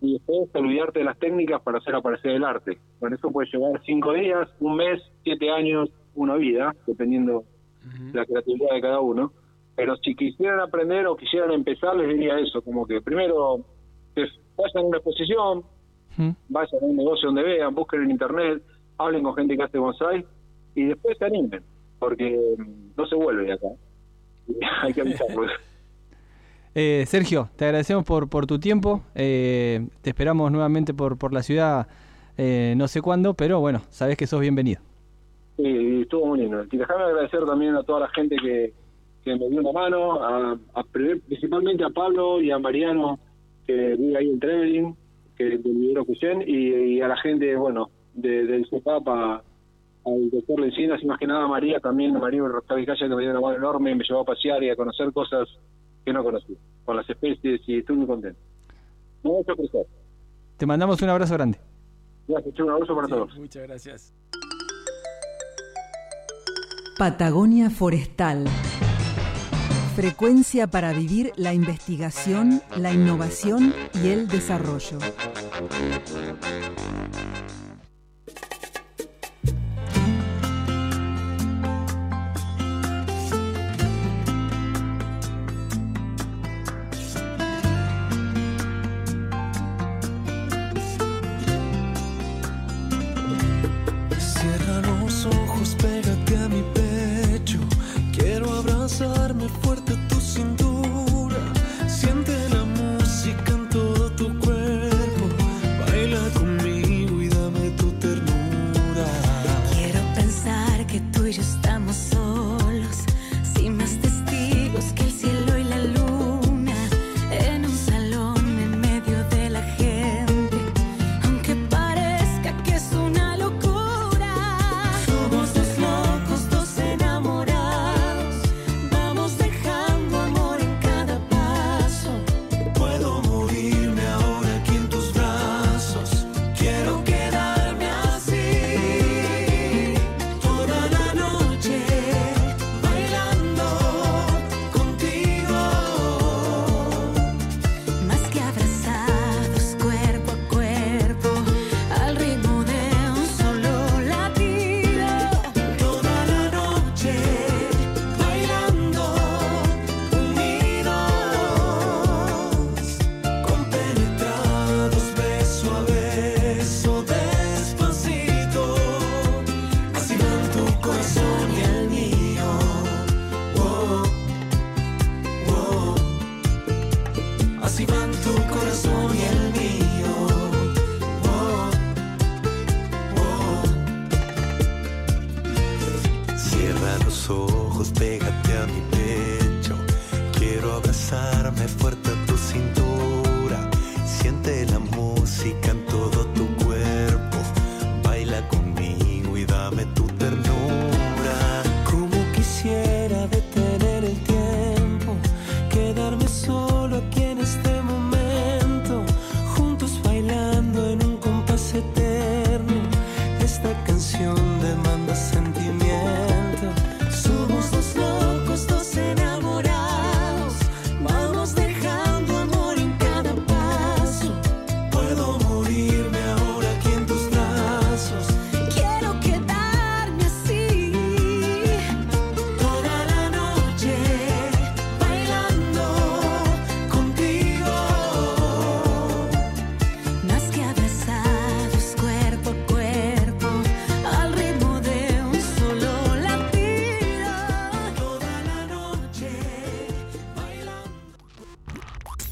y 0.00 0.14
después 0.14 0.48
olvidarte 0.54 1.00
de 1.00 1.04
las 1.04 1.18
técnicas 1.18 1.60
para 1.62 1.78
hacer 1.78 1.94
aparecer 1.94 2.32
el 2.32 2.44
arte. 2.44 2.78
Bueno, 3.00 3.16
eso 3.16 3.30
puede 3.30 3.48
llevar 3.50 3.80
cinco 3.84 4.12
días, 4.12 4.48
un 4.60 4.76
mes, 4.76 5.02
siete 5.24 5.50
años, 5.50 5.90
una 6.14 6.36
vida, 6.36 6.74
dependiendo 6.86 7.44
de 7.82 8.18
la 8.18 8.26
creatividad 8.26 8.74
de 8.74 8.80
cada 8.80 9.00
uno. 9.00 9.32
Pero 9.74 9.96
si 9.96 10.14
quisieran 10.14 10.60
aprender 10.60 11.06
o 11.06 11.16
quisieran 11.16 11.52
empezar, 11.52 11.96
les 11.96 12.08
diría 12.08 12.38
eso, 12.38 12.62
como 12.62 12.86
que 12.86 13.00
primero 13.00 13.64
que 14.14 14.22
vayan 14.56 14.84
a 14.84 14.88
una 14.88 14.96
exposición, 14.98 15.62
vayan 16.48 16.82
a 16.82 16.84
un 16.84 16.96
negocio 16.96 17.28
donde 17.28 17.42
vean, 17.42 17.74
busquen 17.74 18.02
en 18.02 18.10
internet, 18.10 18.62
hablen 18.98 19.22
con 19.22 19.34
gente 19.34 19.56
que 19.56 19.62
hace 19.62 19.78
bonsai 19.78 20.24
y 20.74 20.84
después 20.84 21.16
se 21.18 21.24
animen, 21.24 21.62
porque 21.98 22.38
no 22.96 23.06
se 23.06 23.14
vuelve 23.14 23.44
de 23.44 23.52
acá. 23.52 23.68
Hay 24.82 24.92
que 24.92 25.00
avisarlo. 25.00 25.42
Eh, 26.80 27.06
Sergio, 27.06 27.50
te 27.56 27.64
agradecemos 27.64 28.04
por, 28.04 28.28
por 28.30 28.46
tu 28.46 28.60
tiempo. 28.60 29.02
Eh, 29.16 29.84
te 30.00 30.10
esperamos 30.10 30.52
nuevamente 30.52 30.94
por, 30.94 31.18
por 31.18 31.32
la 31.34 31.42
ciudad, 31.42 31.88
eh, 32.36 32.74
no 32.76 32.86
sé 32.86 33.02
cuándo, 33.02 33.34
pero 33.34 33.58
bueno, 33.58 33.82
sabes 33.90 34.16
que 34.16 34.28
sos 34.28 34.40
bienvenido. 34.40 34.80
Sí, 35.56 36.02
estuvo 36.02 36.26
muy 36.26 36.38
lindo. 36.38 36.62
Y 36.70 36.76
déjame 36.76 37.02
agradecer 37.02 37.44
también 37.44 37.74
a 37.74 37.82
toda 37.82 37.98
la 37.98 38.08
gente 38.10 38.36
que, 38.40 38.72
me 39.26 39.48
dio 39.48 39.60
una 39.60 39.72
mano, 39.72 40.22
a, 40.22 40.56
principalmente 40.92 41.82
a 41.82 41.90
Pablo 41.90 42.40
y 42.40 42.52
a 42.52 42.60
Mariano, 42.60 43.18
que 43.66 43.96
vive 43.96 44.16
ahí 44.16 44.30
en 44.30 44.38
Trevelin, 44.38 44.96
que 45.36 45.58
del 45.58 46.04
Cusén, 46.06 46.42
y, 46.46 46.94
y 46.94 47.00
a 47.00 47.08
la 47.08 47.16
gente, 47.16 47.56
bueno, 47.56 47.90
de, 48.14 48.46
del 48.46 48.68
CEPAP, 48.70 49.08
a- 49.08 49.42
al 50.06 50.30
doctor 50.30 50.60
Lencinas, 50.60 51.02
y 51.02 51.06
más 51.06 51.18
que 51.18 51.26
nada 51.26 51.42
a 51.42 51.48
María 51.48 51.80
también, 51.80 52.14
a 52.14 52.20
María 52.20 52.42
Rosavicaya, 52.42 53.08
que 53.08 53.14
me 53.16 53.22
dio 53.22 53.32
una 53.32 53.40
mano 53.40 53.56
enorme, 53.56 53.96
me 53.96 54.04
llevó 54.08 54.20
a 54.20 54.24
pasear 54.24 54.62
y 54.62 54.70
a 54.70 54.76
conocer 54.76 55.12
cosas 55.12 55.48
que 56.04 56.12
no 56.12 56.22
conocía, 56.22 56.56
con 56.84 56.96
las 56.96 57.08
especies, 57.08 57.60
y 57.66 57.78
estoy 57.78 57.96
muy 57.96 58.06
contento. 58.06 58.38
Me 59.22 59.36
ha 59.36 59.40
hecho 59.40 59.54
crecer. 59.56 59.86
Te 60.56 60.66
mandamos 60.66 61.00
un 61.02 61.08
abrazo 61.08 61.34
grande. 61.34 61.58
Gracias, 62.26 62.60
un 62.60 62.70
abrazo 62.70 62.94
para 62.94 63.08
todos. 63.08 63.36
Muchas 63.36 63.62
gracias. 63.66 64.14
Patagonia 66.98 67.70
Forestal. 67.70 68.44
Frecuencia 69.94 70.66
para 70.66 70.92
vivir 70.92 71.32
la 71.36 71.54
investigación, 71.54 72.60
la 72.76 72.92
innovación 72.92 73.72
y 73.94 74.08
el 74.08 74.28
desarrollo. 74.28 74.98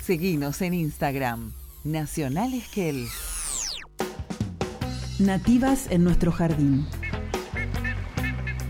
Seguinos 0.07 0.63
en 0.63 0.73
Instagram, 0.73 1.51
Nacional 1.83 2.55
Esquel. 2.55 3.09
Nativas 5.19 5.89
en 5.91 6.05
nuestro 6.05 6.31
jardín. 6.31 6.87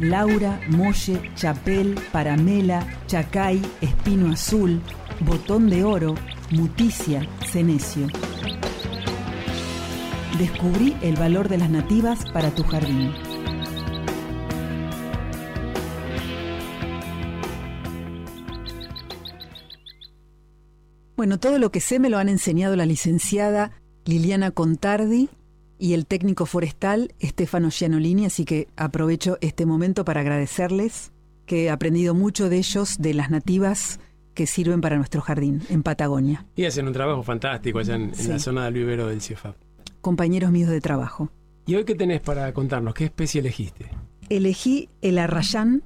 Laura, 0.01 0.59
Molle, 0.70 1.20
Chapel, 1.34 1.95
Paramela, 2.11 2.87
Chacay, 3.07 3.61
Espino 3.82 4.32
Azul, 4.32 4.80
Botón 5.20 5.68
de 5.68 5.84
Oro, 5.84 6.14
Muticia, 6.53 7.28
Cenecio. 7.53 8.07
Descubrí 10.39 10.97
el 11.03 11.16
valor 11.16 11.51
de 11.51 11.59
las 11.59 11.68
nativas 11.68 12.24
para 12.32 12.51
tu 12.51 12.62
jardín. 12.62 13.12
Bueno, 21.27 21.41
todo 21.41 21.59
lo 21.59 21.72
que 21.72 21.81
sé 21.81 21.99
me 21.99 22.09
lo 22.09 22.18
han 22.18 22.29
enseñado 22.29 22.77
la 22.77 22.87
licenciada 22.87 23.72
Liliana 24.05 24.53
Contardi 24.53 25.29
y 25.77 25.95
el 25.95 26.07
técnico 26.07 26.47
forestal 26.47 27.16
Stefano 27.20 27.68
Gianolini, 27.68 28.27
así 28.27 28.45
que 28.45 28.68
aprovecho 28.77 29.37
este 29.41 29.66
momento 29.66 30.05
para 30.05 30.20
agradecerles 30.20 31.11
que 31.45 31.64
he 31.64 31.70
aprendido 31.70 32.14
mucho 32.14 32.49
de 32.49 32.59
ellos, 32.59 32.99
de 33.01 33.12
las 33.12 33.29
nativas 33.33 33.99
que 34.35 34.47
sirven 34.47 34.81
para 34.81 34.99
nuestro 34.99 35.20
jardín 35.20 35.62
en 35.68 35.83
Patagonia. 35.83 36.47
Y 36.55 36.64
hacen 36.64 36.87
un 36.87 36.93
trabajo 36.93 37.24
fantástico 37.24 37.81
allá 37.81 37.97
en, 37.97 38.12
la 38.29 38.39
zona 38.39 38.66
del 38.66 38.74
vivero 38.74 39.09
del 39.09 39.20
CIEFAP. 39.20 39.57
Compañeros 40.03 40.53
míos 40.53 40.70
de 40.70 40.81
trabajo. 40.81 41.33
¿Y 41.66 41.74
hoy 41.74 41.85
qué 41.85 41.97
tenés 41.97 42.20
para 42.20 42.53
contarnos? 42.53 42.95
¿Qué 42.95 43.07
especie 43.07 43.41
elegiste? 43.41 43.91
Elegí 44.29 44.91
el 45.03 45.18
arrayán 45.18 45.83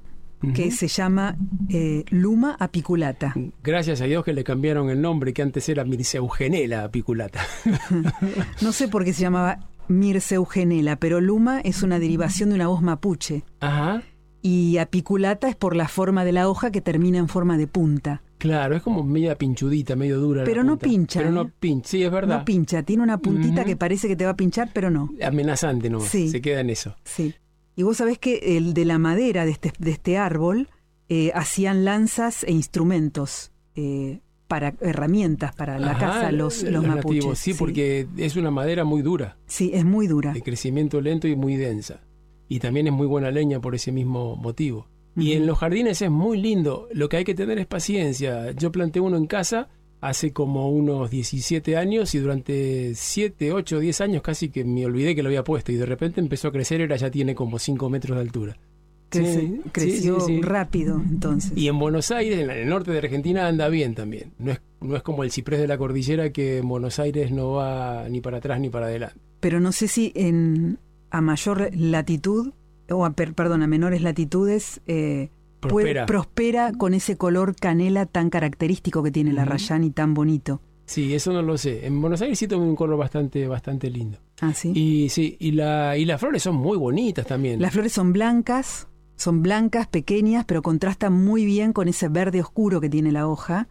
que 0.53 0.71
se 0.71 0.87
llama 0.87 1.37
eh, 1.69 2.03
Luma 2.09 2.55
apiculata. 2.59 3.33
Gracias 3.63 4.01
a 4.01 4.05
Dios 4.05 4.23
que 4.25 4.33
le 4.33 4.43
cambiaron 4.43 4.89
el 4.89 5.01
nombre, 5.01 5.33
que 5.33 5.41
antes 5.41 5.67
era 5.69 5.83
Mirceugenela 5.85 6.83
apiculata. 6.83 7.41
No 8.61 8.71
sé 8.71 8.87
por 8.87 9.03
qué 9.05 9.13
se 9.13 9.21
llamaba 9.21 9.59
Mirceugenela, 9.87 10.95
pero 10.97 11.21
Luma 11.21 11.61
es 11.61 11.83
una 11.83 11.99
derivación 11.99 12.49
de 12.49 12.55
una 12.55 12.67
voz 12.67 12.81
mapuche. 12.81 13.43
Ajá. 13.59 14.03
Y 14.41 14.77
apiculata 14.77 15.47
es 15.47 15.55
por 15.55 15.75
la 15.75 15.87
forma 15.87 16.25
de 16.25 16.31
la 16.31 16.49
hoja 16.49 16.71
que 16.71 16.81
termina 16.81 17.19
en 17.19 17.27
forma 17.27 17.57
de 17.57 17.67
punta. 17.67 18.21
Claro, 18.39 18.75
es 18.75 18.81
como 18.81 19.03
media 19.03 19.37
pinchudita, 19.37 19.95
medio 19.95 20.19
dura. 20.19 20.43
Pero 20.43 20.63
no 20.63 20.79
pincha, 20.79 21.19
Pero 21.19 21.29
¿eh? 21.29 21.33
no 21.33 21.47
pincha, 21.59 21.89
sí, 21.89 22.03
es 22.03 22.11
verdad. 22.11 22.39
No 22.39 22.45
pincha, 22.45 22.81
tiene 22.81 23.03
una 23.03 23.19
puntita 23.19 23.63
que 23.63 23.75
parece 23.75 24.07
que 24.07 24.15
te 24.15 24.25
va 24.25 24.31
a 24.31 24.35
pinchar, 24.35 24.71
pero 24.73 24.89
no. 24.89 25.11
Amenazante 25.23 25.91
nomás, 25.91 26.07
Sí. 26.09 26.29
se 26.29 26.41
queda 26.41 26.61
en 26.61 26.71
eso. 26.71 26.95
Sí. 27.03 27.35
Y 27.75 27.83
vos 27.83 27.97
sabés 27.97 28.17
que 28.19 28.57
el 28.57 28.73
de 28.73 28.85
la 28.85 28.97
madera 28.97 29.45
de 29.45 29.51
este, 29.51 29.71
de 29.79 29.91
este 29.91 30.17
árbol 30.17 30.69
eh, 31.09 31.31
hacían 31.33 31.85
lanzas 31.85 32.43
e 32.43 32.51
instrumentos 32.51 33.51
eh, 33.75 34.19
para 34.47 34.75
herramientas 34.81 35.55
para 35.55 35.79
la 35.79 35.91
Ajá, 35.91 35.99
caza 35.99 36.31
los, 36.31 36.63
los 36.63 36.85
mapuches. 36.85 37.39
Sí, 37.39 37.53
porque 37.53 38.07
es 38.17 38.35
una 38.35 38.51
madera 38.51 38.83
muy 38.83 39.01
dura, 39.01 39.37
Sí, 39.45 39.71
es 39.73 39.85
muy 39.85 40.07
dura. 40.07 40.33
de 40.33 40.41
crecimiento 40.41 40.99
lento 41.01 41.27
y 41.27 41.35
muy 41.35 41.55
densa. 41.55 42.01
Y 42.49 42.59
también 42.59 42.87
es 42.87 42.93
muy 42.93 43.07
buena 43.07 43.31
leña 43.31 43.61
por 43.61 43.75
ese 43.75 43.93
mismo 43.93 44.35
motivo. 44.35 44.87
Y 45.15 45.33
en 45.33 45.45
los 45.45 45.57
jardines 45.57 46.01
es 46.01 46.11
muy 46.11 46.37
lindo. 46.37 46.87
Lo 46.93 47.07
que 47.09 47.17
hay 47.17 47.23
que 47.23 47.33
tener 47.35 47.59
es 47.59 47.65
paciencia. 47.67 48.51
Yo 48.51 48.71
planté 48.71 48.99
uno 49.01 49.15
en 49.17 49.25
casa 49.25 49.69
hace 50.01 50.33
como 50.33 50.69
unos 50.69 51.09
17 51.11 51.77
años 51.77 52.13
y 52.15 52.19
durante 52.19 52.93
7, 52.95 53.53
8, 53.53 53.79
10 53.79 54.01
años 54.01 54.21
casi 54.21 54.49
que 54.49 54.65
me 54.65 54.85
olvidé 54.85 55.15
que 55.15 55.23
lo 55.23 55.29
había 55.29 55.43
puesto 55.43 55.71
y 55.71 55.75
de 55.75 55.85
repente 55.85 56.19
empezó 56.19 56.47
a 56.49 56.51
crecer 56.51 56.79
y 56.79 56.83
ahora 56.83 56.95
ya 56.97 57.11
tiene 57.11 57.35
como 57.35 57.59
5 57.59 57.89
metros 57.89 58.15
de 58.17 58.21
altura. 58.21 58.57
Crece- 59.11 59.41
Sí, 59.41 59.61
creció 59.73 60.19
sí, 60.21 60.35
sí. 60.37 60.41
rápido, 60.41 60.95
entonces. 61.07 61.51
Y 61.55 61.67
en 61.67 61.77
Buenos 61.77 62.11
Aires, 62.11 62.39
en 62.39 62.49
el 62.49 62.67
norte 62.69 62.91
de 62.91 62.97
Argentina, 62.99 63.45
anda 63.47 63.67
bien 63.69 63.93
también. 63.93 64.31
No 64.39 64.51
es, 64.53 64.61
no 64.79 64.95
es 64.95 65.03
como 65.03 65.23
el 65.23 65.31
ciprés 65.31 65.59
de 65.59 65.67
la 65.67 65.77
cordillera 65.77 66.31
que 66.31 66.59
en 66.59 66.67
Buenos 66.67 66.97
Aires 66.97 67.29
no 67.31 67.51
va 67.51 68.07
ni 68.09 68.21
para 68.21 68.37
atrás 68.37 68.59
ni 68.61 68.69
para 68.69 68.85
adelante. 68.87 69.17
Pero 69.41 69.59
no 69.59 69.71
sé 69.73 69.87
si 69.89 70.11
en 70.15 70.79
a 71.09 71.19
mayor 71.19 71.69
latitud, 71.75 72.53
o 72.89 73.03
a, 73.05 73.11
per- 73.13 73.33
perdón, 73.33 73.63
a 73.63 73.67
menores 73.67 74.01
latitudes, 74.01 74.79
eh, 74.87 75.29
puede- 75.69 75.93
Prospera. 75.93 76.05
prospera 76.05 76.71
con 76.77 76.93
ese 76.93 77.17
color 77.17 77.55
canela 77.55 78.05
tan 78.05 78.29
característico 78.29 79.03
que 79.03 79.11
tiene 79.11 79.31
la 79.33 79.45
Rayán 79.45 79.83
y 79.83 79.91
tan 79.91 80.13
bonito. 80.13 80.61
Sí, 80.85 81.13
eso 81.13 81.31
no 81.31 81.41
lo 81.41 81.57
sé. 81.57 81.85
En 81.85 82.01
Buenos 82.01 82.21
Aires 82.21 82.37
sí 82.37 82.47
tiene 82.49 82.63
un 82.65 82.75
color 82.75 82.97
bastante, 82.97 83.47
bastante 83.47 83.89
lindo. 83.89 84.17
Ah, 84.41 84.53
sí. 84.53 84.71
Y 84.75 85.07
sí, 85.09 85.37
y, 85.39 85.51
la, 85.51 85.95
y 85.97 86.03
las 86.05 86.19
flores 86.19 86.43
son 86.43 86.55
muy 86.55 86.77
bonitas 86.77 87.25
también. 87.25 87.61
Las 87.61 87.71
flores 87.71 87.93
son 87.93 88.11
blancas, 88.11 88.87
son 89.15 89.41
blancas, 89.41 89.87
pequeñas, 89.87 90.43
pero 90.45 90.61
contrastan 90.61 91.13
muy 91.13 91.45
bien 91.45 91.71
con 91.71 91.87
ese 91.87 92.09
verde 92.09 92.41
oscuro 92.41 92.81
que 92.81 92.89
tiene 92.89 93.11
la 93.13 93.27
hoja 93.27 93.69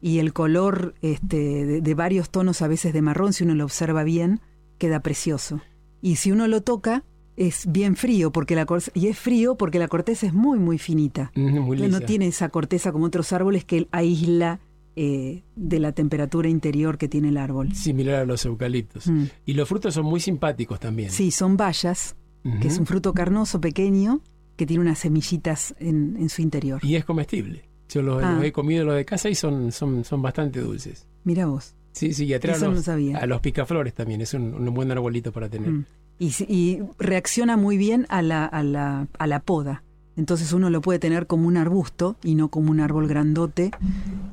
y 0.00 0.18
el 0.18 0.32
color 0.32 0.94
este, 1.02 1.64
de, 1.66 1.80
de 1.82 1.94
varios 1.94 2.30
tonos, 2.30 2.62
a 2.62 2.66
veces 2.68 2.92
de 2.92 3.02
marrón, 3.02 3.32
si 3.32 3.44
uno 3.44 3.54
lo 3.54 3.62
observa 3.64 4.02
bien, 4.02 4.40
queda 4.78 5.00
precioso. 5.00 5.60
Y 6.02 6.16
si 6.16 6.32
uno 6.32 6.48
lo 6.48 6.62
toca, 6.62 7.04
es 7.36 7.70
bien 7.70 7.96
frío, 7.96 8.32
porque 8.32 8.54
la 8.54 8.64
cor- 8.66 8.82
y 8.94 9.08
es 9.08 9.18
frío 9.18 9.56
porque 9.56 9.78
la 9.78 9.88
corteza 9.88 10.26
es 10.26 10.32
muy, 10.34 10.58
muy 10.58 10.78
finita. 10.78 11.32
Muy 11.34 11.76
no 11.88 12.00
tiene 12.00 12.26
esa 12.28 12.48
corteza 12.48 12.92
como 12.92 13.04
otros 13.06 13.32
árboles 13.32 13.64
que 13.64 13.86
aísla 13.92 14.60
eh, 14.96 15.42
de 15.54 15.78
la 15.78 15.92
temperatura 15.92 16.48
interior 16.48 16.96
que 16.96 17.08
tiene 17.08 17.28
el 17.28 17.36
árbol. 17.36 17.74
Similar 17.74 18.14
a 18.20 18.24
los 18.24 18.44
eucaliptos. 18.46 19.06
Mm. 19.08 19.24
Y 19.44 19.52
los 19.52 19.68
frutos 19.68 19.92
son 19.92 20.06
muy 20.06 20.20
simpáticos 20.20 20.80
también. 20.80 21.10
Sí, 21.10 21.30
son 21.30 21.56
bayas, 21.58 22.16
que 22.62 22.68
es 22.68 22.78
un 22.78 22.86
fruto 22.86 23.12
carnoso 23.12 23.60
pequeño 23.60 24.20
que 24.56 24.64
tiene 24.66 24.80
unas 24.82 25.00
semillitas 25.00 25.74
en, 25.80 26.16
en 26.18 26.28
su 26.30 26.40
interior. 26.40 26.82
Y 26.82 26.94
es 26.94 27.04
comestible. 27.04 27.64
Yo 27.90 28.00
los, 28.02 28.22
Ah. 28.24 28.32
los 28.36 28.44
he 28.44 28.52
comido 28.52 28.84
los 28.84 28.94
de 28.96 29.04
casa 29.04 29.28
y 29.28 29.34
son, 29.34 29.70
son, 29.72 30.02
son 30.04 30.22
bastante 30.22 30.60
dulces. 30.60 31.06
Mira 31.24 31.44
vos. 31.46 31.74
Sí, 31.92 32.14
sí, 32.14 32.24
y 32.24 32.32
atrae 32.34 32.54
a 32.54 32.56
Eso 32.56 32.68
no 32.68 32.72
los, 32.74 32.84
sabía. 32.84 33.18
a 33.18 33.26
los 33.26 33.40
picaflores 33.40 33.92
también. 33.94 34.20
Es 34.22 34.32
un, 34.34 34.54
un 34.54 34.72
buen 34.74 34.90
arbolito 34.90 35.30
para 35.32 35.48
tener. 35.50 35.70
Mm. 35.70 35.84
Y, 36.18 36.32
y 36.48 36.80
reacciona 36.98 37.56
muy 37.56 37.76
bien 37.76 38.06
a 38.08 38.22
la, 38.22 38.44
a, 38.46 38.62
la, 38.62 39.06
a 39.18 39.26
la 39.26 39.40
poda. 39.40 39.82
Entonces 40.16 40.52
uno 40.54 40.70
lo 40.70 40.80
puede 40.80 40.98
tener 40.98 41.26
como 41.26 41.46
un 41.46 41.56
arbusto 41.58 42.16
y 42.24 42.34
no 42.36 42.48
como 42.48 42.70
un 42.70 42.80
árbol 42.80 43.06
grandote 43.06 43.70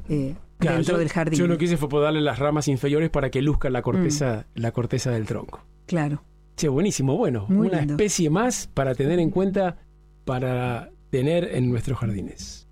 eh, 0.08 0.36
Claro, 0.60 0.78
dentro 0.78 0.94
yo, 0.96 1.00
del 1.00 1.10
jardín. 1.10 1.38
Yo 1.40 1.48
lo 1.48 1.58
que 1.58 1.66
hice 1.66 1.76
fue 1.76 1.90
podarle 1.90 2.22
las 2.22 2.40
ramas 2.40 2.70
inferiores 2.70 3.10
para 3.10 3.30
que 3.30 3.42
luzca 3.42 3.70
la 3.70 3.82
corteza, 3.82 4.46
la 4.56 4.72
corteza 4.72 5.12
del 5.12 5.26
tronco. 5.26 5.60
Claro. 5.88 6.24
Che, 6.56 6.70
buenísimo. 6.70 7.18
Bueno, 7.18 7.46
Muy 7.50 7.68
una 7.68 7.80
lindo. 7.80 7.94
especie 7.96 8.30
más 8.30 8.70
para 8.74 8.96
tener 8.96 9.20
en 9.20 9.30
cuenta 9.30 9.78
para 10.24 10.90
tener 11.10 11.50
en 11.54 11.70
nuestros 11.70 12.00
jardines. 12.00 12.68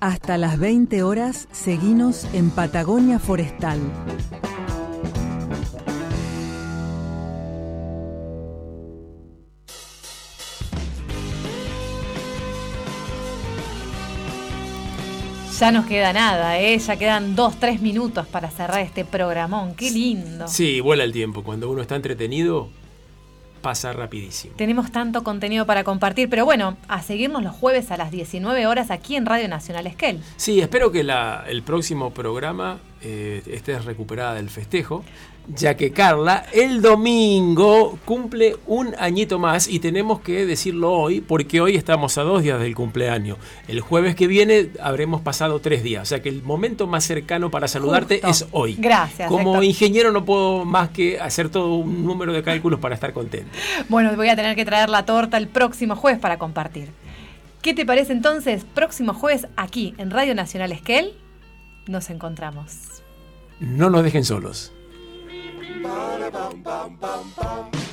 Hasta 0.00 0.36
las 0.36 0.58
20 0.58 1.02
horas, 1.04 1.48
seguinos 1.52 2.26
en 2.34 2.50
Patagonia 2.50 3.18
Forestal. 3.18 3.78
Ya 15.58 15.70
nos 15.70 15.86
queda 15.86 16.12
nada, 16.12 16.58
¿eh? 16.58 16.78
Ya 16.78 16.96
quedan 16.96 17.36
dos, 17.36 17.56
tres 17.60 17.80
minutos 17.80 18.26
para 18.26 18.50
cerrar 18.50 18.80
este 18.80 19.04
programón. 19.04 19.74
Qué 19.74 19.90
lindo. 19.90 20.48
Sí, 20.48 20.80
vuela 20.80 21.04
el 21.04 21.12
tiempo. 21.12 21.44
Cuando 21.44 21.70
uno 21.70 21.82
está 21.82 21.94
entretenido, 21.94 22.68
pasa 23.60 23.92
rapidísimo. 23.92 24.54
Tenemos 24.56 24.90
tanto 24.90 25.22
contenido 25.22 25.64
para 25.66 25.84
compartir, 25.84 26.28
pero 26.28 26.44
bueno, 26.44 26.76
a 26.88 27.02
seguirnos 27.02 27.42
los 27.44 27.54
jueves 27.54 27.90
a 27.92 27.96
las 27.96 28.10
19 28.10 28.66
horas 28.66 28.90
aquí 28.90 29.14
en 29.14 29.24
Radio 29.26 29.46
Nacional 29.46 29.86
Esquel. 29.86 30.20
Sí, 30.36 30.60
espero 30.60 30.90
que 30.90 31.04
la- 31.04 31.44
el 31.46 31.62
próximo 31.62 32.10
programa 32.12 32.80
eh, 33.02 33.42
esté 33.46 33.78
recuperada 33.78 34.34
del 34.34 34.48
festejo, 34.48 35.04
ya 35.48 35.74
que 35.76 35.90
Carla 35.90 36.46
el 36.52 36.80
domingo 36.82 37.98
cumple 38.04 38.56
un 38.66 38.94
añito 38.98 39.38
más 39.38 39.68
y 39.68 39.80
tenemos 39.80 40.20
que 40.20 40.46
decirlo 40.46 40.92
hoy 40.92 41.20
porque 41.20 41.60
hoy 41.60 41.74
estamos 41.76 42.16
a 42.18 42.22
dos 42.22 42.42
días 42.42 42.60
del 42.60 42.74
cumpleaños. 42.74 43.38
El 43.68 43.80
jueves 43.80 44.14
que 44.14 44.26
viene 44.26 44.70
habremos 44.80 45.20
pasado 45.20 45.60
tres 45.60 45.82
días, 45.82 46.02
o 46.02 46.06
sea 46.06 46.22
que 46.22 46.28
el 46.28 46.42
momento 46.42 46.86
más 46.86 47.04
cercano 47.04 47.50
para 47.50 47.68
saludarte 47.68 48.20
Justo. 48.22 48.28
es 48.28 48.46
hoy. 48.52 48.76
Gracias, 48.78 49.28
Como 49.28 49.50
Héctor. 49.54 49.64
ingeniero 49.64 50.12
no 50.12 50.24
puedo 50.24 50.64
más 50.64 50.90
que 50.90 51.18
hacer 51.20 51.48
todo 51.48 51.74
un 51.74 52.04
número 52.06 52.32
de 52.32 52.42
cálculos 52.42 52.78
para 52.80 52.94
estar 52.94 53.12
contento. 53.12 53.50
Bueno, 53.88 54.14
voy 54.16 54.28
a 54.28 54.36
tener 54.36 54.54
que 54.56 54.64
traer 54.64 54.88
la 54.88 55.04
torta 55.04 55.36
el 55.38 55.48
próximo 55.48 55.96
jueves 55.96 56.20
para 56.20 56.38
compartir. 56.38 56.90
¿Qué 57.62 57.74
te 57.74 57.84
parece 57.84 58.12
entonces? 58.12 58.64
Próximo 58.74 59.14
jueves 59.14 59.46
aquí 59.56 59.94
en 59.98 60.10
Radio 60.10 60.34
Nacional 60.34 60.72
Esquel 60.72 61.14
nos 61.86 62.10
encontramos. 62.10 63.02
No 63.60 63.90
nos 63.90 64.02
dejen 64.02 64.24
solos. 64.24 64.72
Ba-da-bum-bum-bum-bum. 65.80 67.91